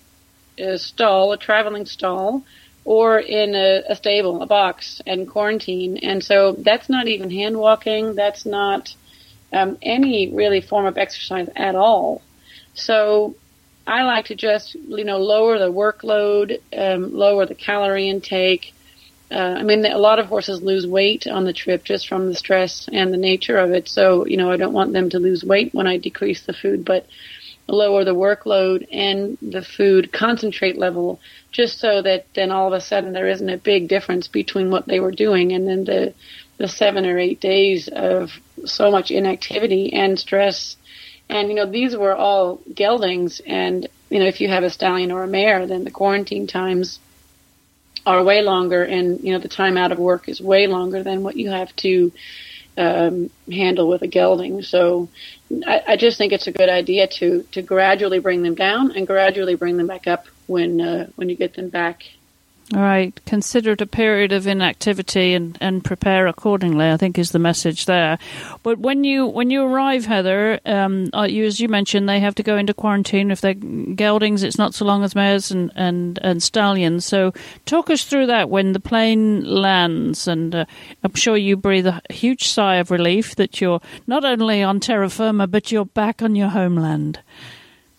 a, 0.59 0.78
stall, 0.78 1.33
a 1.33 1.37
traveling 1.37 1.87
stall, 1.87 2.42
or 2.85 3.19
in 3.19 3.55
a, 3.55 3.83
a, 3.88 3.97
stable, 3.97 4.43
a 4.43 4.47
box, 4.47 5.01
and 5.07 5.29
quarantine. 5.29 5.99
And 5.99 6.25
so 6.25 6.53
that's 6.53 6.88
not 6.88 7.09
even 7.09 7.31
hand 7.31 7.59
walking. 7.59 8.14
That's 8.14 8.47
not 8.47 8.95
um, 9.53 9.79
any 9.83 10.31
really 10.31 10.61
form 10.61 10.87
of 10.87 10.97
exercise 10.97 11.49
at 11.57 11.75
all. 11.75 12.23
So 12.75 13.35
I 13.87 14.05
like 14.05 14.27
to 14.27 14.35
just, 14.35 14.75
you 14.75 15.05
know, 15.05 15.19
lower 15.19 15.59
the 15.59 15.73
workload, 15.73 16.61
um, 16.77 17.12
lower 17.14 17.47
the 17.47 17.55
calorie 17.55 18.09
intake. 18.09 18.73
Uh, 19.31 19.57
I 19.59 19.62
mean, 19.62 19.85
a 19.85 19.99
lot 19.99 20.19
of 20.19 20.27
horses 20.27 20.62
lose 20.62 20.87
weight 20.87 21.27
on 21.27 21.45
the 21.45 21.53
trip 21.53 21.85
just 21.85 22.09
from 22.09 22.29
the 22.29 22.35
stress 22.35 22.88
and 22.93 23.12
the 23.12 23.16
nature 23.16 23.59
of 23.59 23.73
it. 23.73 23.88
So, 23.88 24.27
you 24.27 24.37
know, 24.37 24.51
I 24.51 24.57
don't 24.57 24.73
want 24.73 24.93
them 24.93 25.11
to 25.11 25.19
lose 25.19 25.45
weight 25.45 25.73
when 25.73 25.87
I 25.87 25.99
decrease 25.99 26.43
the 26.43 26.53
food, 26.53 26.85
but 26.85 27.07
lower 27.72 28.04
the 28.04 28.14
workload 28.14 28.87
and 28.92 29.38
the 29.40 29.62
food 29.62 30.12
concentrate 30.12 30.76
level 30.76 31.20
just 31.52 31.78
so 31.78 32.02
that 32.02 32.26
then 32.35 32.50
all 32.50 32.66
of 32.66 32.72
a 32.72 32.80
sudden 32.80 33.12
there 33.12 33.28
isn't 33.28 33.48
a 33.48 33.59
big 33.59 33.88
difference 33.88 34.28
between 34.28 34.70
what 34.70 34.87
they 34.87 35.00
were 35.00 35.12
doing 35.12 35.52
and 35.52 35.66
then 35.66 35.85
the, 35.85 36.14
the 36.59 36.68
seven 36.68 37.06
or 37.06 37.18
eight 37.18 37.40
days 37.40 37.88
of 37.88 38.33
so 38.64 38.90
much 38.90 39.11
inactivity 39.11 39.92
and 39.92 40.18
stress 40.18 40.76
and, 41.30 41.48
you 41.48 41.54
know, 41.54 41.66
these 41.66 41.96
were 41.96 42.14
all 42.14 42.61
geldings. 42.74 43.40
And, 43.46 43.88
you 44.11 44.18
know, 44.18 44.26
if 44.26 44.40
you 44.40 44.48
have 44.48 44.64
a 44.64 44.70
stallion 44.70 45.12
or 45.12 45.22
a 45.22 45.28
mare, 45.28 45.64
then 45.64 45.85
the 45.85 45.90
quarantine 45.90 46.48
times 46.48 46.98
are 48.04 48.24
way 48.24 48.42
longer. 48.42 48.83
And, 48.83 49.20
you 49.20 49.33
know, 49.33 49.38
the 49.38 49.48
time 49.48 49.76
out 49.76 49.92
of 49.92 49.98
work 50.00 50.28
is 50.28 50.40
way 50.40 50.66
longer 50.66 51.04
than 51.04 51.22
what 51.22 51.37
you 51.37 51.50
have 51.50 51.74
to 51.76 52.11
um, 52.76 53.30
handle 53.50 53.88
with 53.88 54.02
a 54.02 54.06
gelding. 54.06 54.62
So 54.62 55.09
I, 55.66 55.83
I 55.88 55.96
just 55.96 56.18
think 56.18 56.33
it's 56.33 56.46
a 56.46 56.52
good 56.52 56.68
idea 56.68 57.06
to, 57.18 57.42
to 57.52 57.62
gradually 57.62 58.18
bring 58.18 58.42
them 58.42 58.54
down 58.54 58.92
and 58.92 59.06
gradually 59.06 59.56
bring 59.56 59.76
them 59.76 59.87
back 59.87 60.06
up 60.06 60.26
when, 60.46 60.80
uh, 60.80 61.09
when 61.16 61.28
you 61.28 61.37
get 61.37 61.54
them 61.54 61.68
back 61.68 62.04
all 62.72 62.83
right. 62.83 63.18
Consider 63.26 63.72
it 63.72 63.80
a 63.80 63.87
period 63.87 64.30
of 64.30 64.46
inactivity 64.46 65.35
and, 65.35 65.59
and 65.61 65.83
prepare 65.83 66.28
accordingly. 66.28 66.88
I 66.88 66.96
think 66.96 67.18
is 67.18 67.33
the 67.33 67.40
message 67.40 67.87
there. 67.87 68.16
But 68.62 68.78
when 68.78 69.02
you 69.02 69.26
when 69.26 69.50
you 69.50 69.64
arrive, 69.64 70.04
Heather, 70.04 70.61
um, 70.64 71.11
uh, 71.12 71.22
you, 71.22 71.46
as 71.46 71.59
you 71.59 71.68
mentioned, 71.68 72.09
they 72.09 72.20
have 72.20 72.37
to 72.37 72.44
go 72.44 72.56
into 72.56 72.72
quarantine. 72.72 73.33
If 73.33 73.40
they're 73.40 73.54
geldings, 73.54 74.44
it's 74.44 74.59
not 74.59 74.74
so 74.74 74.85
long 74.85 75.02
as 75.02 75.16
mares 75.16 75.50
and, 75.50 75.72
and, 75.74 76.20
and 76.22 76.40
stallions. 76.40 77.04
So 77.04 77.33
talk 77.66 77.90
us 77.90 78.04
through 78.04 78.26
that 78.26 78.50
when 78.50 78.72
the 78.72 78.80
plane 78.80 79.44
lands, 79.44 80.28
and 80.28 80.54
uh, 80.54 80.64
I'm 81.02 81.14
sure 81.14 81.37
you 81.37 81.56
breathe 81.56 81.88
a 81.88 82.00
huge 82.09 82.46
sigh 82.46 82.76
of 82.76 82.92
relief 82.92 83.35
that 83.35 83.61
you're 83.61 83.80
not 84.06 84.24
only 84.24 84.62
on 84.62 84.78
terra 84.78 85.11
firma 85.11 85.48
but 85.48 85.72
you're 85.72 85.87
back 85.87 86.22
on 86.22 86.37
your 86.37 86.48
homeland. 86.50 87.18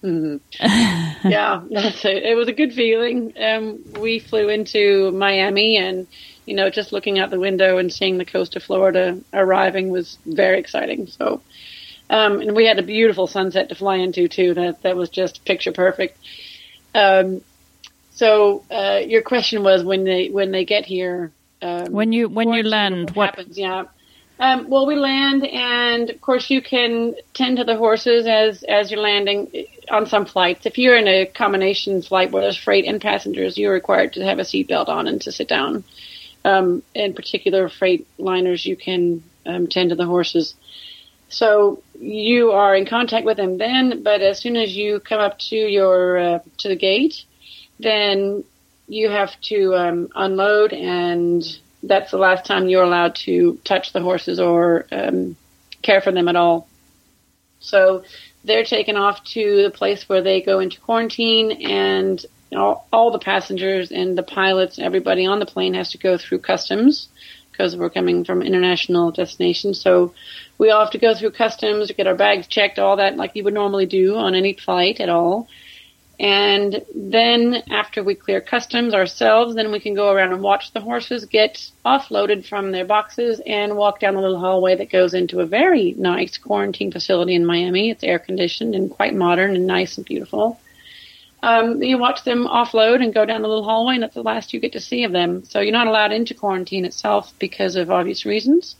Mm-hmm. 0.04 0.38
yeah, 1.30 1.64
that's 1.70 2.04
it. 2.06 2.24
It 2.24 2.36
was 2.36 2.48
a 2.48 2.54
good 2.54 2.74
feeling. 2.74 3.34
Um, 3.40 3.84
we 4.00 4.20
flew 4.20 4.50
into 4.50 5.12
Miami 5.12 5.78
and, 5.78 6.08
you 6.46 6.56
know, 6.56 6.70
just 6.70 6.92
looking 6.92 7.20
out 7.20 7.30
the 7.30 7.40
window 7.40 7.78
and 7.78 7.94
seeing 7.94 8.18
the 8.18 8.26
coast 8.26 8.56
of 8.56 8.64
Florida 8.64 9.20
arriving 9.32 9.90
was 9.90 10.18
very 10.26 10.60
exciting. 10.60 11.08
So, 11.08 11.42
um, 12.10 12.42
and 12.42 12.56
we 12.56 12.66
had 12.66 12.80
a 12.80 12.84
beautiful 12.84 13.28
sunset 13.28 13.70
to 13.70 13.76
fly 13.76 13.98
into 13.98 14.28
too. 14.28 14.56
That, 14.56 14.82
that 14.82 14.96
was 14.96 15.10
just 15.10 15.46
picture 15.46 15.72
perfect. 15.72 16.18
Um, 16.96 17.42
so, 18.10 18.66
uh, 18.72 19.02
your 19.06 19.22
question 19.22 19.64
was 19.64 19.84
when 19.84 20.04
they, 20.04 20.30
when 20.30 20.52
they 20.52 20.66
get 20.66 20.86
here, 20.86 21.32
um, 21.62 21.92
when 21.92 22.12
you, 22.12 22.28
when 22.28 22.54
you 22.54 22.64
land, 22.64 23.12
what, 23.12 23.16
what 23.16 23.30
happens? 23.36 23.58
Yeah. 23.58 23.86
Um, 24.42 24.72
well, 24.72 24.88
we 24.88 24.96
land, 24.96 25.46
and 25.46 26.10
of 26.10 26.20
course, 26.20 26.50
you 26.50 26.64
can 26.64 27.14
tend 27.36 27.58
to 27.58 27.64
the 27.64 27.78
horses 27.78 28.26
as 28.26 28.64
as 28.64 28.90
you're 28.90 29.00
landing 29.00 29.68
on 29.88 30.08
some 30.08 30.26
flights. 30.26 30.66
If 30.66 30.80
you're 30.80 30.98
in 30.98 31.08
a 31.08 31.28
combination 31.28 32.02
flight 32.02 32.32
where 32.32 32.42
there's 32.42 32.58
freight 32.58 32.86
and 32.86 33.00
passengers, 33.00 33.56
you're 33.56 33.72
required 33.72 34.14
to 34.14 34.26
have 34.26 34.40
a 34.40 34.42
seatbelt 34.42 34.90
on 34.90 35.08
and 35.08 35.22
to 35.22 35.32
sit 35.32 35.48
down. 35.48 35.84
Um, 36.44 36.82
in 36.96 37.14
particular, 37.14 37.70
freight 37.70 38.08
liners, 38.18 38.66
you 38.66 38.76
can 38.76 39.24
um, 39.46 39.68
tend 39.68 39.92
to 39.92 39.96
the 39.96 40.08
horses. 40.08 40.56
So 41.30 41.84
you 42.00 42.52
are 42.52 42.76
in 42.76 42.88
contact 42.88 43.28
with 43.28 43.38
them 43.38 43.60
then, 43.60 44.02
but 44.02 44.22
as 44.22 44.40
soon 44.40 44.58
as 44.58 44.76
you 44.76 45.02
come 45.02 45.20
up 45.20 45.38
to 45.52 45.56
your 45.56 46.18
uh, 46.18 46.40
to 46.58 46.68
the 46.68 46.76
gate, 46.76 47.26
then 47.80 48.44
you 48.88 49.08
have 49.12 49.40
to 49.42 49.76
um, 49.76 50.10
unload 50.16 50.74
and 50.74 51.44
that's 51.84 52.12
the 52.12 52.18
last 52.18 52.46
time 52.46 52.68
you're 52.68 52.84
allowed 52.84 53.16
to 53.16 53.60
touch 53.64 53.94
the 53.94 54.02
horses 54.02 54.40
or 54.40 54.86
um, 54.92 55.36
care 55.82 56.02
for 56.02 56.12
them 56.12 56.28
at 56.28 56.36
all. 56.36 56.68
So 57.60 58.04
they're 58.44 58.64
taken 58.64 58.98
off 58.98 59.24
to 59.34 59.64
the 59.64 59.72
place 59.72 60.08
where 60.08 60.22
they 60.22 60.42
go 60.42 60.60
into 60.60 60.80
quarantine, 60.80 61.52
and 61.52 62.24
all, 62.56 62.88
all 62.92 63.12
the 63.12 63.20
passengers 63.20 63.92
and 63.92 64.18
the 64.18 64.24
pilots, 64.24 64.80
everybody 64.80 65.26
on 65.26 65.40
the 65.40 65.46
plane 65.46 65.74
has 65.74 65.92
to 65.92 65.98
go 65.98 66.18
through 66.18 66.40
customs 66.40 67.08
because 67.52 67.76
we're 67.76 67.90
coming 67.90 68.26
from 68.26 68.42
international 68.42 69.12
destinations. 69.12 69.80
So 69.80 70.14
we 70.58 70.70
all 70.72 70.82
have 70.82 70.92
to 70.92 70.98
go 70.98 71.14
through 71.14 71.32
customs, 71.32 71.92
get 71.92 72.08
our 72.08 72.16
bags 72.16 72.48
checked, 72.48 72.80
all 72.80 72.98
that 72.98 73.18
like 73.18 73.36
you 73.36 73.44
would 73.44 73.54
normally 73.54 73.86
do 73.86 74.16
on 74.16 74.36
any 74.36 74.54
flight 74.54 75.00
at 75.00 75.10
all. 75.10 75.48
And 76.22 76.86
then 76.94 77.64
after 77.72 78.04
we 78.04 78.14
clear 78.14 78.42
customs 78.42 78.94
ourselves, 78.94 79.56
then 79.56 79.72
we 79.72 79.80
can 79.80 79.96
go 79.96 80.12
around 80.12 80.34
and 80.34 80.44
watch 80.44 80.72
the 80.72 80.80
horses 80.80 81.26
get 81.26 81.72
offloaded 81.84 82.48
from 82.48 82.72
their 82.72 82.86
boxes 82.86 83.42
and 83.44 83.76
walk 83.76 84.00
down 84.00 84.14
the 84.14 84.22
little 84.22 84.40
hallway 84.40 84.76
that 84.76 84.92
goes 84.92 85.16
into 85.16 85.40
a 85.40 85.48
very 85.48 85.96
nice 85.98 86.38
quarantine 86.38 86.92
facility 86.92 87.34
in 87.34 87.44
Miami. 87.44 87.90
It's 87.90 88.04
air 88.04 88.20
conditioned 88.20 88.76
and 88.76 88.92
quite 88.92 89.16
modern 89.16 89.56
and 89.56 89.66
nice 89.66 89.98
and 89.98 90.06
beautiful. 90.06 90.60
Um, 91.42 91.82
you 91.82 91.98
watch 91.98 92.24
them 92.24 92.46
offload 92.46 93.04
and 93.04 93.16
go 93.16 93.26
down 93.26 93.42
the 93.42 93.48
little 93.48 93.64
hallway, 93.64 93.96
and 93.96 94.04
that's 94.04 94.14
the 94.14 94.22
last 94.22 94.54
you 94.54 94.60
get 94.60 94.74
to 94.74 94.80
see 94.80 95.06
of 95.06 95.12
them. 95.12 95.44
So 95.46 95.60
you're 95.60 95.72
not 95.72 95.88
allowed 95.88 96.12
into 96.12 96.36
quarantine 96.36 96.86
itself 96.86 97.34
because 97.40 97.76
of 97.76 97.90
obvious 97.90 98.28
reasons. 98.28 98.76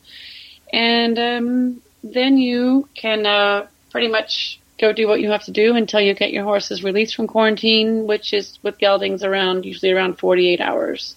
And 0.72 1.18
um, 1.18 1.82
then 2.04 2.38
you 2.38 2.88
can 2.94 3.26
uh, 3.26 3.66
pretty 3.90 4.10
much 4.10 4.61
go 4.82 4.92
do 4.92 5.08
what 5.08 5.22
you 5.22 5.32
have 5.32 5.44
to 5.46 5.52
do 5.52 5.76
until 5.76 6.02
you 6.02 6.14
get 6.14 6.34
your 6.34 6.44
horses 6.44 6.84
released 6.84 7.16
from 7.16 7.28
quarantine, 7.28 8.08
which 8.08 8.34
is 8.34 8.60
with 8.64 8.80
geldings 8.80 9.24
around 9.24 9.66
usually 9.66 9.92
around 9.92 10.18
48 10.18 10.60
hours. 10.60 11.16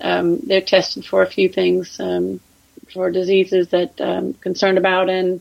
Um, 0.00 0.40
they're 0.40 0.60
tested 0.60 1.04
for 1.04 1.22
a 1.22 1.30
few 1.30 1.48
things, 1.48 1.98
um, 2.00 2.40
for 2.92 3.10
diseases 3.10 3.68
that 3.68 4.00
I'm 4.00 4.08
um, 4.08 4.34
concerned 4.34 4.78
about, 4.78 5.08
and 5.08 5.40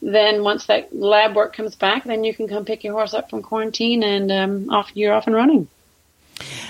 then 0.00 0.42
once 0.42 0.66
that 0.66 0.94
lab 0.94 1.34
work 1.34 1.54
comes 1.56 1.74
back, 1.74 2.04
then 2.04 2.24
you 2.24 2.34
can 2.34 2.48
come 2.48 2.64
pick 2.64 2.84
your 2.84 2.94
horse 2.94 3.14
up 3.14 3.30
from 3.30 3.42
quarantine, 3.42 4.02
and 4.02 4.30
um, 4.32 4.70
off 4.70 4.90
you're 4.94 5.12
off 5.12 5.26
and 5.26 5.36
running. 5.36 5.68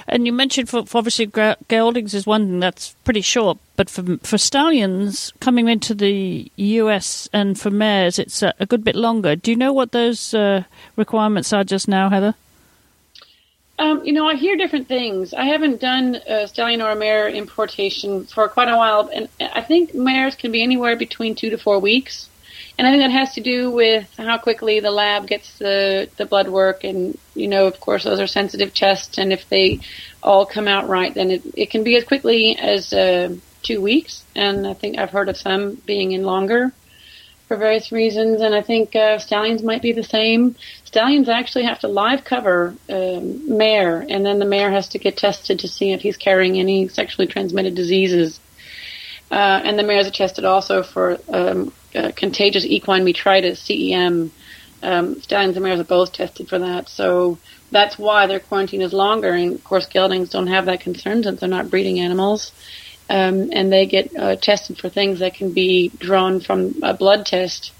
And 0.06 0.26
you 0.26 0.32
mentioned 0.32 0.68
for, 0.68 0.86
for 0.86 0.98
obviously 0.98 1.26
geldings 1.26 2.14
is 2.14 2.26
one 2.26 2.46
thing 2.46 2.60
that's 2.60 2.94
pretty 3.04 3.20
short, 3.20 3.58
but 3.76 3.90
for 3.90 4.16
for 4.18 4.38
stallions 4.38 5.32
coming 5.40 5.68
into 5.68 5.94
the 5.94 6.50
U.S. 6.56 7.28
and 7.32 7.58
for 7.58 7.70
mares, 7.70 8.18
it's 8.18 8.42
a, 8.42 8.54
a 8.58 8.66
good 8.66 8.84
bit 8.84 8.96
longer. 8.96 9.36
Do 9.36 9.50
you 9.50 9.56
know 9.56 9.72
what 9.72 9.92
those 9.92 10.34
uh, 10.34 10.64
requirements 10.96 11.52
are 11.52 11.64
just 11.64 11.88
now, 11.88 12.08
Heather? 12.08 12.34
Um, 13.78 14.04
you 14.04 14.12
know, 14.12 14.26
I 14.26 14.34
hear 14.34 14.56
different 14.56 14.88
things. 14.88 15.32
I 15.32 15.44
haven't 15.44 15.80
done 15.80 16.16
a 16.26 16.48
stallion 16.48 16.82
or 16.82 16.90
a 16.90 16.96
mare 16.96 17.28
importation 17.28 18.24
for 18.24 18.48
quite 18.48 18.68
a 18.68 18.76
while, 18.76 19.08
and 19.14 19.28
I 19.40 19.62
think 19.62 19.94
mares 19.94 20.34
can 20.34 20.50
be 20.50 20.62
anywhere 20.62 20.96
between 20.96 21.36
two 21.36 21.50
to 21.50 21.58
four 21.58 21.78
weeks. 21.78 22.28
And 22.78 22.86
I 22.86 22.92
think 22.92 23.02
that 23.02 23.10
has 23.10 23.34
to 23.34 23.40
do 23.40 23.72
with 23.72 24.08
how 24.16 24.38
quickly 24.38 24.78
the 24.78 24.92
lab 24.92 25.26
gets 25.26 25.58
the, 25.58 26.08
the 26.16 26.24
blood 26.24 26.48
work. 26.48 26.84
And, 26.84 27.18
you 27.34 27.48
know, 27.48 27.66
of 27.66 27.80
course, 27.80 28.04
those 28.04 28.20
are 28.20 28.28
sensitive 28.28 28.72
tests. 28.72 29.18
And 29.18 29.32
if 29.32 29.48
they 29.48 29.80
all 30.22 30.46
come 30.46 30.68
out 30.68 30.88
right, 30.88 31.12
then 31.12 31.32
it, 31.32 31.42
it 31.56 31.70
can 31.70 31.82
be 31.82 31.96
as 31.96 32.04
quickly 32.04 32.56
as 32.56 32.92
uh, 32.92 33.34
two 33.64 33.80
weeks. 33.80 34.22
And 34.36 34.64
I 34.64 34.74
think 34.74 34.96
I've 34.96 35.10
heard 35.10 35.28
of 35.28 35.36
some 35.36 35.74
being 35.74 36.12
in 36.12 36.22
longer 36.22 36.72
for 37.48 37.56
various 37.56 37.90
reasons. 37.90 38.42
And 38.42 38.54
I 38.54 38.62
think 38.62 38.94
uh, 38.94 39.18
stallions 39.18 39.64
might 39.64 39.82
be 39.82 39.92
the 39.92 40.04
same. 40.04 40.54
Stallions 40.84 41.28
actually 41.28 41.64
have 41.64 41.80
to 41.80 41.88
live 41.88 42.22
cover 42.22 42.76
um, 42.88 43.58
mare, 43.58 44.06
and 44.08 44.24
then 44.24 44.38
the 44.38 44.44
mare 44.44 44.70
has 44.70 44.88
to 44.90 44.98
get 44.98 45.16
tested 45.16 45.58
to 45.58 45.68
see 45.68 45.92
if 45.92 46.00
he's 46.00 46.16
carrying 46.16 46.58
any 46.58 46.86
sexually 46.88 47.26
transmitted 47.26 47.74
diseases. 47.74 48.38
Uh, 49.30 49.60
and 49.64 49.78
the 49.78 49.82
mares 49.82 50.06
are 50.06 50.12
tested 50.12 50.44
also 50.44 50.82
for 50.82 51.18
um, 51.28 51.72
uh, 51.94 52.12
contagious 52.16 52.64
equine 52.64 53.04
metritis, 53.04 53.58
CEM. 53.64 54.30
Um, 54.80 55.20
stallions 55.20 55.56
and 55.56 55.64
mares 55.64 55.80
are 55.80 55.84
both 55.84 56.12
tested 56.12 56.48
for 56.48 56.60
that. 56.60 56.88
So 56.88 57.38
that's 57.72 57.98
why 57.98 58.26
their 58.26 58.40
quarantine 58.40 58.82
is 58.82 58.92
longer. 58.92 59.32
And 59.32 59.54
of 59.54 59.64
course, 59.64 59.86
geldings 59.86 60.30
don't 60.30 60.46
have 60.46 60.66
that 60.66 60.80
concern 60.80 61.22
since 61.22 61.40
they're 61.40 61.48
not 61.48 61.70
breeding 61.70 61.98
animals. 61.98 62.52
Um, 63.10 63.48
and 63.52 63.72
they 63.72 63.86
get 63.86 64.10
uh, 64.16 64.36
tested 64.36 64.78
for 64.78 64.88
things 64.88 65.20
that 65.20 65.34
can 65.34 65.52
be 65.52 65.90
drawn 65.98 66.40
from 66.40 66.74
a 66.82 66.94
blood 66.94 67.26
test, 67.26 67.72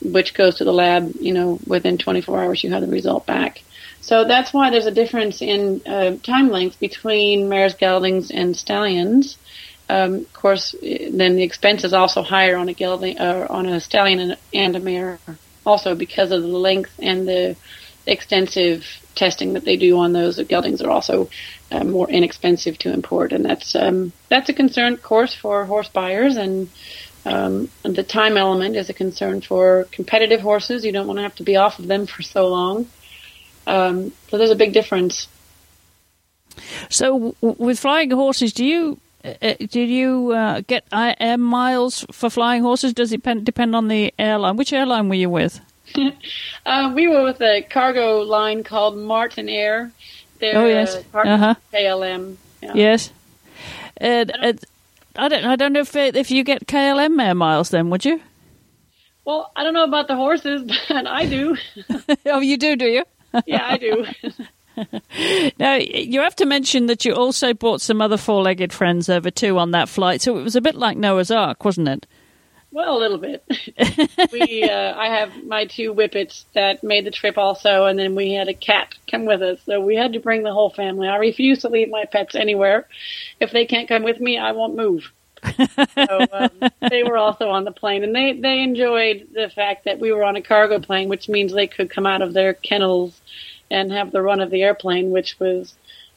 which 0.00 0.32
goes 0.32 0.56
to 0.56 0.64
the 0.64 0.72
lab. 0.72 1.12
You 1.20 1.34
know, 1.34 1.58
within 1.66 1.98
24 1.98 2.42
hours, 2.42 2.64
you 2.64 2.70
have 2.72 2.82
the 2.82 2.88
result 2.88 3.26
back. 3.26 3.58
So 4.00 4.24
that's 4.24 4.54
why 4.54 4.70
there's 4.70 4.86
a 4.86 4.92
difference 4.92 5.42
in 5.42 5.82
uh, 5.84 6.16
time 6.22 6.48
length 6.50 6.78
between 6.78 7.48
mares, 7.48 7.74
geldings, 7.74 8.30
and 8.30 8.56
stallions. 8.56 9.36
Um, 9.88 10.14
of 10.14 10.32
course, 10.32 10.74
then 10.82 11.36
the 11.36 11.42
expense 11.42 11.84
is 11.84 11.92
also 11.92 12.22
higher 12.22 12.56
on 12.56 12.68
a 12.68 12.72
gelding, 12.72 13.18
uh, 13.18 13.46
on 13.48 13.66
a 13.66 13.80
stallion 13.80 14.36
and, 14.52 14.76
a 14.76 14.80
mare, 14.80 15.18
also 15.64 15.94
because 15.94 16.32
of 16.32 16.42
the 16.42 16.48
length 16.48 16.92
and 17.00 17.28
the 17.28 17.56
extensive 18.06 18.84
testing 19.14 19.52
that 19.54 19.64
they 19.64 19.76
do 19.76 19.98
on 19.98 20.12
those. 20.12 20.36
The 20.36 20.44
geldings 20.44 20.82
are 20.82 20.90
also 20.90 21.28
uh, 21.70 21.84
more 21.84 22.10
inexpensive 22.10 22.78
to 22.78 22.92
import, 22.92 23.32
and 23.32 23.44
that's 23.44 23.76
um, 23.76 24.12
that's 24.28 24.48
a 24.48 24.52
concern, 24.52 24.94
of 24.94 25.02
course, 25.02 25.34
for 25.34 25.64
horse 25.64 25.88
buyers, 25.88 26.36
and 26.36 26.68
um, 27.24 27.68
the 27.82 28.02
time 28.02 28.36
element 28.36 28.76
is 28.76 28.90
a 28.90 28.94
concern 28.94 29.40
for 29.40 29.86
competitive 29.92 30.40
horses. 30.40 30.84
You 30.84 30.92
don't 30.92 31.06
want 31.06 31.18
to 31.18 31.22
have 31.24 31.36
to 31.36 31.42
be 31.44 31.56
off 31.56 31.78
of 31.78 31.86
them 31.86 32.06
for 32.06 32.22
so 32.22 32.48
long. 32.48 32.88
Um, 33.66 34.12
so 34.28 34.38
there's 34.38 34.50
a 34.50 34.56
big 34.56 34.72
difference. 34.72 35.28
So, 36.88 37.34
w- 37.40 37.56
with 37.58 37.80
flying 37.80 38.10
horses, 38.12 38.52
do 38.52 38.64
you 38.64 38.98
uh, 39.26 39.34
uh, 39.42 39.54
did 39.58 39.88
you 39.88 40.32
uh, 40.32 40.60
get 40.66 40.84
air 40.92 41.38
miles 41.38 42.04
for 42.12 42.30
flying 42.30 42.62
horses? 42.62 42.92
Does 42.92 43.12
it 43.12 43.16
depend, 43.16 43.44
depend 43.44 43.74
on 43.74 43.88
the 43.88 44.14
airline? 44.18 44.56
Which 44.56 44.72
airline 44.72 45.08
were 45.08 45.14
you 45.14 45.30
with? 45.30 45.60
uh, 46.66 46.92
we 46.94 47.08
were 47.08 47.24
with 47.24 47.40
a 47.40 47.62
cargo 47.62 48.20
line 48.20 48.64
called 48.64 48.96
Martinair. 48.96 49.90
They're, 50.38 50.58
oh 50.58 50.66
yes, 50.66 50.96
uh, 51.14 51.18
uh-huh. 51.18 51.54
KLM. 51.72 52.36
Yeah. 52.62 52.72
Yes. 52.74 53.10
And, 53.96 54.30
I, 54.32 54.52
don't, 54.52 54.64
I 55.16 55.28
don't. 55.28 55.44
I 55.44 55.56
don't 55.56 55.72
know 55.72 55.80
if 55.80 55.96
if 55.96 56.30
you 56.30 56.44
get 56.44 56.66
KLM 56.66 57.22
air 57.22 57.34
miles. 57.34 57.70
Then 57.70 57.88
would 57.90 58.04
you? 58.04 58.20
Well, 59.24 59.50
I 59.56 59.64
don't 59.64 59.74
know 59.74 59.84
about 59.84 60.08
the 60.08 60.16
horses, 60.16 60.62
but 60.88 61.06
I 61.06 61.26
do. 61.26 61.56
oh, 62.26 62.40
you 62.40 62.56
do, 62.56 62.76
do 62.76 62.86
you? 62.86 63.04
yeah, 63.46 63.66
I 63.66 63.76
do. 63.78 64.06
now, 65.58 65.74
you 65.74 66.20
have 66.20 66.36
to 66.36 66.46
mention 66.46 66.86
that 66.86 67.04
you 67.04 67.14
also 67.14 67.54
brought 67.54 67.80
some 67.80 68.00
other 68.00 68.16
four 68.16 68.42
legged 68.42 68.72
friends 68.72 69.08
over 69.08 69.30
too 69.30 69.58
on 69.58 69.70
that 69.72 69.88
flight, 69.88 70.22
so 70.22 70.36
it 70.38 70.42
was 70.42 70.56
a 70.56 70.60
bit 70.60 70.74
like 70.74 70.96
Noah's 70.96 71.30
Ark, 71.30 71.64
wasn't 71.64 71.88
it? 71.88 72.06
Well, 72.76 72.98
a 72.98 73.00
little 73.00 73.18
bit. 73.18 73.42
we, 74.32 74.64
uh, 74.64 74.94
I 74.94 75.08
have 75.18 75.44
my 75.44 75.64
two 75.64 75.94
whippets 75.94 76.44
that 76.54 76.84
made 76.84 77.06
the 77.06 77.10
trip 77.10 77.38
also, 77.38 77.86
and 77.86 77.98
then 77.98 78.14
we 78.14 78.32
had 78.32 78.48
a 78.48 78.54
cat 78.54 78.94
come 79.10 79.24
with 79.24 79.40
us, 79.40 79.60
so 79.64 79.80
we 79.80 79.96
had 79.96 80.12
to 80.12 80.20
bring 80.20 80.42
the 80.42 80.52
whole 80.52 80.70
family. 80.70 81.08
I 81.08 81.16
refuse 81.16 81.60
to 81.60 81.68
leave 81.68 81.88
my 81.88 82.04
pets 82.04 82.34
anywhere. 82.34 82.86
If 83.40 83.50
they 83.50 83.64
can't 83.64 83.88
come 83.88 84.02
with 84.02 84.20
me, 84.20 84.36
I 84.36 84.52
won't 84.52 84.76
move. 84.76 85.10
so 85.56 86.26
um, 86.32 86.50
they 86.90 87.02
were 87.02 87.16
also 87.16 87.48
on 87.48 87.64
the 87.64 87.72
plane, 87.72 88.04
and 88.04 88.14
they 88.14 88.34
they 88.34 88.60
enjoyed 88.60 89.28
the 89.32 89.48
fact 89.48 89.84
that 89.84 89.98
we 89.98 90.12
were 90.12 90.24
on 90.24 90.36
a 90.36 90.42
cargo 90.42 90.78
plane, 90.78 91.08
which 91.08 91.30
means 91.30 91.52
they 91.52 91.68
could 91.68 91.88
come 91.88 92.04
out 92.04 92.20
of 92.20 92.34
their 92.34 92.52
kennels 92.52 93.18
and 93.70 93.92
have 93.92 94.12
the 94.12 94.22
run 94.22 94.40
of 94.40 94.50
the 94.50 94.62
airplane, 94.62 95.10
which 95.10 95.38
was 95.38 95.74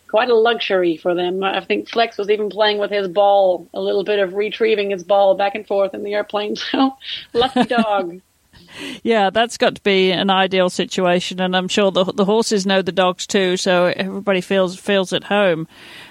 quite 0.10 0.30
a 0.30 0.36
luxury 0.36 0.98
for 0.98 1.14
them. 1.14 1.44
I 1.44 1.62
think 1.62 1.88
Flex 1.88 2.18
was 2.18 2.30
even 2.30 2.50
playing 2.50 2.80
with 2.80 2.92
his 2.92 3.08
ball, 3.08 3.68
a 3.74 3.80
little 3.80 4.04
bit 4.04 4.20
of 4.20 4.34
retrieving 4.34 4.90
his 4.90 5.04
ball 5.04 5.36
back 5.36 5.56
and 5.56 5.66
forth 5.66 5.94
in 5.94 6.04
the 6.04 6.14
airplane. 6.14 6.56
So 6.72 6.98
lucky 7.34 7.64
dog. 7.64 8.22
yeah, 9.04 9.30
that's 9.30 9.58
got 9.58 9.76
to 9.76 9.82
be 9.82 10.12
an 10.12 10.30
ideal 10.30 10.70
situation, 10.70 11.40
and 11.40 11.56
I'm 11.56 11.68
sure 11.68 11.92
the 11.92 12.06
the 12.06 12.26
horses 12.26 12.66
know 12.66 12.82
the 12.82 12.92
dogs 12.92 13.26
too, 13.26 13.58
so 13.58 13.86
everybody 13.86 14.42
feels 14.42 14.78
feels 14.78 15.14
at 15.14 15.26
home. 15.26 15.68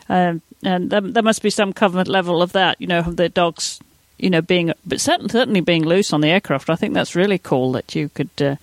Um, 0.09 0.43
and 0.64 0.91
there, 0.91 1.01
there, 1.01 1.22
must 1.22 1.43
be 1.43 1.51
some 1.51 1.72
covenant 1.72 2.09
level 2.09 2.43
of 2.43 2.53
that, 2.53 2.80
you 2.80 2.86
know, 2.86 3.01
of 3.01 3.16
the 3.16 3.28
dogs, 3.28 3.78
you 4.18 4.30
know, 4.30 4.41
being 4.41 4.72
but 4.86 5.01
certainly, 5.01 5.61
being 5.61 5.84
loose 5.84 6.12
on 6.12 6.20
the 6.20 6.28
aircraft. 6.28 6.70
I 6.70 6.76
think 6.76 6.95
that's 6.95 7.14
really 7.14 7.39
cool 7.39 7.72
that 7.72 7.95
you 7.95 8.09
could. 8.09 8.30
Uh, 8.41 8.57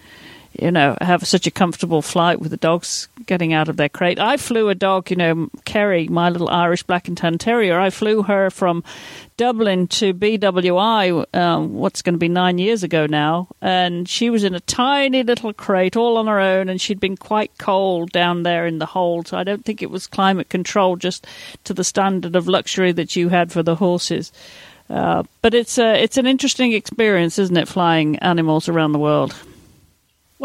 you 0.59 0.71
know, 0.71 0.97
have 1.01 1.27
such 1.27 1.47
a 1.47 1.51
comfortable 1.51 2.01
flight 2.01 2.39
with 2.39 2.51
the 2.51 2.57
dogs 2.57 3.07
getting 3.25 3.53
out 3.53 3.69
of 3.69 3.77
their 3.77 3.89
crate. 3.89 4.19
I 4.19 4.37
flew 4.37 4.69
a 4.69 4.75
dog, 4.75 5.09
you 5.09 5.15
know, 5.15 5.49
Kerry, 5.65 6.07
my 6.07 6.29
little 6.29 6.49
Irish 6.49 6.83
Black 6.83 7.07
and 7.07 7.17
Tan 7.17 7.37
Terrier. 7.37 7.79
I 7.79 7.89
flew 7.89 8.23
her 8.23 8.49
from 8.49 8.83
Dublin 9.37 9.87
to 9.87 10.13
BWI, 10.13 11.35
um, 11.35 11.73
what's 11.73 12.01
going 12.01 12.13
to 12.13 12.19
be 12.19 12.29
nine 12.29 12.57
years 12.57 12.83
ago 12.83 13.05
now, 13.05 13.49
and 13.61 14.07
she 14.07 14.29
was 14.29 14.43
in 14.43 14.55
a 14.55 14.61
tiny 14.61 15.23
little 15.23 15.51
crate 15.51 15.97
all 15.97 16.17
on 16.17 16.27
her 16.27 16.39
own, 16.39 16.69
and 16.69 16.79
she'd 16.79 16.99
been 16.99 17.17
quite 17.17 17.51
cold 17.57 18.11
down 18.11 18.43
there 18.43 18.65
in 18.65 18.79
the 18.79 18.85
hold. 18.85 19.27
So 19.27 19.37
I 19.37 19.43
don't 19.43 19.65
think 19.65 19.81
it 19.81 19.89
was 19.89 20.07
climate 20.07 20.49
control, 20.49 20.95
just 20.95 21.27
to 21.65 21.73
the 21.73 21.83
standard 21.83 22.35
of 22.35 22.47
luxury 22.47 22.93
that 22.93 23.15
you 23.15 23.29
had 23.29 23.51
for 23.51 23.61
the 23.61 23.75
horses. 23.75 24.31
Uh, 24.89 25.23
but 25.41 25.53
it's 25.53 25.77
a, 25.77 26.01
it's 26.01 26.17
an 26.17 26.27
interesting 26.27 26.71
experience, 26.73 27.39
isn't 27.39 27.57
it, 27.57 27.67
flying 27.67 28.17
animals 28.19 28.69
around 28.69 28.91
the 28.91 28.99
world? 28.99 29.35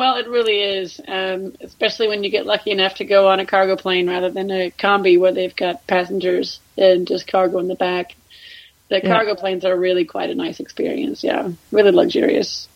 Well, 0.00 0.16
it 0.16 0.28
really 0.28 0.62
is, 0.62 0.98
um, 1.06 1.52
especially 1.60 2.08
when 2.08 2.24
you 2.24 2.30
get 2.30 2.46
lucky 2.46 2.70
enough 2.70 2.94
to 2.94 3.04
go 3.04 3.28
on 3.28 3.38
a 3.38 3.44
cargo 3.44 3.76
plane 3.76 4.08
rather 4.08 4.30
than 4.30 4.50
a 4.50 4.70
combi 4.70 5.20
where 5.20 5.34
they've 5.34 5.54
got 5.54 5.86
passengers 5.86 6.58
and 6.78 7.06
just 7.06 7.26
cargo 7.26 7.58
in 7.58 7.68
the 7.68 7.74
back. 7.74 8.16
The 8.88 9.02
yeah. 9.02 9.14
cargo 9.14 9.34
planes 9.34 9.62
are 9.66 9.76
really 9.76 10.06
quite 10.06 10.30
a 10.30 10.34
nice 10.34 10.58
experience. 10.58 11.22
Yeah, 11.22 11.50
really 11.70 11.90
luxurious. 11.90 12.66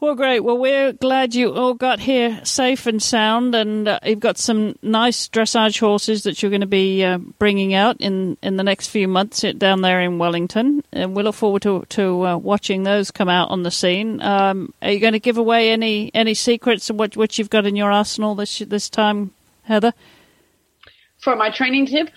Well, 0.00 0.14
great. 0.14 0.40
Well, 0.40 0.56
we're 0.56 0.94
glad 0.94 1.34
you 1.34 1.52
all 1.52 1.74
got 1.74 2.00
here 2.00 2.40
safe 2.42 2.86
and 2.86 3.02
sound, 3.02 3.54
and 3.54 3.86
uh, 3.86 3.98
you've 4.02 4.18
got 4.18 4.38
some 4.38 4.78
nice 4.80 5.28
dressage 5.28 5.78
horses 5.78 6.22
that 6.22 6.40
you're 6.40 6.48
going 6.48 6.62
to 6.62 6.66
be 6.66 7.04
uh, 7.04 7.18
bringing 7.18 7.74
out 7.74 7.98
in, 8.00 8.38
in 8.42 8.56
the 8.56 8.62
next 8.62 8.88
few 8.88 9.06
months 9.06 9.44
down 9.58 9.82
there 9.82 10.00
in 10.00 10.16
Wellington. 10.16 10.82
And 10.90 11.14
we 11.14 11.22
look 11.22 11.34
forward 11.34 11.60
to 11.62 11.84
to 11.90 12.26
uh, 12.26 12.36
watching 12.38 12.84
those 12.84 13.10
come 13.10 13.28
out 13.28 13.50
on 13.50 13.62
the 13.62 13.70
scene. 13.70 14.22
Um, 14.22 14.72
are 14.80 14.90
you 14.90 15.00
going 15.00 15.12
to 15.12 15.20
give 15.20 15.36
away 15.36 15.70
any 15.70 16.10
any 16.14 16.32
secrets 16.32 16.88
of 16.88 16.96
what 16.96 17.14
what 17.14 17.36
you've 17.36 17.50
got 17.50 17.66
in 17.66 17.76
your 17.76 17.92
arsenal 17.92 18.34
this 18.34 18.60
this 18.60 18.88
time, 18.88 19.32
Heather? 19.64 19.92
For 21.18 21.36
my 21.36 21.50
training 21.50 21.84
tip, 21.84 22.08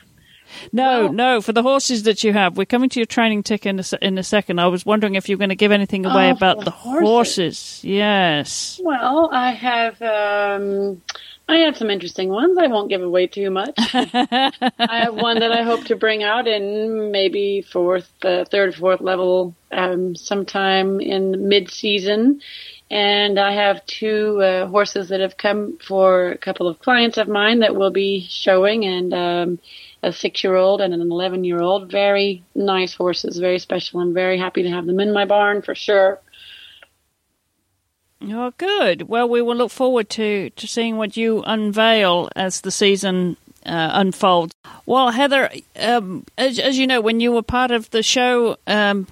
no, 0.71 1.05
well, 1.05 1.13
no, 1.13 1.41
for 1.41 1.53
the 1.53 1.63
horses 1.63 2.03
that 2.03 2.23
you 2.23 2.33
have. 2.33 2.57
We're 2.57 2.65
coming 2.65 2.89
to 2.89 2.99
your 2.99 3.05
training 3.05 3.43
tick 3.43 3.65
in 3.65 3.79
a, 3.79 3.83
in 4.01 4.17
a 4.17 4.23
second. 4.23 4.59
I 4.59 4.67
was 4.67 4.85
wondering 4.85 5.15
if 5.15 5.29
you 5.29 5.35
were 5.35 5.39
going 5.39 5.49
to 5.49 5.55
give 5.55 5.71
anything 5.71 6.05
away 6.05 6.29
oh, 6.29 6.35
about 6.35 6.63
the, 6.63 6.71
horses. 6.71 7.07
horses. 7.07 7.81
Yes. 7.83 8.79
Well, 8.83 9.29
I 9.31 9.51
have. 9.51 10.01
Um, 10.01 11.01
I 11.47 11.57
have 11.57 11.77
some 11.77 11.89
interesting 11.89 12.29
ones. 12.29 12.57
I 12.57 12.67
won't 12.67 12.89
give 12.89 13.01
away 13.01 13.27
too 13.27 13.49
much. 13.49 13.73
I 13.77 14.51
have 14.79 15.15
one 15.15 15.39
that 15.39 15.51
I 15.51 15.63
hope 15.63 15.83
to 15.85 15.95
bring 15.95 16.23
out 16.23 16.47
in 16.47 17.11
maybe 17.11 17.61
fourth, 17.61 18.09
uh, 18.23 18.45
third, 18.45 18.75
fourth 18.75 19.01
level, 19.01 19.53
um, 19.71 20.15
sometime 20.15 21.01
in 21.01 21.49
mid-season. 21.49 22.41
And 22.89 23.39
I 23.39 23.53
have 23.53 23.85
two 23.85 24.41
uh, 24.41 24.67
horses 24.67 25.09
that 25.09 25.19
have 25.19 25.35
come 25.35 25.77
for 25.85 26.29
a 26.29 26.37
couple 26.37 26.67
of 26.67 26.79
clients 26.79 27.17
of 27.17 27.27
mine 27.27 27.59
that 27.59 27.75
will 27.75 27.91
be 27.91 28.25
showing, 28.29 28.85
and 28.85 29.13
um, 29.13 29.59
a 30.03 30.11
six 30.11 30.43
year 30.43 30.55
old 30.55 30.81
and 30.81 30.93
an 30.93 31.01
11 31.01 31.43
year 31.43 31.61
old. 31.61 31.89
Very 31.89 32.43
nice 32.53 32.93
horses, 32.93 33.37
very 33.37 33.57
special. 33.57 34.01
I'm 34.01 34.13
very 34.13 34.37
happy 34.37 34.63
to 34.63 34.69
have 34.69 34.85
them 34.85 34.99
in 34.99 35.13
my 35.13 35.25
barn 35.25 35.61
for 35.61 35.73
sure. 35.73 36.19
Oh, 38.21 38.53
good. 38.57 39.03
Well, 39.03 39.27
we 39.27 39.41
will 39.41 39.55
look 39.55 39.71
forward 39.71 40.09
to, 40.11 40.49
to 40.51 40.67
seeing 40.67 40.97
what 40.97 41.17
you 41.17 41.43
unveil 41.45 42.29
as 42.35 42.61
the 42.61 42.71
season 42.71 43.35
uh, 43.65 43.91
unfolds. 43.93 44.53
Well, 44.85 45.11
Heather, 45.11 45.49
um, 45.77 46.25
as, 46.37 46.59
as, 46.59 46.77
you 46.77 46.87
know, 46.87 47.01
when 47.01 47.19
you 47.19 47.31
were 47.31 47.41
part 47.41 47.71
of 47.71 47.89
the 47.91 48.03
show 48.03 48.57
um, 48.67 49.07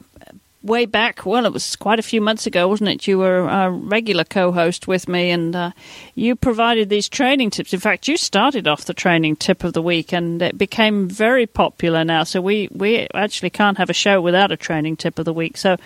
way 0.63 0.85
back, 0.85 1.25
well, 1.25 1.45
it 1.45 1.53
was 1.53 1.75
quite 1.75 1.99
a 1.99 2.03
few 2.03 2.21
months 2.21 2.45
ago, 2.45 2.67
wasn't 2.67 2.89
it? 2.89 3.07
You 3.07 3.17
were 3.17 3.47
a 3.47 3.69
regular 3.69 4.23
co 4.23 4.51
host 4.51 4.87
with 4.87 5.07
me 5.07 5.29
and 5.31 5.55
uh, 5.55 5.71
you 6.15 6.35
provided 6.35 6.89
these 6.89 7.09
training 7.09 7.49
tips. 7.49 7.73
In 7.73 7.79
fact, 7.79 8.07
you 8.07 8.17
started 8.17 8.67
off 8.67 8.85
the 8.85 8.93
training 8.93 9.37
tip 9.37 9.63
of 9.63 9.73
the 9.73 9.81
week 9.81 10.13
and 10.13 10.41
it 10.41 10.57
became 10.57 11.09
very 11.09 11.47
popular 11.47 12.03
now. 12.03 12.23
So 12.23 12.41
we, 12.41 12.69
we 12.71 13.07
actually 13.13 13.49
can't 13.49 13.77
have 13.77 13.89
a 13.89 13.93
show 13.93 14.21
without 14.21 14.51
a 14.51 14.57
training 14.57 14.97
tip 14.97 15.19
of 15.19 15.25
the 15.25 15.33
week. 15.33 15.57
So 15.57 15.77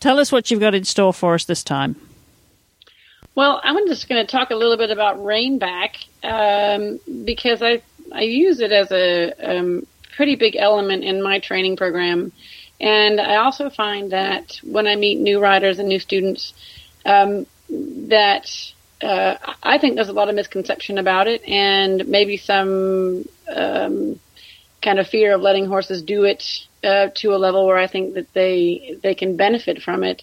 tell 0.00 0.18
us 0.18 0.30
what 0.30 0.50
you've 0.50 0.60
got 0.60 0.74
in 0.74 0.84
store 0.84 1.12
for 1.12 1.34
us 1.34 1.44
this 1.44 1.64
time. 1.64 1.96
Well, 3.34 3.60
I'm 3.62 3.86
just 3.86 4.08
going 4.08 4.24
to 4.24 4.30
talk 4.30 4.50
a 4.50 4.56
little 4.56 4.76
bit 4.76 4.90
about 4.90 5.18
reinback 5.18 6.06
um, 6.24 6.98
because 7.24 7.62
I, 7.62 7.82
I 8.12 8.22
use 8.22 8.58
it 8.58 8.72
as 8.72 8.90
a 8.90 9.32
um, 9.38 9.86
pretty 10.16 10.34
big 10.34 10.56
element 10.56 11.04
in 11.04 11.22
my 11.22 11.38
training 11.38 11.76
program. 11.76 12.32
And 12.80 13.20
I 13.20 13.36
also 13.36 13.70
find 13.70 14.12
that 14.12 14.60
when 14.62 14.86
I 14.86 14.96
meet 14.96 15.18
new 15.18 15.40
riders 15.40 15.78
and 15.78 15.88
new 15.88 15.98
students, 15.98 16.52
um, 17.04 17.46
that 17.68 18.50
uh, 19.02 19.36
I 19.62 19.78
think 19.78 19.94
there's 19.94 20.08
a 20.08 20.12
lot 20.12 20.28
of 20.28 20.34
misconception 20.34 20.98
about 20.98 21.26
it, 21.26 21.46
and 21.46 22.06
maybe 22.08 22.36
some 22.36 23.24
um, 23.54 24.20
kind 24.82 24.98
of 24.98 25.08
fear 25.08 25.34
of 25.34 25.40
letting 25.40 25.66
horses 25.66 26.02
do 26.02 26.24
it 26.24 26.44
uh, 26.84 27.08
to 27.16 27.34
a 27.34 27.38
level 27.38 27.66
where 27.66 27.78
I 27.78 27.86
think 27.86 28.14
that 28.14 28.32
they 28.32 28.96
they 29.02 29.14
can 29.14 29.36
benefit 29.36 29.82
from 29.82 30.04
it. 30.04 30.22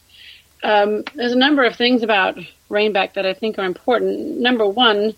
Um, 0.63 1.03
there's 1.13 1.33
a 1.33 1.37
number 1.37 1.63
of 1.63 1.75
things 1.75 2.03
about 2.03 2.37
reinback 2.69 3.13
that 3.13 3.25
I 3.25 3.33
think 3.33 3.59
are 3.59 3.65
important. 3.65 4.39
Number 4.39 4.67
one, 4.67 5.13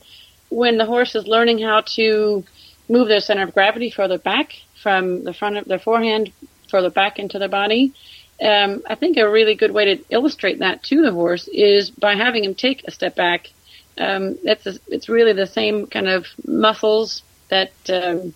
when 0.50 0.78
the 0.78 0.86
horse 0.86 1.16
is 1.16 1.28
learning 1.28 1.60
how 1.60 1.82
to 1.96 2.44
move 2.90 3.08
their 3.08 3.20
center 3.20 3.44
of 3.44 3.54
gravity 3.54 3.92
further 3.92 4.18
back 4.18 4.54
from 4.82 5.24
the 5.24 5.34
front 5.34 5.58
of 5.58 5.66
their 5.66 5.80
forehand 5.80 6.32
further 6.70 6.90
back 6.90 7.20
into 7.20 7.40
the 7.40 7.48
body. 7.48 7.94
Um, 8.42 8.84
I 8.88 8.96
think 8.96 9.18
a 9.18 9.30
really 9.30 9.56
good 9.56 9.72
way 9.72 9.96
to 9.96 10.04
illustrate 10.10 10.60
that 10.60 10.84
to 10.84 11.02
the 11.02 11.12
horse 11.12 11.48
is 11.48 11.90
by 11.90 12.16
having 12.16 12.44
him 12.44 12.54
take 12.54 12.84
a 12.88 12.92
step 12.92 13.16
back. 13.16 13.50
Um, 13.98 14.38
it's 14.44 14.68
a, 14.68 14.76
it's 14.88 15.10
really 15.10 15.34
the 15.34 15.48
same 15.48 15.88
kind 15.88 16.08
of 16.08 16.28
muscles 16.46 17.24
that 17.50 17.72
um, 17.90 18.36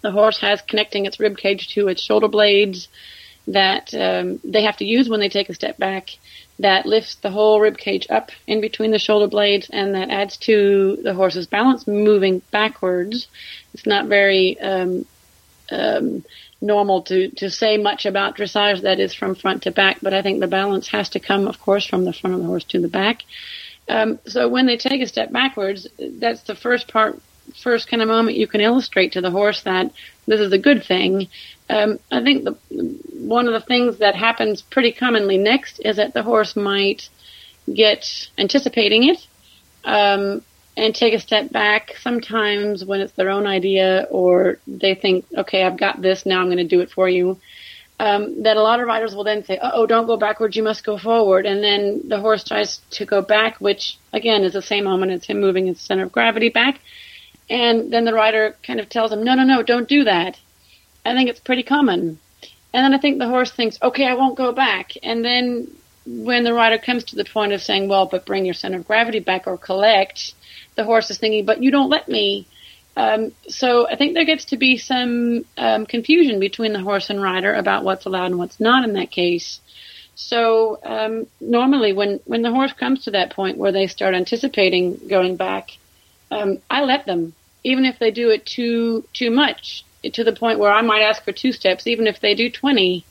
the 0.00 0.10
horse 0.10 0.38
has 0.38 0.62
connecting 0.62 1.04
its 1.04 1.20
rib 1.20 1.36
cage 1.36 1.74
to 1.74 1.88
its 1.88 2.02
shoulder 2.02 2.28
blades 2.28 2.88
that 3.46 3.92
um, 3.94 4.40
they 4.42 4.62
have 4.62 4.78
to 4.78 4.84
use 4.84 5.08
when 5.08 5.20
they 5.20 5.28
take 5.28 5.50
a 5.50 5.54
step 5.54 5.76
back. 5.76 6.10
That 6.60 6.86
lifts 6.86 7.16
the 7.16 7.30
whole 7.30 7.60
rib 7.60 7.76
cage 7.76 8.06
up 8.08 8.30
in 8.46 8.60
between 8.60 8.90
the 8.90 8.98
shoulder 8.98 9.26
blades, 9.26 9.68
and 9.70 9.94
that 9.94 10.10
adds 10.10 10.36
to 10.38 10.96
the 11.02 11.14
horse's 11.14 11.46
balance 11.46 11.86
moving 11.86 12.40
backwards. 12.50 13.26
It's 13.74 13.86
not 13.86 14.06
very 14.06 14.58
um, 14.60 15.04
um, 15.70 16.24
normal 16.64 17.02
to, 17.02 17.28
to 17.30 17.50
say 17.50 17.76
much 17.76 18.06
about 18.06 18.36
dressage 18.36 18.82
that 18.82 18.98
is 18.98 19.14
from 19.14 19.34
front 19.34 19.62
to 19.64 19.70
back, 19.70 19.98
but 20.02 20.14
I 20.14 20.22
think 20.22 20.40
the 20.40 20.46
balance 20.46 20.88
has 20.88 21.10
to 21.10 21.20
come, 21.20 21.46
of 21.46 21.60
course, 21.60 21.86
from 21.86 22.04
the 22.04 22.12
front 22.12 22.34
of 22.34 22.40
the 22.40 22.46
horse 22.46 22.64
to 22.64 22.80
the 22.80 22.88
back. 22.88 23.22
Um, 23.88 24.18
so 24.26 24.48
when 24.48 24.66
they 24.66 24.76
take 24.76 25.02
a 25.02 25.06
step 25.06 25.30
backwards, 25.30 25.86
that's 25.98 26.42
the 26.44 26.54
first 26.54 26.88
part, 26.88 27.20
first 27.62 27.88
kind 27.88 28.02
of 28.02 28.08
moment 28.08 28.38
you 28.38 28.46
can 28.46 28.62
illustrate 28.62 29.12
to 29.12 29.20
the 29.20 29.30
horse 29.30 29.62
that 29.62 29.92
this 30.26 30.40
is 30.40 30.52
a 30.52 30.58
good 30.58 30.82
thing. 30.84 31.28
Um, 31.68 31.98
I 32.10 32.22
think 32.22 32.44
the, 32.44 32.56
one 33.12 33.46
of 33.46 33.52
the 33.52 33.66
things 33.66 33.98
that 33.98 34.14
happens 34.14 34.62
pretty 34.62 34.92
commonly 34.92 35.36
next 35.36 35.80
is 35.84 35.96
that 35.96 36.14
the 36.14 36.22
horse 36.22 36.56
might 36.56 37.08
get 37.72 38.28
anticipating 38.38 39.04
it. 39.04 39.26
Um, 39.84 40.42
and 40.76 40.94
take 40.94 41.14
a 41.14 41.20
step 41.20 41.52
back 41.52 41.94
sometimes 42.00 42.84
when 42.84 43.00
it's 43.00 43.12
their 43.12 43.30
own 43.30 43.46
idea 43.46 44.06
or 44.10 44.58
they 44.66 44.94
think, 44.94 45.24
okay, 45.36 45.62
I've 45.62 45.76
got 45.76 46.02
this, 46.02 46.26
now 46.26 46.40
I'm 46.40 46.46
going 46.46 46.58
to 46.58 46.64
do 46.64 46.80
it 46.80 46.90
for 46.90 47.08
you. 47.08 47.38
Um, 48.00 48.42
that 48.42 48.56
a 48.56 48.62
lot 48.62 48.80
of 48.80 48.88
riders 48.88 49.14
will 49.14 49.22
then 49.22 49.44
say, 49.44 49.58
oh, 49.62 49.86
don't 49.86 50.06
go 50.06 50.16
backwards, 50.16 50.56
you 50.56 50.64
must 50.64 50.84
go 50.84 50.98
forward. 50.98 51.46
And 51.46 51.62
then 51.62 52.02
the 52.08 52.18
horse 52.18 52.42
tries 52.42 52.80
to 52.90 53.06
go 53.06 53.22
back, 53.22 53.60
which 53.60 53.98
again 54.12 54.42
is 54.42 54.54
the 54.54 54.62
same 54.62 54.84
moment 54.84 55.12
as 55.12 55.24
him 55.24 55.40
moving 55.40 55.66
his 55.66 55.80
center 55.80 56.04
of 56.04 56.12
gravity 56.12 56.48
back. 56.48 56.80
And 57.48 57.92
then 57.92 58.04
the 58.04 58.14
rider 58.14 58.56
kind 58.66 58.80
of 58.80 58.88
tells 58.88 59.12
him, 59.12 59.22
no, 59.22 59.34
no, 59.34 59.44
no, 59.44 59.62
don't 59.62 59.88
do 59.88 60.04
that. 60.04 60.38
I 61.04 61.14
think 61.14 61.30
it's 61.30 61.40
pretty 61.40 61.62
common. 61.62 62.18
And 62.72 62.84
then 62.84 62.94
I 62.94 62.98
think 62.98 63.18
the 63.18 63.28
horse 63.28 63.52
thinks, 63.52 63.78
okay, 63.80 64.06
I 64.06 64.14
won't 64.14 64.36
go 64.36 64.50
back. 64.50 64.94
And 65.02 65.24
then 65.24 65.68
when 66.06 66.42
the 66.42 66.52
rider 66.52 66.78
comes 66.78 67.04
to 67.04 67.16
the 67.16 67.24
point 67.24 67.52
of 67.52 67.62
saying, 67.62 67.88
well, 67.88 68.06
but 68.06 68.26
bring 68.26 68.44
your 68.44 68.54
center 68.54 68.78
of 68.78 68.86
gravity 68.86 69.20
back 69.20 69.46
or 69.46 69.56
collect, 69.56 70.34
the 70.76 70.84
horse 70.84 71.10
is 71.10 71.18
thinking, 71.18 71.44
but 71.44 71.62
you 71.62 71.70
don't 71.70 71.90
let 71.90 72.08
me. 72.08 72.46
Um, 72.96 73.32
so 73.48 73.88
I 73.88 73.96
think 73.96 74.14
there 74.14 74.24
gets 74.24 74.46
to 74.46 74.56
be 74.56 74.76
some 74.76 75.44
um, 75.56 75.86
confusion 75.86 76.38
between 76.38 76.72
the 76.72 76.80
horse 76.80 77.10
and 77.10 77.20
rider 77.20 77.52
about 77.52 77.84
what's 77.84 78.06
allowed 78.06 78.26
and 78.26 78.38
what's 78.38 78.60
not 78.60 78.84
in 78.84 78.92
that 78.94 79.10
case. 79.10 79.60
So 80.14 80.78
um, 80.84 81.26
normally, 81.40 81.92
when 81.92 82.20
when 82.24 82.42
the 82.42 82.52
horse 82.52 82.72
comes 82.72 83.04
to 83.04 83.12
that 83.12 83.34
point 83.34 83.58
where 83.58 83.72
they 83.72 83.88
start 83.88 84.14
anticipating 84.14 85.08
going 85.08 85.36
back, 85.36 85.70
um, 86.30 86.58
I 86.70 86.82
let 86.82 87.04
them, 87.04 87.34
even 87.64 87.84
if 87.84 87.98
they 87.98 88.12
do 88.12 88.30
it 88.30 88.46
too 88.46 89.04
too 89.12 89.32
much, 89.32 89.84
to 90.12 90.22
the 90.22 90.32
point 90.32 90.60
where 90.60 90.70
I 90.70 90.82
might 90.82 91.02
ask 91.02 91.24
for 91.24 91.32
two 91.32 91.50
steps, 91.50 91.86
even 91.88 92.06
if 92.06 92.20
they 92.20 92.34
do 92.34 92.48
twenty. 92.48 93.04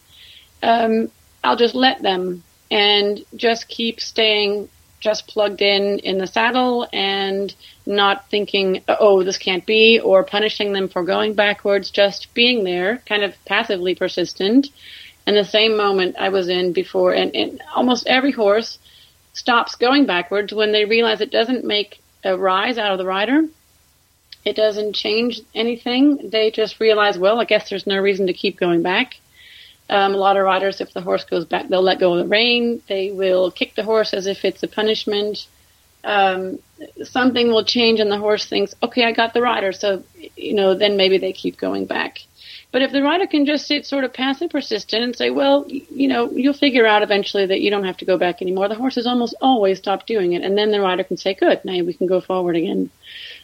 Um, 0.61 1.11
I'll 1.43 1.57
just 1.57 1.75
let 1.75 2.01
them 2.01 2.41
and 2.71 3.23
just 3.35 3.67
keep 3.67 3.99
staying 3.99 4.69
just 5.03 5.27
plugged 5.27 5.61
in 5.61 5.99
in 5.99 6.17
the 6.17 6.25
saddle 6.25 6.87
and 6.93 7.53
not 7.85 8.29
thinking, 8.29 8.81
oh, 8.87 9.23
this 9.23 9.37
can't 9.37 9.65
be, 9.65 9.99
or 9.99 10.23
punishing 10.23 10.71
them 10.71 10.87
for 10.87 11.03
going 11.03 11.33
backwards, 11.33 11.91
just 11.91 12.33
being 12.33 12.63
there, 12.63 13.03
kind 13.05 13.23
of 13.23 13.35
passively 13.45 13.93
persistent. 13.93 14.69
And 15.27 15.35
the 15.35 15.43
same 15.43 15.77
moment 15.77 16.15
I 16.17 16.29
was 16.29 16.47
in 16.47 16.73
before, 16.73 17.13
and, 17.13 17.35
and 17.35 17.61
almost 17.75 18.07
every 18.07 18.31
horse 18.31 18.79
stops 19.33 19.75
going 19.75 20.05
backwards 20.05 20.53
when 20.53 20.71
they 20.71 20.85
realize 20.85 21.19
it 21.19 21.31
doesn't 21.31 21.65
make 21.65 22.01
a 22.23 22.37
rise 22.37 22.77
out 22.77 22.93
of 22.93 22.97
the 22.97 23.05
rider. 23.05 23.43
It 24.45 24.55
doesn't 24.55 24.93
change 24.93 25.41
anything. 25.53 26.29
They 26.29 26.51
just 26.51 26.79
realize, 26.79 27.17
well, 27.17 27.39
I 27.39 27.45
guess 27.45 27.69
there's 27.69 27.87
no 27.87 27.97
reason 27.97 28.27
to 28.27 28.33
keep 28.33 28.57
going 28.57 28.81
back. 28.81 29.15
Um, 29.89 30.13
a 30.13 30.17
lot 30.17 30.37
of 30.37 30.45
riders, 30.45 30.81
if 30.81 30.93
the 30.93 31.01
horse 31.01 31.25
goes 31.25 31.45
back, 31.45 31.67
they'll 31.67 31.81
let 31.81 31.99
go 31.99 32.13
of 32.13 32.19
the 32.19 32.27
rein. 32.27 32.81
They 32.87 33.11
will 33.11 33.51
kick 33.51 33.75
the 33.75 33.83
horse 33.83 34.13
as 34.13 34.27
if 34.27 34.45
it's 34.45 34.63
a 34.63 34.67
punishment. 34.67 35.47
Um, 36.03 36.59
something 37.03 37.49
will 37.49 37.63
change, 37.63 37.99
and 37.99 38.11
the 38.11 38.17
horse 38.17 38.45
thinks, 38.45 38.75
"Okay, 38.81 39.03
I 39.05 39.11
got 39.11 39.33
the 39.33 39.41
rider." 39.41 39.71
So, 39.71 40.03
you 40.35 40.53
know, 40.53 40.73
then 40.73 40.97
maybe 40.97 41.17
they 41.17 41.31
keep 41.31 41.57
going 41.57 41.85
back. 41.85 42.19
But 42.71 42.81
if 42.81 42.91
the 42.91 43.03
rider 43.03 43.27
can 43.27 43.45
just 43.45 43.67
sit 43.67 43.85
sort 43.85 44.03
of 44.03 44.13
passive, 44.13 44.49
persistent, 44.49 45.03
and 45.03 45.15
say, 45.15 45.29
"Well, 45.29 45.65
you 45.69 46.07
know, 46.07 46.31
you'll 46.31 46.53
figure 46.53 46.87
out 46.87 47.03
eventually 47.03 47.45
that 47.45 47.61
you 47.61 47.69
don't 47.69 47.85
have 47.85 47.97
to 47.97 48.05
go 48.05 48.17
back 48.17 48.41
anymore," 48.41 48.67
the 48.67 48.75
horse 48.75 48.95
has 48.95 49.05
almost 49.05 49.35
always 49.41 49.77
stopped 49.77 50.07
doing 50.07 50.33
it, 50.33 50.43
and 50.43 50.57
then 50.57 50.71
the 50.71 50.81
rider 50.81 51.03
can 51.03 51.17
say, 51.17 51.33
"Good, 51.33 51.63
now 51.63 51.83
we 51.83 51.93
can 51.93 52.07
go 52.07 52.19
forward 52.19 52.55
again." 52.55 52.89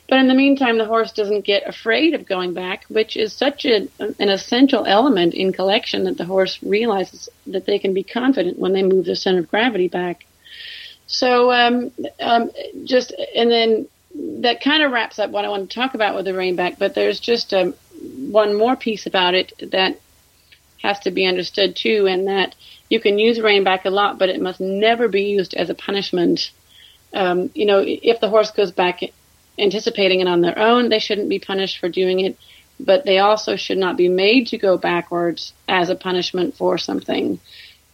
But 0.10 0.20
in 0.20 0.28
the 0.28 0.34
meantime, 0.34 0.80
the 0.80 0.86
horse 0.86 1.12
doesn't 1.12 1.46
get 1.46 1.68
afraid 1.68 2.16
of 2.16 2.26
going 2.26 2.54
back, 2.56 2.86
which 2.90 3.16
is 3.16 3.32
such 3.32 3.64
a, 3.66 3.88
an 4.00 4.30
essential 4.30 4.86
element 4.86 5.36
in 5.36 5.54
collection 5.54 6.06
that 6.06 6.18
the 6.18 6.26
horse 6.26 6.58
realizes 6.64 7.30
that 7.46 7.66
they 7.68 7.78
can 7.78 7.94
be 7.94 8.04
confident 8.04 8.58
when 8.58 8.74
they 8.74 8.82
move 8.82 9.06
the 9.06 9.16
center 9.16 9.40
of 9.40 9.52
gravity 9.52 9.88
back. 9.88 10.26
So 11.06 11.52
um, 11.52 11.92
um, 12.20 12.50
just 12.86 13.14
and 13.36 13.52
then 13.52 13.88
that 14.42 14.62
kind 14.62 14.82
of 14.82 14.92
wraps 14.92 15.20
up 15.20 15.30
what 15.30 15.46
I 15.46 15.50
want 15.50 15.70
to 15.70 15.76
talk 15.76 15.94
about 15.94 16.16
with 16.16 16.26
the 16.26 16.32
reinback. 16.32 16.80
But 16.80 16.96
there's 16.96 17.20
just 17.20 17.54
um, 17.54 17.76
one 18.32 18.58
more 18.58 18.76
piece 18.76 19.06
about 19.06 19.36
it 19.36 19.54
that 19.72 20.00
has 20.82 21.00
to 21.02 21.12
be 21.12 21.28
understood 21.28 21.76
too, 21.76 22.08
and 22.08 22.28
that 22.28 22.56
you 22.90 23.00
can 23.00 23.20
use 23.20 23.38
reinback 23.38 23.86
a 23.86 23.92
lot, 23.92 24.18
but 24.18 24.30
it 24.30 24.42
must 24.42 24.60
never 24.60 25.08
be 25.08 25.24
used 25.24 25.54
as 25.54 25.70
a 25.70 25.76
punishment. 25.76 26.50
Um, 27.14 27.52
you 27.54 27.66
know, 27.66 27.84
if 27.86 28.20
the 28.20 28.30
horse 28.30 28.50
goes 28.52 28.72
back 28.72 29.02
anticipating 29.60 30.22
it 30.22 30.28
on 30.28 30.42
their 30.42 30.58
own, 30.58 30.90
they 30.90 31.00
shouldn't 31.00 31.30
be 31.30 31.40
punished 31.40 31.80
for 31.80 31.90
doing 31.90 32.20
it, 32.22 32.38
but 32.80 33.06
they 33.06 33.20
also 33.20 33.56
should 33.56 33.78
not 33.78 33.98
be 33.98 34.08
made 34.08 34.48
to 34.48 34.58
go 34.58 34.78
backwards 34.78 35.54
as 35.68 35.90
a 35.90 35.96
punishment 35.96 36.56
for 36.56 36.78
something. 36.78 37.40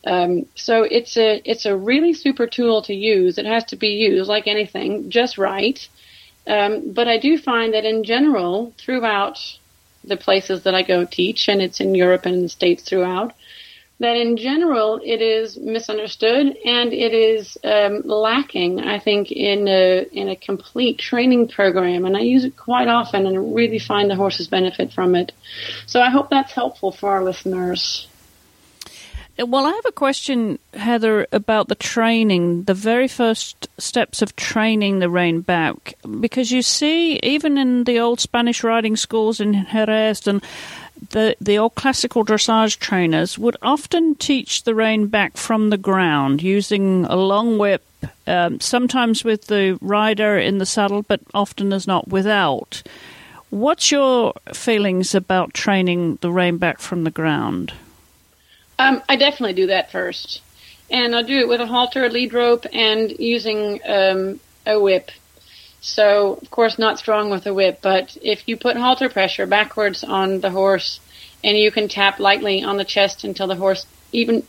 Um, 0.05 0.45
so 0.53 0.83
it's 0.83 1.17
a 1.17 1.41
it's 1.43 1.65
a 1.65 1.75
really 1.75 2.13
super 2.13 2.45
tool 2.45 2.83
to 2.83 2.93
use. 2.93 3.37
It 3.37 3.45
has 3.45 3.63
to 3.65 3.75
be 3.75 3.89
used 3.89 4.29
like 4.29 4.47
anything, 4.47 5.09
just 5.09 5.37
right. 5.37 5.79
Um, 6.47 6.93
but 6.93 7.07
I 7.07 7.17
do 7.17 7.39
find 7.39 7.73
that 7.73 7.85
in 7.85 8.03
general, 8.03 8.71
throughout 8.77 9.39
the 10.03 10.17
places 10.17 10.63
that 10.63 10.75
I 10.75 10.83
go 10.83 11.05
teach, 11.05 11.49
and 11.49 11.59
it's 11.61 11.79
in 11.79 11.95
Europe 11.95 12.25
and 12.25 12.35
in 12.35 12.41
the 12.43 12.49
States 12.49 12.83
throughout, 12.83 13.33
that 13.99 14.17
in 14.17 14.37
general 14.37 14.99
it 15.03 15.21
is 15.21 15.57
misunderstood 15.57 16.57
and 16.65 16.93
it 16.93 17.13
is 17.13 17.57
um, 17.63 18.01
lacking, 18.03 18.81
I 18.81 18.99
think, 18.99 19.31
in 19.31 19.67
a, 19.67 20.05
in 20.11 20.29
a 20.29 20.35
complete 20.35 20.99
training 20.99 21.47
program. 21.47 22.05
And 22.05 22.17
I 22.17 22.21
use 22.21 22.43
it 22.43 22.57
quite 22.57 22.87
often 22.87 23.25
and 23.25 23.55
really 23.55 23.79
find 23.79 24.09
the 24.09 24.15
horses 24.15 24.47
benefit 24.47 24.91
from 24.91 25.15
it. 25.15 25.31
So 25.85 26.01
I 26.01 26.09
hope 26.09 26.29
that's 26.29 26.51
helpful 26.51 26.91
for 26.91 27.11
our 27.11 27.23
listeners. 27.23 28.07
Well, 29.37 29.65
I 29.65 29.71
have 29.71 29.85
a 29.85 29.91
question, 29.91 30.59
Heather, 30.73 31.27
about 31.33 31.67
the 31.67 31.75
training, 31.75 32.63
the 32.63 32.73
very 32.73 33.09
first 33.09 33.67
steps 33.77 34.21
of 34.21 34.37
training 34.37 34.99
the 34.99 35.09
rein 35.09 35.41
back, 35.41 35.95
because 36.21 36.51
you 36.51 36.61
see, 36.61 37.19
even 37.21 37.57
in 37.57 37.83
the 37.83 37.99
old 37.99 38.21
Spanish 38.21 38.63
riding 38.63 38.95
schools 38.95 39.41
in 39.41 39.65
Jerez 39.65 40.25
and 40.25 40.41
the 41.11 41.35
the 41.41 41.57
old 41.57 41.75
classical 41.75 42.25
dressage 42.25 42.79
trainers 42.79 43.37
would 43.37 43.57
often 43.61 44.15
teach 44.15 44.63
the 44.63 44.75
rein 44.75 45.07
back 45.07 45.37
from 45.37 45.69
the 45.69 45.77
ground 45.77 46.41
using 46.41 47.05
a 47.05 47.15
long 47.15 47.57
whip, 47.57 47.83
um, 48.27 48.59
sometimes 48.59 49.23
with 49.23 49.47
the 49.47 49.77
rider 49.81 50.37
in 50.37 50.57
the 50.57 50.65
saddle, 50.65 51.03
but 51.03 51.21
often 51.33 51.73
as 51.73 51.87
not 51.87 52.07
without. 52.07 52.83
What's 53.49 53.91
your 53.91 54.33
feelings 54.53 55.15
about 55.15 55.53
training 55.53 56.17
the 56.21 56.31
rein 56.31 56.57
back 56.57 56.79
from 56.79 57.03
the 57.03 57.11
ground? 57.11 57.73
Um, 58.79 59.01
I 59.07 59.15
definitely 59.15 59.53
do 59.53 59.67
that 59.67 59.91
first, 59.91 60.41
and 60.89 61.15
I'll 61.15 61.23
do 61.23 61.39
it 61.39 61.47
with 61.47 61.61
a 61.61 61.67
halter, 61.67 62.05
a 62.05 62.09
lead 62.09 62.33
rope, 62.33 62.65
and 62.73 63.11
using 63.11 63.79
um, 63.85 64.39
a 64.65 64.79
whip. 64.79 65.11
So, 65.87 66.39
of 66.41 66.49
course, 66.49 66.79
not 66.79 66.97
strong 66.97 67.29
with 67.29 67.45
a 67.45 67.53
whip, 67.53 67.77
but 67.83 68.17
if 68.23 68.47
you 68.47 68.57
put 68.57 68.75
halter 68.75 69.07
pressure 69.07 69.45
backwards 69.45 70.03
on 70.03 70.39
the 70.39 70.49
horse, 70.49 70.99
and 71.43 71.55
you 71.55 71.71
can 71.71 71.87
tap 71.87 72.19
lightly 72.19 72.63
on 72.63 72.77
the 72.77 72.83
chest 72.83 73.23
until 73.23 73.45
the 73.45 73.55
horse 73.55 73.85
even 74.11 74.41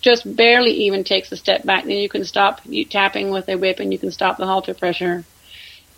just 0.00 0.36
barely 0.36 0.70
even 0.70 1.02
takes 1.02 1.32
a 1.32 1.36
step 1.36 1.64
back, 1.64 1.84
then 1.84 1.96
you 1.96 2.08
can 2.08 2.24
stop 2.24 2.60
you 2.64 2.84
tapping 2.84 3.30
with 3.30 3.48
a 3.48 3.56
whip, 3.56 3.80
and 3.80 3.92
you 3.92 3.98
can 3.98 4.12
stop 4.12 4.36
the 4.36 4.46
halter 4.46 4.74
pressure, 4.74 5.24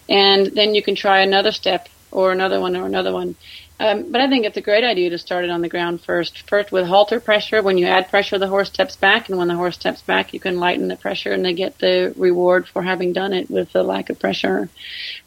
and 0.08 0.46
then 0.46 0.74
you 0.74 0.82
can 0.82 0.94
try 0.94 1.20
another 1.20 1.52
step 1.52 1.90
or 2.10 2.32
another 2.32 2.58
one 2.58 2.74
or 2.74 2.86
another 2.86 3.12
one. 3.12 3.36
Um, 3.80 4.10
but 4.10 4.20
I 4.20 4.28
think 4.28 4.44
it's 4.44 4.56
a 4.56 4.62
great 4.62 4.82
idea 4.82 5.10
to 5.10 5.18
start 5.18 5.44
it 5.44 5.50
on 5.50 5.60
the 5.60 5.68
ground 5.68 6.00
first. 6.00 6.48
First 6.48 6.72
with 6.72 6.86
halter 6.86 7.20
pressure. 7.20 7.62
When 7.62 7.78
you 7.78 7.86
add 7.86 8.10
pressure, 8.10 8.38
the 8.38 8.48
horse 8.48 8.68
steps 8.68 8.96
back, 8.96 9.28
and 9.28 9.38
when 9.38 9.46
the 9.46 9.54
horse 9.54 9.76
steps 9.76 10.02
back, 10.02 10.34
you 10.34 10.40
can 10.40 10.58
lighten 10.58 10.88
the 10.88 10.96
pressure, 10.96 11.32
and 11.32 11.44
they 11.44 11.52
get 11.52 11.78
the 11.78 12.12
reward 12.16 12.66
for 12.66 12.82
having 12.82 13.12
done 13.12 13.32
it 13.32 13.48
with 13.48 13.72
the 13.72 13.84
lack 13.84 14.10
of 14.10 14.18
pressure. 14.18 14.68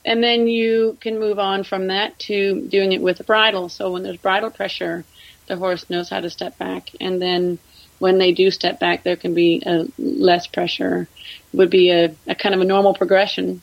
And 0.04 0.22
then 0.22 0.48
you 0.48 0.98
can 1.00 1.20
move 1.20 1.40
on 1.40 1.64
from 1.64 1.88
that 1.88 2.20
to 2.20 2.68
doing 2.68 2.92
it 2.92 3.02
with 3.02 3.22
a 3.22 3.24
bridle. 3.24 3.70
So 3.70 3.92
when 3.92 4.04
there's 4.04 4.18
bridle 4.18 4.50
pressure, 4.50 5.06
the 5.48 5.56
horse 5.56 5.90
knows 5.90 6.10
how 6.10 6.20
to 6.20 6.30
step 6.30 6.58
back, 6.58 6.92
and 7.00 7.22
then 7.22 7.58
when 8.00 8.18
they 8.18 8.34
do 8.34 8.52
step 8.52 8.80
back, 8.80 9.04
there 9.04 9.16
can 9.16 9.34
be 9.34 9.62
a 9.66 9.86
less 9.98 10.48
pressure. 10.48 11.08
Would 11.54 11.70
be 11.70 11.92
a, 11.92 12.16
a 12.28 12.36
kind 12.36 12.56
of 12.56 12.62
a 12.62 12.66
normal 12.66 12.96
progression 12.96 13.62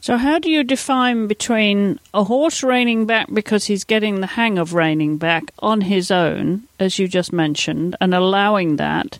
so, 0.00 0.16
how 0.16 0.38
do 0.38 0.48
you 0.48 0.62
define 0.62 1.26
between 1.26 1.98
a 2.14 2.24
horse 2.24 2.62
reining 2.62 3.04
back 3.04 3.28
because 3.32 3.64
he's 3.64 3.84
getting 3.84 4.20
the 4.20 4.28
hang 4.28 4.56
of 4.56 4.72
reining 4.72 5.18
back 5.18 5.50
on 5.58 5.80
his 5.80 6.10
own, 6.10 6.64
as 6.78 6.98
you 6.98 7.08
just 7.08 7.32
mentioned, 7.32 7.96
and 8.00 8.14
allowing 8.14 8.76
that, 8.76 9.18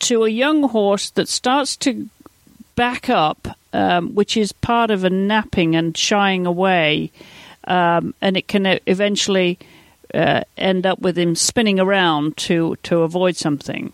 to 0.00 0.24
a 0.24 0.30
young 0.30 0.68
horse 0.68 1.10
that 1.10 1.28
starts 1.28 1.76
to 1.76 2.08
back 2.74 3.10
up, 3.10 3.48
um, 3.72 4.14
which 4.14 4.36
is 4.36 4.52
part 4.52 4.90
of 4.90 5.04
a 5.04 5.10
napping 5.10 5.76
and 5.76 5.96
shying 5.96 6.46
away, 6.46 7.10
um, 7.64 8.14
and 8.22 8.36
it 8.36 8.48
can 8.48 8.80
eventually 8.86 9.58
uh, 10.14 10.42
end 10.56 10.86
up 10.86 11.00
with 11.00 11.18
him 11.18 11.34
spinning 11.34 11.78
around 11.78 12.36
to, 12.38 12.76
to 12.82 13.00
avoid 13.00 13.36
something. 13.36 13.92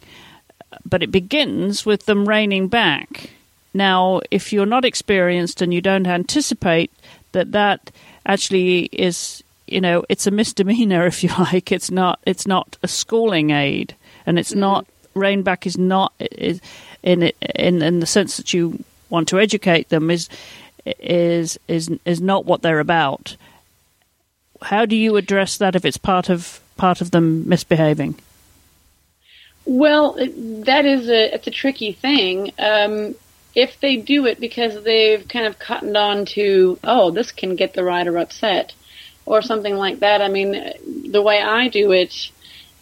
But 0.84 1.02
it 1.02 1.10
begins 1.10 1.84
with 1.84 2.06
them 2.06 2.28
reining 2.28 2.68
back 2.68 3.30
now, 3.72 4.20
if 4.30 4.52
you're 4.52 4.66
not 4.66 4.84
experienced 4.84 5.62
and 5.62 5.72
you 5.72 5.80
don't 5.80 6.06
anticipate 6.06 6.90
that 7.32 7.52
that 7.52 7.90
actually 8.26 8.86
is, 8.86 9.42
you 9.66 9.80
know, 9.80 10.04
it's 10.08 10.26
a 10.26 10.30
misdemeanor 10.30 11.06
if 11.06 11.22
you 11.22 11.30
like. 11.38 11.72
It's 11.72 11.90
not. 11.90 12.20
It's 12.26 12.46
not 12.46 12.76
a 12.82 12.88
schooling 12.88 13.50
aid, 13.50 13.94
and 14.26 14.38
it's 14.38 14.50
mm-hmm. 14.50 14.60
not. 14.60 14.86
Reinback 15.14 15.66
is 15.66 15.76
not 15.76 16.12
is, 16.20 16.60
in 17.02 17.32
in 17.54 17.82
in 17.82 18.00
the 18.00 18.06
sense 18.06 18.36
that 18.36 18.54
you 18.54 18.82
want 19.08 19.28
to 19.28 19.40
educate 19.40 19.88
them 19.88 20.10
is 20.10 20.28
is 21.00 21.58
is 21.68 21.90
is 22.04 22.20
not 22.20 22.44
what 22.44 22.62
they're 22.62 22.80
about. 22.80 23.36
How 24.62 24.86
do 24.86 24.94
you 24.94 25.16
address 25.16 25.56
that 25.58 25.74
if 25.74 25.84
it's 25.84 25.96
part 25.96 26.28
of 26.28 26.60
part 26.76 27.00
of 27.00 27.10
them 27.10 27.48
misbehaving? 27.48 28.16
Well, 29.64 30.12
that 30.14 30.84
is 30.84 31.08
a 31.08 31.34
it's 31.34 31.46
a 31.46 31.50
tricky 31.50 31.92
thing. 31.92 32.52
Um, 32.58 33.14
if 33.54 33.80
they 33.80 33.96
do 33.96 34.26
it 34.26 34.40
because 34.40 34.82
they've 34.84 35.26
kind 35.28 35.46
of 35.46 35.58
cottoned 35.58 35.96
on 35.96 36.24
to, 36.24 36.78
oh, 36.84 37.10
this 37.10 37.32
can 37.32 37.56
get 37.56 37.74
the 37.74 37.84
rider 37.84 38.16
upset, 38.18 38.72
or 39.26 39.42
something 39.42 39.76
like 39.76 40.00
that. 40.00 40.20
I 40.20 40.28
mean, 40.28 40.52
the 41.10 41.22
way 41.22 41.40
I 41.40 41.68
do 41.68 41.92
it, 41.92 42.30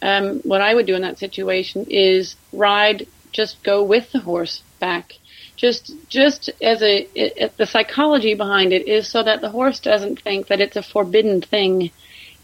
um, 0.01 0.41
what 0.41 0.61
I 0.61 0.75
would 0.75 0.87
do 0.87 0.95
in 0.95 1.03
that 1.03 1.19
situation 1.19 1.87
is 1.91 2.37
ride, 2.53 3.07
just 3.33 3.62
go 3.62 3.83
with 3.83 4.12
the 4.12 4.21
horse 4.21 4.62
back. 4.79 5.14
Just, 5.57 5.93
just 6.09 6.51
as 6.62 6.83
a, 6.83 7.09
it, 7.14 7.57
the 7.57 7.66
psychology 7.66 8.35
behind 8.35 8.73
it 8.73 8.87
is 8.87 9.09
so 9.09 9.23
that 9.23 9.41
the 9.41 9.51
horse 9.51 9.81
doesn't 9.81 10.23
think 10.23 10.47
that 10.47 10.61
it's 10.61 10.77
a 10.77 10.83
forbidden 10.83 11.43
thing 11.43 11.91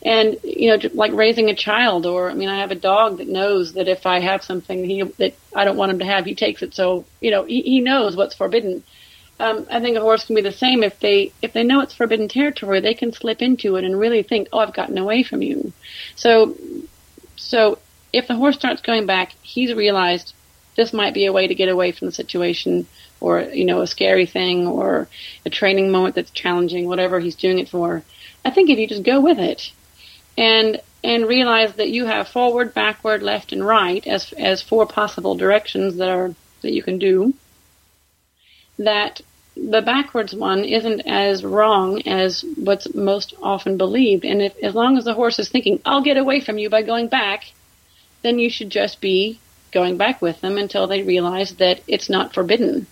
and 0.04 0.38
you 0.44 0.68
know 0.68 0.90
like 0.92 1.12
raising 1.12 1.48
a 1.48 1.54
child 1.54 2.04
or 2.04 2.30
i 2.30 2.34
mean 2.34 2.48
i 2.48 2.60
have 2.60 2.70
a 2.70 2.76
dog 2.76 3.18
that 3.18 3.28
knows 3.28 3.72
that 3.72 3.88
if 3.88 4.04
i 4.06 4.20
have 4.20 4.42
something 4.42 4.84
he 4.84 5.02
that 5.18 5.34
i 5.54 5.64
don't 5.64 5.76
want 5.76 5.90
him 5.90 5.98
to 5.98 6.04
have 6.04 6.24
he 6.24 6.34
takes 6.34 6.62
it. 6.62 6.74
So 6.74 7.06
you 7.20 7.30
know 7.30 7.44
he, 7.44 7.62
he 7.62 7.80
knows 7.80 8.16
what's 8.16 8.34
forbidden. 8.34 8.84
Um, 9.40 9.66
i 9.70 9.80
think 9.80 9.96
a 9.96 10.00
horse 10.00 10.24
can 10.24 10.36
be 10.36 10.42
the 10.42 10.52
same. 10.52 10.82
If 10.82 11.00
they 11.00 11.32
if 11.42 11.52
they 11.52 11.64
know 11.64 11.80
it's 11.80 11.94
forbidden 11.94 12.28
territory 12.28 12.80
they 12.80 12.94
can 12.94 13.12
slip 13.12 13.40
into 13.42 13.76
it 13.76 13.84
and 13.84 13.98
really 13.98 14.22
think 14.22 14.48
oh 14.52 14.58
i've 14.58 14.74
gotten 14.74 14.98
away 14.98 15.22
from 15.22 15.42
you. 15.42 15.72
So 16.16 16.54
so 17.36 17.78
if 18.12 18.28
the 18.28 18.36
horse 18.36 18.56
starts 18.56 18.82
going 18.82 19.06
back 19.06 19.32
he's 19.42 19.74
realized 19.74 20.34
this 20.76 20.92
might 20.92 21.14
be 21.14 21.26
a 21.26 21.32
way 21.32 21.46
to 21.46 21.54
get 21.54 21.68
away 21.68 21.92
from 21.92 22.06
the 22.06 22.12
situation 22.12 22.86
or 23.20 23.40
you 23.40 23.64
know 23.64 23.80
a 23.80 23.86
scary 23.86 24.26
thing 24.26 24.66
or 24.66 25.08
a 25.46 25.50
training 25.50 25.90
moment 25.90 26.14
that's 26.14 26.30
challenging 26.30 26.86
whatever 26.86 27.20
he's 27.20 27.36
doing 27.36 27.58
it 27.58 27.70
for. 27.70 28.02
I 28.44 28.50
think 28.50 28.68
if 28.68 28.78
you 28.78 28.86
just 28.86 29.02
go 29.02 29.20
with 29.20 29.38
it 29.38 29.72
and 30.36 30.80
and 31.02 31.28
realize 31.28 31.74
that 31.74 31.90
you 31.90 32.06
have 32.06 32.28
forward, 32.28 32.72
backward, 32.72 33.22
left, 33.22 33.52
and 33.52 33.64
right 33.64 34.06
as 34.06 34.32
as 34.34 34.62
four 34.62 34.86
possible 34.86 35.34
directions 35.34 35.96
that 35.96 36.08
are 36.08 36.34
that 36.62 36.72
you 36.72 36.82
can 36.82 36.98
do. 36.98 37.34
That 38.78 39.20
the 39.56 39.82
backwards 39.82 40.34
one 40.34 40.64
isn't 40.64 41.02
as 41.02 41.44
wrong 41.44 42.06
as 42.08 42.44
what's 42.56 42.92
most 42.94 43.34
often 43.40 43.76
believed, 43.76 44.24
and 44.24 44.42
if 44.42 44.56
as 44.62 44.74
long 44.74 44.98
as 44.98 45.04
the 45.04 45.14
horse 45.14 45.38
is 45.38 45.48
thinking, 45.48 45.80
"I'll 45.84 46.02
get 46.02 46.16
away 46.16 46.40
from 46.40 46.58
you 46.58 46.70
by 46.70 46.82
going 46.82 47.08
back," 47.08 47.44
then 48.22 48.38
you 48.38 48.50
should 48.50 48.70
just 48.70 49.00
be 49.00 49.38
going 49.70 49.96
back 49.96 50.22
with 50.22 50.40
them 50.40 50.56
until 50.56 50.86
they 50.86 51.02
realize 51.02 51.54
that 51.56 51.80
it's 51.86 52.08
not 52.08 52.32
forbidden. 52.32 52.86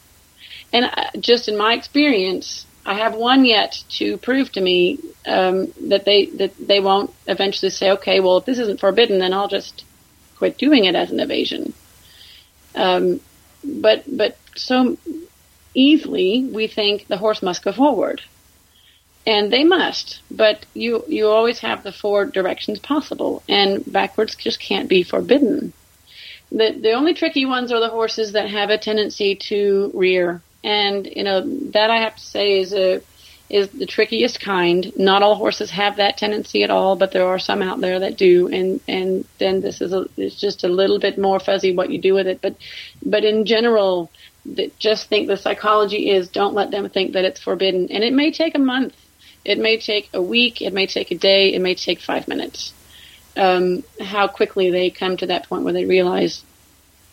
And 0.73 0.87
uh, 0.87 1.11
just 1.19 1.49
in 1.49 1.57
my 1.57 1.75
experience, 1.75 2.67
I 2.85 2.95
have 2.95 3.15
one 3.15 3.45
yet 3.45 3.83
to 3.91 4.17
prove 4.17 4.51
to 4.53 4.61
me 4.61 4.99
um, 5.27 5.73
that 5.89 6.05
they 6.05 6.27
that 6.27 6.53
they 6.59 6.81
won't 6.81 7.13
eventually 7.27 7.71
say, 7.71 7.93
okay, 7.93 8.21
well, 8.21 8.39
if 8.39 8.45
this 8.45 8.59
isn't 8.59 8.81
forbidden, 8.81 9.19
then 9.21 9.33
I'll 9.33 9.49
just 9.49 9.85
quit 10.37 10.59
doing 10.59 10.85
it 10.87 10.95
as 10.97 11.11
an 11.11 11.21
evasion. 11.21 11.73
Um, 12.75 13.21
but 13.65 14.05
but 14.17 14.37
so 14.57 14.97
easily 15.75 16.45
we 16.53 16.67
think 16.67 17.07
the 17.07 17.19
horse 17.19 17.43
must 17.43 17.63
go 17.65 17.73
forward, 17.73 18.21
and 19.27 19.53
they 19.53 19.63
must. 19.65 20.21
But 20.31 20.67
you 20.75 21.05
you 21.07 21.29
always 21.29 21.61
have 21.61 21.83
the 21.85 21.93
four 21.93 22.25
directions 22.25 22.81
possible, 22.81 23.43
and 23.49 23.85
backwards 23.91 24.35
just 24.35 24.59
can't 24.59 24.89
be 24.89 25.05
forbidden. 25.05 25.73
the 26.51 26.73
the 26.73 26.93
only 26.93 27.15
tricky 27.15 27.47
ones 27.47 27.73
are 27.73 27.81
the 27.81 27.89
horses 27.89 28.33
that 28.33 28.51
have 28.51 28.71
a 28.71 28.79
tendency 28.79 29.37
to 29.37 29.91
rear, 29.95 30.43
and 30.65 31.07
you 31.07 31.25
know 31.25 31.43
that 31.71 31.91
I 31.91 31.99
have 31.99 32.17
to 32.17 32.23
say 32.23 32.61
is 32.61 32.73
a 32.73 33.03
is 33.53 33.69
the 33.69 33.87
trickiest 33.87 34.41
kind. 34.41 34.93
Not 34.97 35.23
all 35.23 35.35
horses 35.35 35.71
have 35.71 35.97
that 35.97 36.17
tendency 36.17 36.65
at 36.65 36.71
all, 36.71 36.97
but 36.97 37.13
there 37.13 37.27
are 37.27 37.39
some 37.39 37.61
out 37.61 37.81
there 37.81 38.01
that 38.01 38.17
do, 38.17 38.49
and 38.49 38.81
and 38.89 39.27
then 39.39 39.61
this 39.61 39.81
is 39.81 39.93
a, 39.93 40.07
it's 40.17 40.41
just 40.41 40.65
a 40.65 40.69
little 40.69 40.99
bit 40.99 41.19
more 41.19 41.39
fuzzy 41.39 41.75
what 41.75 41.91
you 41.91 42.01
do 42.01 42.15
with 42.15 42.27
it. 42.27 42.41
But 42.41 42.57
but 43.05 43.25
in 43.25 43.45
general, 43.45 44.11
just 44.79 45.09
think 45.09 45.29
the 45.29 45.37
psychology 45.37 46.11
is 46.11 46.29
don't 46.29 46.55
let 46.55 46.71
them 46.71 46.89
think 46.89 47.13
that 47.13 47.25
it's 47.25 47.43
forbidden, 47.43 47.89
and 47.91 48.03
it 48.03 48.15
may 48.15 48.33
take 48.33 48.55
a 48.55 48.61
month, 48.61 48.95
it 49.45 49.59
may 49.59 49.79
take 49.79 50.09
a 50.15 50.23
week, 50.23 50.63
it 50.63 50.73
may 50.73 50.87
take 50.87 51.11
a 51.11 51.17
day, 51.17 51.53
it 51.53 51.61
may 51.61 51.75
take 51.75 52.01
five 52.01 52.27
minutes. 52.29 52.73
Um, 53.37 53.83
how 54.01 54.29
quickly 54.29 54.71
they 54.71 54.91
come 54.91 55.17
to 55.19 55.27
that 55.27 55.49
point 55.49 55.65
where 55.65 55.73
they 55.73 55.87
realize 55.87 56.43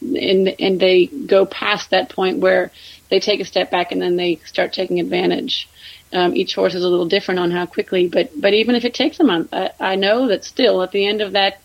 and 0.02 0.48
and 0.60 0.80
they 0.80 1.08
go 1.08 1.46
past 1.46 1.90
that 1.90 2.10
point 2.10 2.40
where 2.40 2.72
they 3.10 3.20
take 3.20 3.40
a 3.40 3.46
step 3.46 3.72
back 3.72 3.92
and 3.92 4.02
then 4.02 4.16
they 4.16 4.36
start 4.46 4.74
taking 4.74 5.00
advantage. 5.00 5.68
Um, 6.12 6.36
each 6.36 6.56
horse 6.56 6.74
is 6.74 6.84
a 6.84 6.88
little 6.88 7.08
different 7.08 7.40
on 7.40 7.52
how 7.52 7.66
quickly, 7.66 8.08
but 8.08 8.30
but 8.40 8.54
even 8.54 8.76
if 8.76 8.86
it 8.86 8.94
takes 8.94 9.20
a 9.20 9.24
month, 9.24 9.54
I, 9.54 9.72
I 9.80 9.96
know 9.96 10.28
that 10.28 10.44
still 10.44 10.82
at 10.82 10.92
the 10.92 11.08
end 11.08 11.22
of 11.22 11.34
that 11.34 11.62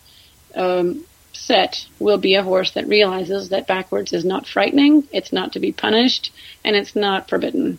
um, 0.55 1.05
set 1.33 1.87
will 1.99 2.19
be 2.19 2.35
a 2.35 2.43
horse 2.43 2.73
that 2.73 2.87
realizes 2.87 3.49
that 3.49 3.67
backwards 3.67 4.13
is 4.13 4.25
not 4.25 4.47
frightening, 4.47 5.09
it's 5.13 5.33
not 5.33 5.53
to 5.53 5.61
be 5.61 5.73
punished, 5.73 6.33
and 6.65 6.77
it's 6.77 6.95
not 6.95 7.29
forbidden. 7.29 7.79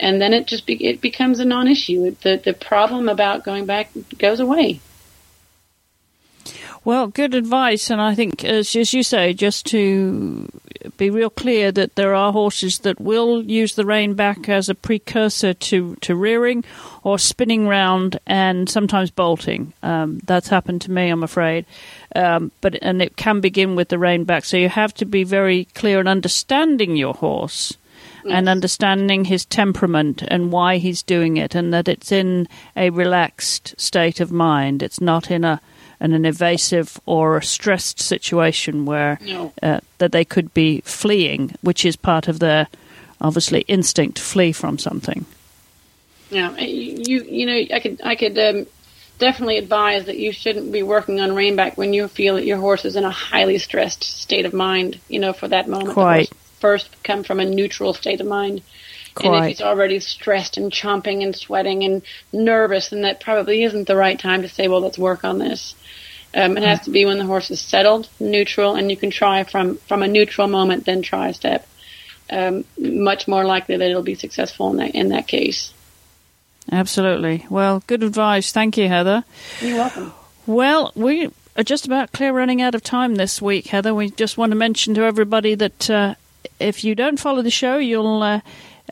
And 0.00 0.20
then 0.20 0.32
it 0.32 0.46
just 0.46 0.66
be, 0.66 0.74
it 0.84 1.00
becomes 1.00 1.38
a 1.38 1.44
non-issue. 1.44 2.16
The 2.22 2.40
the 2.44 2.52
problem 2.52 3.08
about 3.08 3.44
going 3.44 3.66
back 3.66 3.90
goes 4.18 4.40
away. 4.40 4.80
Well, 6.84 7.06
good 7.06 7.34
advice, 7.34 7.88
and 7.88 7.98
I 7.98 8.14
think, 8.14 8.44
as, 8.44 8.76
as 8.76 8.92
you 8.92 9.02
say, 9.02 9.32
just 9.32 9.64
to 9.66 10.48
be 10.98 11.08
real 11.08 11.30
clear 11.30 11.72
that 11.72 11.94
there 11.94 12.14
are 12.14 12.30
horses 12.30 12.80
that 12.80 13.00
will 13.00 13.42
use 13.42 13.74
the 13.74 13.86
rein 13.86 14.12
back 14.12 14.50
as 14.50 14.68
a 14.68 14.74
precursor 14.74 15.54
to, 15.54 15.96
to 16.02 16.14
rearing 16.14 16.62
or 17.02 17.18
spinning 17.18 17.66
round 17.66 18.20
and 18.26 18.68
sometimes 18.68 19.10
bolting. 19.10 19.72
Um, 19.82 20.20
that's 20.24 20.48
happened 20.48 20.82
to 20.82 20.90
me, 20.90 21.08
I'm 21.08 21.22
afraid. 21.22 21.64
Um, 22.14 22.52
but 22.60 22.76
and 22.82 23.00
it 23.00 23.16
can 23.16 23.40
begin 23.40 23.76
with 23.76 23.88
the 23.88 23.98
rein 23.98 24.24
back, 24.24 24.44
so 24.44 24.58
you 24.58 24.68
have 24.68 24.92
to 24.94 25.06
be 25.06 25.24
very 25.24 25.64
clear 25.74 26.00
in 26.00 26.06
understanding 26.06 26.96
your 26.96 27.14
horse. 27.14 27.72
And 28.26 28.48
understanding 28.48 29.26
his 29.26 29.44
temperament 29.44 30.22
and 30.28 30.50
why 30.50 30.78
he's 30.78 31.02
doing 31.02 31.36
it, 31.36 31.54
and 31.54 31.74
that 31.74 31.88
it's 31.88 32.10
in 32.10 32.48
a 32.74 32.88
relaxed 32.88 33.74
state 33.76 34.18
of 34.18 34.32
mind. 34.32 34.82
It's 34.82 34.98
not 34.98 35.30
in 35.30 35.44
a 35.44 35.60
in 36.04 36.12
an 36.12 36.26
evasive 36.26 37.00
or 37.06 37.38
a 37.38 37.42
stressed 37.42 37.98
situation 37.98 38.84
where 38.84 39.18
no. 39.22 39.52
uh, 39.62 39.80
that 39.98 40.12
they 40.12 40.24
could 40.24 40.52
be 40.52 40.82
fleeing, 40.82 41.54
which 41.62 41.84
is 41.84 41.96
part 41.96 42.28
of 42.28 42.38
their 42.40 42.68
obviously 43.20 43.62
instinct 43.62 44.18
to 44.18 44.22
flee 44.22 44.52
from 44.52 44.78
something. 44.78 45.24
Yeah, 46.30 46.56
you 46.58 47.22
you 47.22 47.46
know 47.46 47.74
I 47.74 47.80
could 47.80 48.00
I 48.04 48.16
could 48.16 48.38
um, 48.38 48.66
definitely 49.18 49.56
advise 49.56 50.04
that 50.06 50.18
you 50.18 50.30
shouldn't 50.30 50.72
be 50.72 50.82
working 50.82 51.20
on 51.20 51.30
reinback 51.30 51.76
when 51.78 51.94
you 51.94 52.08
feel 52.08 52.34
that 52.34 52.44
your 52.44 52.58
horse 52.58 52.84
is 52.84 52.96
in 52.96 53.04
a 53.04 53.10
highly 53.10 53.58
stressed 53.58 54.04
state 54.04 54.44
of 54.44 54.52
mind. 54.52 55.00
You 55.08 55.20
know, 55.20 55.32
for 55.32 55.48
that 55.48 55.68
moment, 55.68 55.94
Quite. 55.94 56.30
first 56.60 57.02
come 57.02 57.24
from 57.24 57.40
a 57.40 57.46
neutral 57.46 57.94
state 57.94 58.20
of 58.20 58.26
mind. 58.26 58.62
Quite. 59.14 59.26
And 59.26 59.44
if 59.44 59.48
he's 59.48 59.62
already 59.62 60.00
stressed 60.00 60.56
and 60.56 60.72
chomping 60.72 61.22
and 61.22 61.36
sweating 61.36 61.84
and 61.84 62.02
nervous, 62.32 62.88
then 62.88 63.02
that 63.02 63.20
probably 63.20 63.62
isn't 63.62 63.86
the 63.86 63.96
right 63.96 64.18
time 64.18 64.42
to 64.42 64.48
say, 64.48 64.66
well, 64.66 64.80
let's 64.80 64.98
work 64.98 65.24
on 65.24 65.38
this. 65.38 65.74
Um, 66.34 66.56
it 66.56 66.64
has 66.64 66.80
to 66.82 66.90
be 66.90 67.04
when 67.04 67.18
the 67.18 67.26
horse 67.26 67.50
is 67.50 67.60
settled, 67.60 68.08
neutral, 68.18 68.74
and 68.74 68.90
you 68.90 68.96
can 68.96 69.10
try 69.10 69.44
from, 69.44 69.76
from 69.78 70.02
a 70.02 70.08
neutral 70.08 70.48
moment, 70.48 70.84
then 70.84 71.00
try 71.00 71.28
a 71.28 71.34
step. 71.34 71.68
Um, 72.30 72.64
much 72.78 73.28
more 73.28 73.44
likely 73.44 73.76
that 73.76 73.88
it'll 73.88 74.02
be 74.02 74.16
successful 74.16 74.70
in 74.70 74.76
that, 74.78 74.94
in 74.94 75.10
that 75.10 75.28
case. 75.28 75.72
Absolutely. 76.72 77.46
Well, 77.50 77.82
good 77.86 78.02
advice. 78.02 78.50
Thank 78.50 78.76
you, 78.76 78.88
Heather. 78.88 79.24
You're 79.60 79.76
welcome. 79.76 80.12
Well, 80.46 80.92
we 80.94 81.30
are 81.56 81.62
just 81.62 81.86
about 81.86 82.12
clear 82.12 82.32
running 82.32 82.60
out 82.60 82.74
of 82.74 82.82
time 82.82 83.14
this 83.14 83.40
week, 83.40 83.68
Heather. 83.68 83.94
We 83.94 84.10
just 84.10 84.36
want 84.36 84.50
to 84.50 84.56
mention 84.56 84.94
to 84.94 85.02
everybody 85.02 85.54
that 85.54 85.90
uh, 85.90 86.14
if 86.58 86.82
you 86.82 86.94
don't 86.94 87.20
follow 87.20 87.42
the 87.42 87.50
show, 87.50 87.78
you'll. 87.78 88.22
Uh, 88.22 88.40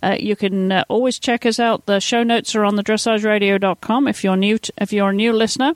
uh, 0.03 0.17
you 0.19 0.35
can 0.35 0.73
uh, 0.73 0.85
always 0.89 1.19
check 1.19 1.47
us 1.47 1.61
out. 1.61 1.87
The 1.87 2.01
show 2.01 2.25
notes 2.25 2.57
are 2.57 2.65
on 2.65 2.75
the 2.75 2.83
dressageradio.com 2.83 4.09
if 4.09 4.25
you're 4.25 4.37
new 4.37 4.59
to, 4.59 4.73
if 4.79 4.93
you're 4.93 5.11
a 5.11 5.15
new 5.15 5.33
listener. 5.33 5.75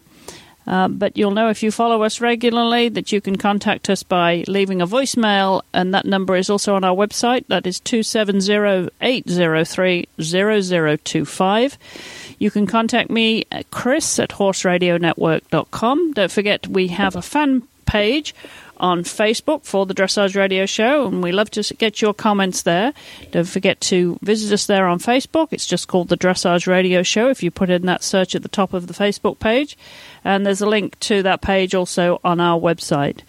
Uh, 0.67 0.89
but 0.89 1.17
you'll 1.17 1.31
know 1.31 1.49
if 1.49 1.63
you 1.63 1.71
follow 1.71 2.03
us 2.03 2.21
regularly 2.21 2.89
that 2.89 3.13
you 3.13 3.21
can 3.21 3.37
contact 3.37 3.89
us 3.89 4.03
by 4.03 4.45
leaving 4.49 4.83
a 4.83 4.87
voicemail, 4.87 5.63
and 5.73 5.95
that 5.95 6.05
number 6.05 6.37
is 6.37 6.51
also 6.51 6.75
on 6.75 6.85
our 6.85 6.95
website. 6.95 7.47
That 7.49 7.67
is 7.67 7.79
270 7.81 8.91
803 9.01 10.09
0025. 10.21 11.79
You 12.39 12.51
can 12.51 12.67
contact 12.67 13.11
me 13.11 13.45
at 13.51 13.71
chris 13.71 14.19
at 14.19 14.31
horseradionetwork.com. 14.31 16.13
Don't 16.13 16.33
forget, 16.33 16.67
we 16.67 16.89
have 16.89 17.17
a 17.17 17.23
fan 17.23 17.63
page 17.87 18.35
on 18.79 19.05
Facebook 19.05 19.65
for 19.65 19.87
the 19.87 19.95
Dressage 19.95 20.37
Radio 20.37 20.67
Show, 20.67 21.07
and 21.07 21.23
we 21.23 21.33
love 21.33 21.51
to 21.53 21.63
get 21.75 22.03
your 22.03 22.13
comments 22.13 22.63
there. 22.63 22.93
Don't 23.31 23.49
forget 23.49 23.81
to 23.83 24.19
visit 24.23 24.53
us 24.53 24.67
there 24.67 24.87
on 24.87 24.99
Facebook. 24.99 25.49
It's 25.51 25.67
just 25.67 25.89
called 25.89 26.09
the 26.09 26.17
Dressage 26.17 26.67
Radio 26.67 27.03
Show 27.03 27.29
if 27.29 27.43
you 27.43 27.51
put 27.51 27.71
in 27.71 27.87
that 27.87 28.03
search 28.03 28.35
at 28.35 28.43
the 28.43 28.49
top 28.49 28.75
of 28.75 28.87
the 28.87 28.95
Facebook 28.95 29.39
page. 29.39 29.79
And 30.27 30.45
there's 30.45 30.61
a 30.61 30.67
link 30.67 30.99
to 31.01 31.23
that 31.23 31.41
page 31.41 31.73
also 31.73 32.21
on 32.25 32.41
our 32.41 32.59
website. 32.59 33.21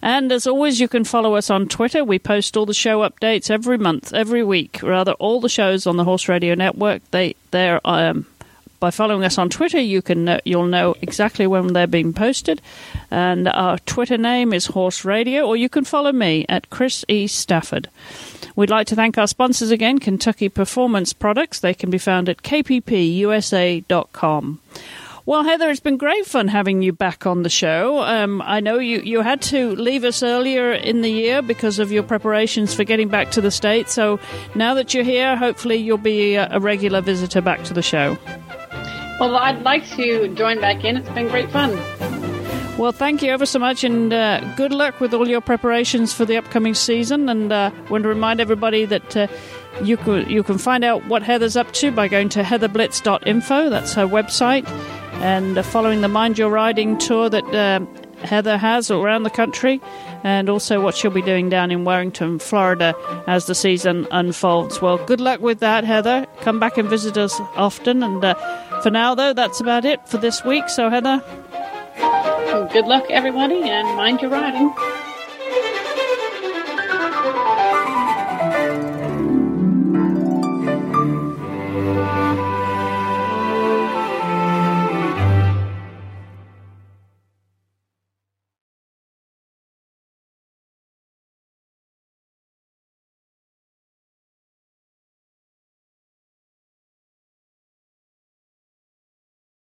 And 0.00 0.30
as 0.30 0.46
always, 0.46 0.78
you 0.78 0.86
can 0.86 1.02
follow 1.02 1.34
us 1.34 1.50
on 1.50 1.66
Twitter. 1.66 2.04
We 2.04 2.20
post 2.20 2.56
all 2.56 2.66
the 2.66 2.72
show 2.72 3.00
updates 3.00 3.50
every 3.50 3.78
month, 3.78 4.14
every 4.14 4.44
week, 4.44 4.80
rather, 4.80 5.14
all 5.14 5.40
the 5.40 5.48
shows 5.48 5.88
on 5.88 5.96
the 5.96 6.04
Horse 6.04 6.28
Radio 6.28 6.54
Network. 6.54 7.02
They, 7.10 7.34
they're 7.50 7.80
um, 7.84 8.26
by 8.78 8.92
following 8.92 9.24
us 9.24 9.38
on 9.38 9.50
Twitter, 9.50 9.80
you 9.80 10.02
can 10.02 10.28
uh, 10.28 10.38
you'll 10.44 10.66
know 10.66 10.94
exactly 11.02 11.48
when 11.48 11.72
they're 11.72 11.88
being 11.88 12.12
posted. 12.12 12.62
And 13.10 13.48
our 13.48 13.80
Twitter 13.80 14.16
name 14.16 14.52
is 14.52 14.66
Horse 14.66 15.04
Radio, 15.04 15.44
or 15.44 15.56
you 15.56 15.68
can 15.68 15.82
follow 15.82 16.12
me 16.12 16.46
at 16.48 16.70
Chris 16.70 17.04
E. 17.08 17.26
Stafford. 17.26 17.88
We'd 18.54 18.70
like 18.70 18.86
to 18.86 18.94
thank 18.94 19.18
our 19.18 19.26
sponsors 19.26 19.72
again, 19.72 19.98
Kentucky 19.98 20.48
Performance 20.48 21.12
Products. 21.12 21.58
They 21.58 21.74
can 21.74 21.90
be 21.90 21.98
found 21.98 22.28
at 22.28 22.42
kppusa.com. 22.42 24.60
Well, 25.26 25.42
Heather, 25.42 25.68
it's 25.70 25.80
been 25.80 25.96
great 25.96 26.24
fun 26.24 26.46
having 26.46 26.82
you 26.82 26.92
back 26.92 27.26
on 27.26 27.42
the 27.42 27.48
show. 27.48 27.98
Um, 27.98 28.40
I 28.42 28.60
know 28.60 28.78
you, 28.78 29.00
you 29.00 29.22
had 29.22 29.42
to 29.42 29.74
leave 29.74 30.04
us 30.04 30.22
earlier 30.22 30.70
in 30.72 31.00
the 31.00 31.10
year 31.10 31.42
because 31.42 31.80
of 31.80 31.90
your 31.90 32.04
preparations 32.04 32.72
for 32.72 32.84
getting 32.84 33.08
back 33.08 33.32
to 33.32 33.40
the 33.40 33.50
States. 33.50 33.92
So 33.92 34.20
now 34.54 34.74
that 34.74 34.94
you're 34.94 35.02
here, 35.02 35.36
hopefully 35.36 35.74
you'll 35.78 35.98
be 35.98 36.36
a, 36.36 36.48
a 36.52 36.60
regular 36.60 37.00
visitor 37.00 37.40
back 37.40 37.64
to 37.64 37.74
the 37.74 37.82
show. 37.82 38.16
Well, 39.18 39.34
I'd 39.34 39.62
like 39.62 39.84
to 39.96 40.32
join 40.36 40.60
back 40.60 40.84
in. 40.84 40.96
It's 40.96 41.10
been 41.10 41.26
great 41.26 41.50
fun. 41.50 41.72
Well, 42.78 42.92
thank 42.92 43.20
you 43.20 43.32
ever 43.32 43.46
so 43.46 43.58
much, 43.58 43.82
and 43.82 44.12
uh, 44.12 44.54
good 44.54 44.70
luck 44.70 45.00
with 45.00 45.12
all 45.12 45.26
your 45.26 45.40
preparations 45.40 46.12
for 46.12 46.24
the 46.24 46.36
upcoming 46.36 46.74
season. 46.74 47.28
And 47.28 47.50
uh, 47.50 47.72
I 47.74 47.90
want 47.90 48.02
to 48.02 48.08
remind 48.08 48.40
everybody 48.40 48.84
that 48.84 49.16
uh, 49.16 49.26
you 49.82 49.96
can 49.96 50.28
you 50.28 50.42
can 50.42 50.58
find 50.58 50.84
out 50.84 51.06
what 51.06 51.22
Heather's 51.22 51.56
up 51.56 51.72
to 51.74 51.90
by 51.90 52.08
going 52.08 52.28
to 52.30 52.42
heatherblitz.info. 52.42 53.70
That's 53.70 53.94
her 53.94 54.06
website, 54.06 54.68
and 55.20 55.58
uh, 55.58 55.62
following 55.62 56.00
the 56.00 56.08
Mind 56.08 56.38
Your 56.38 56.50
Riding 56.50 56.98
tour 56.98 57.28
that 57.28 57.44
uh, 57.54 57.80
Heather 58.24 58.56
has 58.56 58.90
around 58.90 59.24
the 59.24 59.30
country, 59.30 59.80
and 60.24 60.48
also 60.48 60.80
what 60.80 60.96
she'll 60.96 61.10
be 61.10 61.22
doing 61.22 61.48
down 61.48 61.70
in 61.70 61.84
Wellington, 61.84 62.38
Florida, 62.38 62.94
as 63.26 63.46
the 63.46 63.54
season 63.54 64.06
unfolds. 64.10 64.80
Well, 64.80 64.98
good 65.04 65.20
luck 65.20 65.40
with 65.40 65.60
that, 65.60 65.84
Heather. 65.84 66.26
Come 66.40 66.58
back 66.58 66.78
and 66.78 66.88
visit 66.88 67.16
us 67.16 67.38
often. 67.56 68.02
And 68.02 68.24
uh, 68.24 68.34
for 68.80 68.90
now, 68.90 69.14
though, 69.14 69.32
that's 69.32 69.60
about 69.60 69.84
it 69.84 70.06
for 70.08 70.18
this 70.18 70.44
week. 70.44 70.68
So, 70.68 70.90
Heather. 70.90 71.22
Good 72.72 72.86
luck, 72.86 73.04
everybody, 73.10 73.62
and 73.62 73.86
mind 73.96 74.20
your 74.20 74.30
riding. 74.30 74.74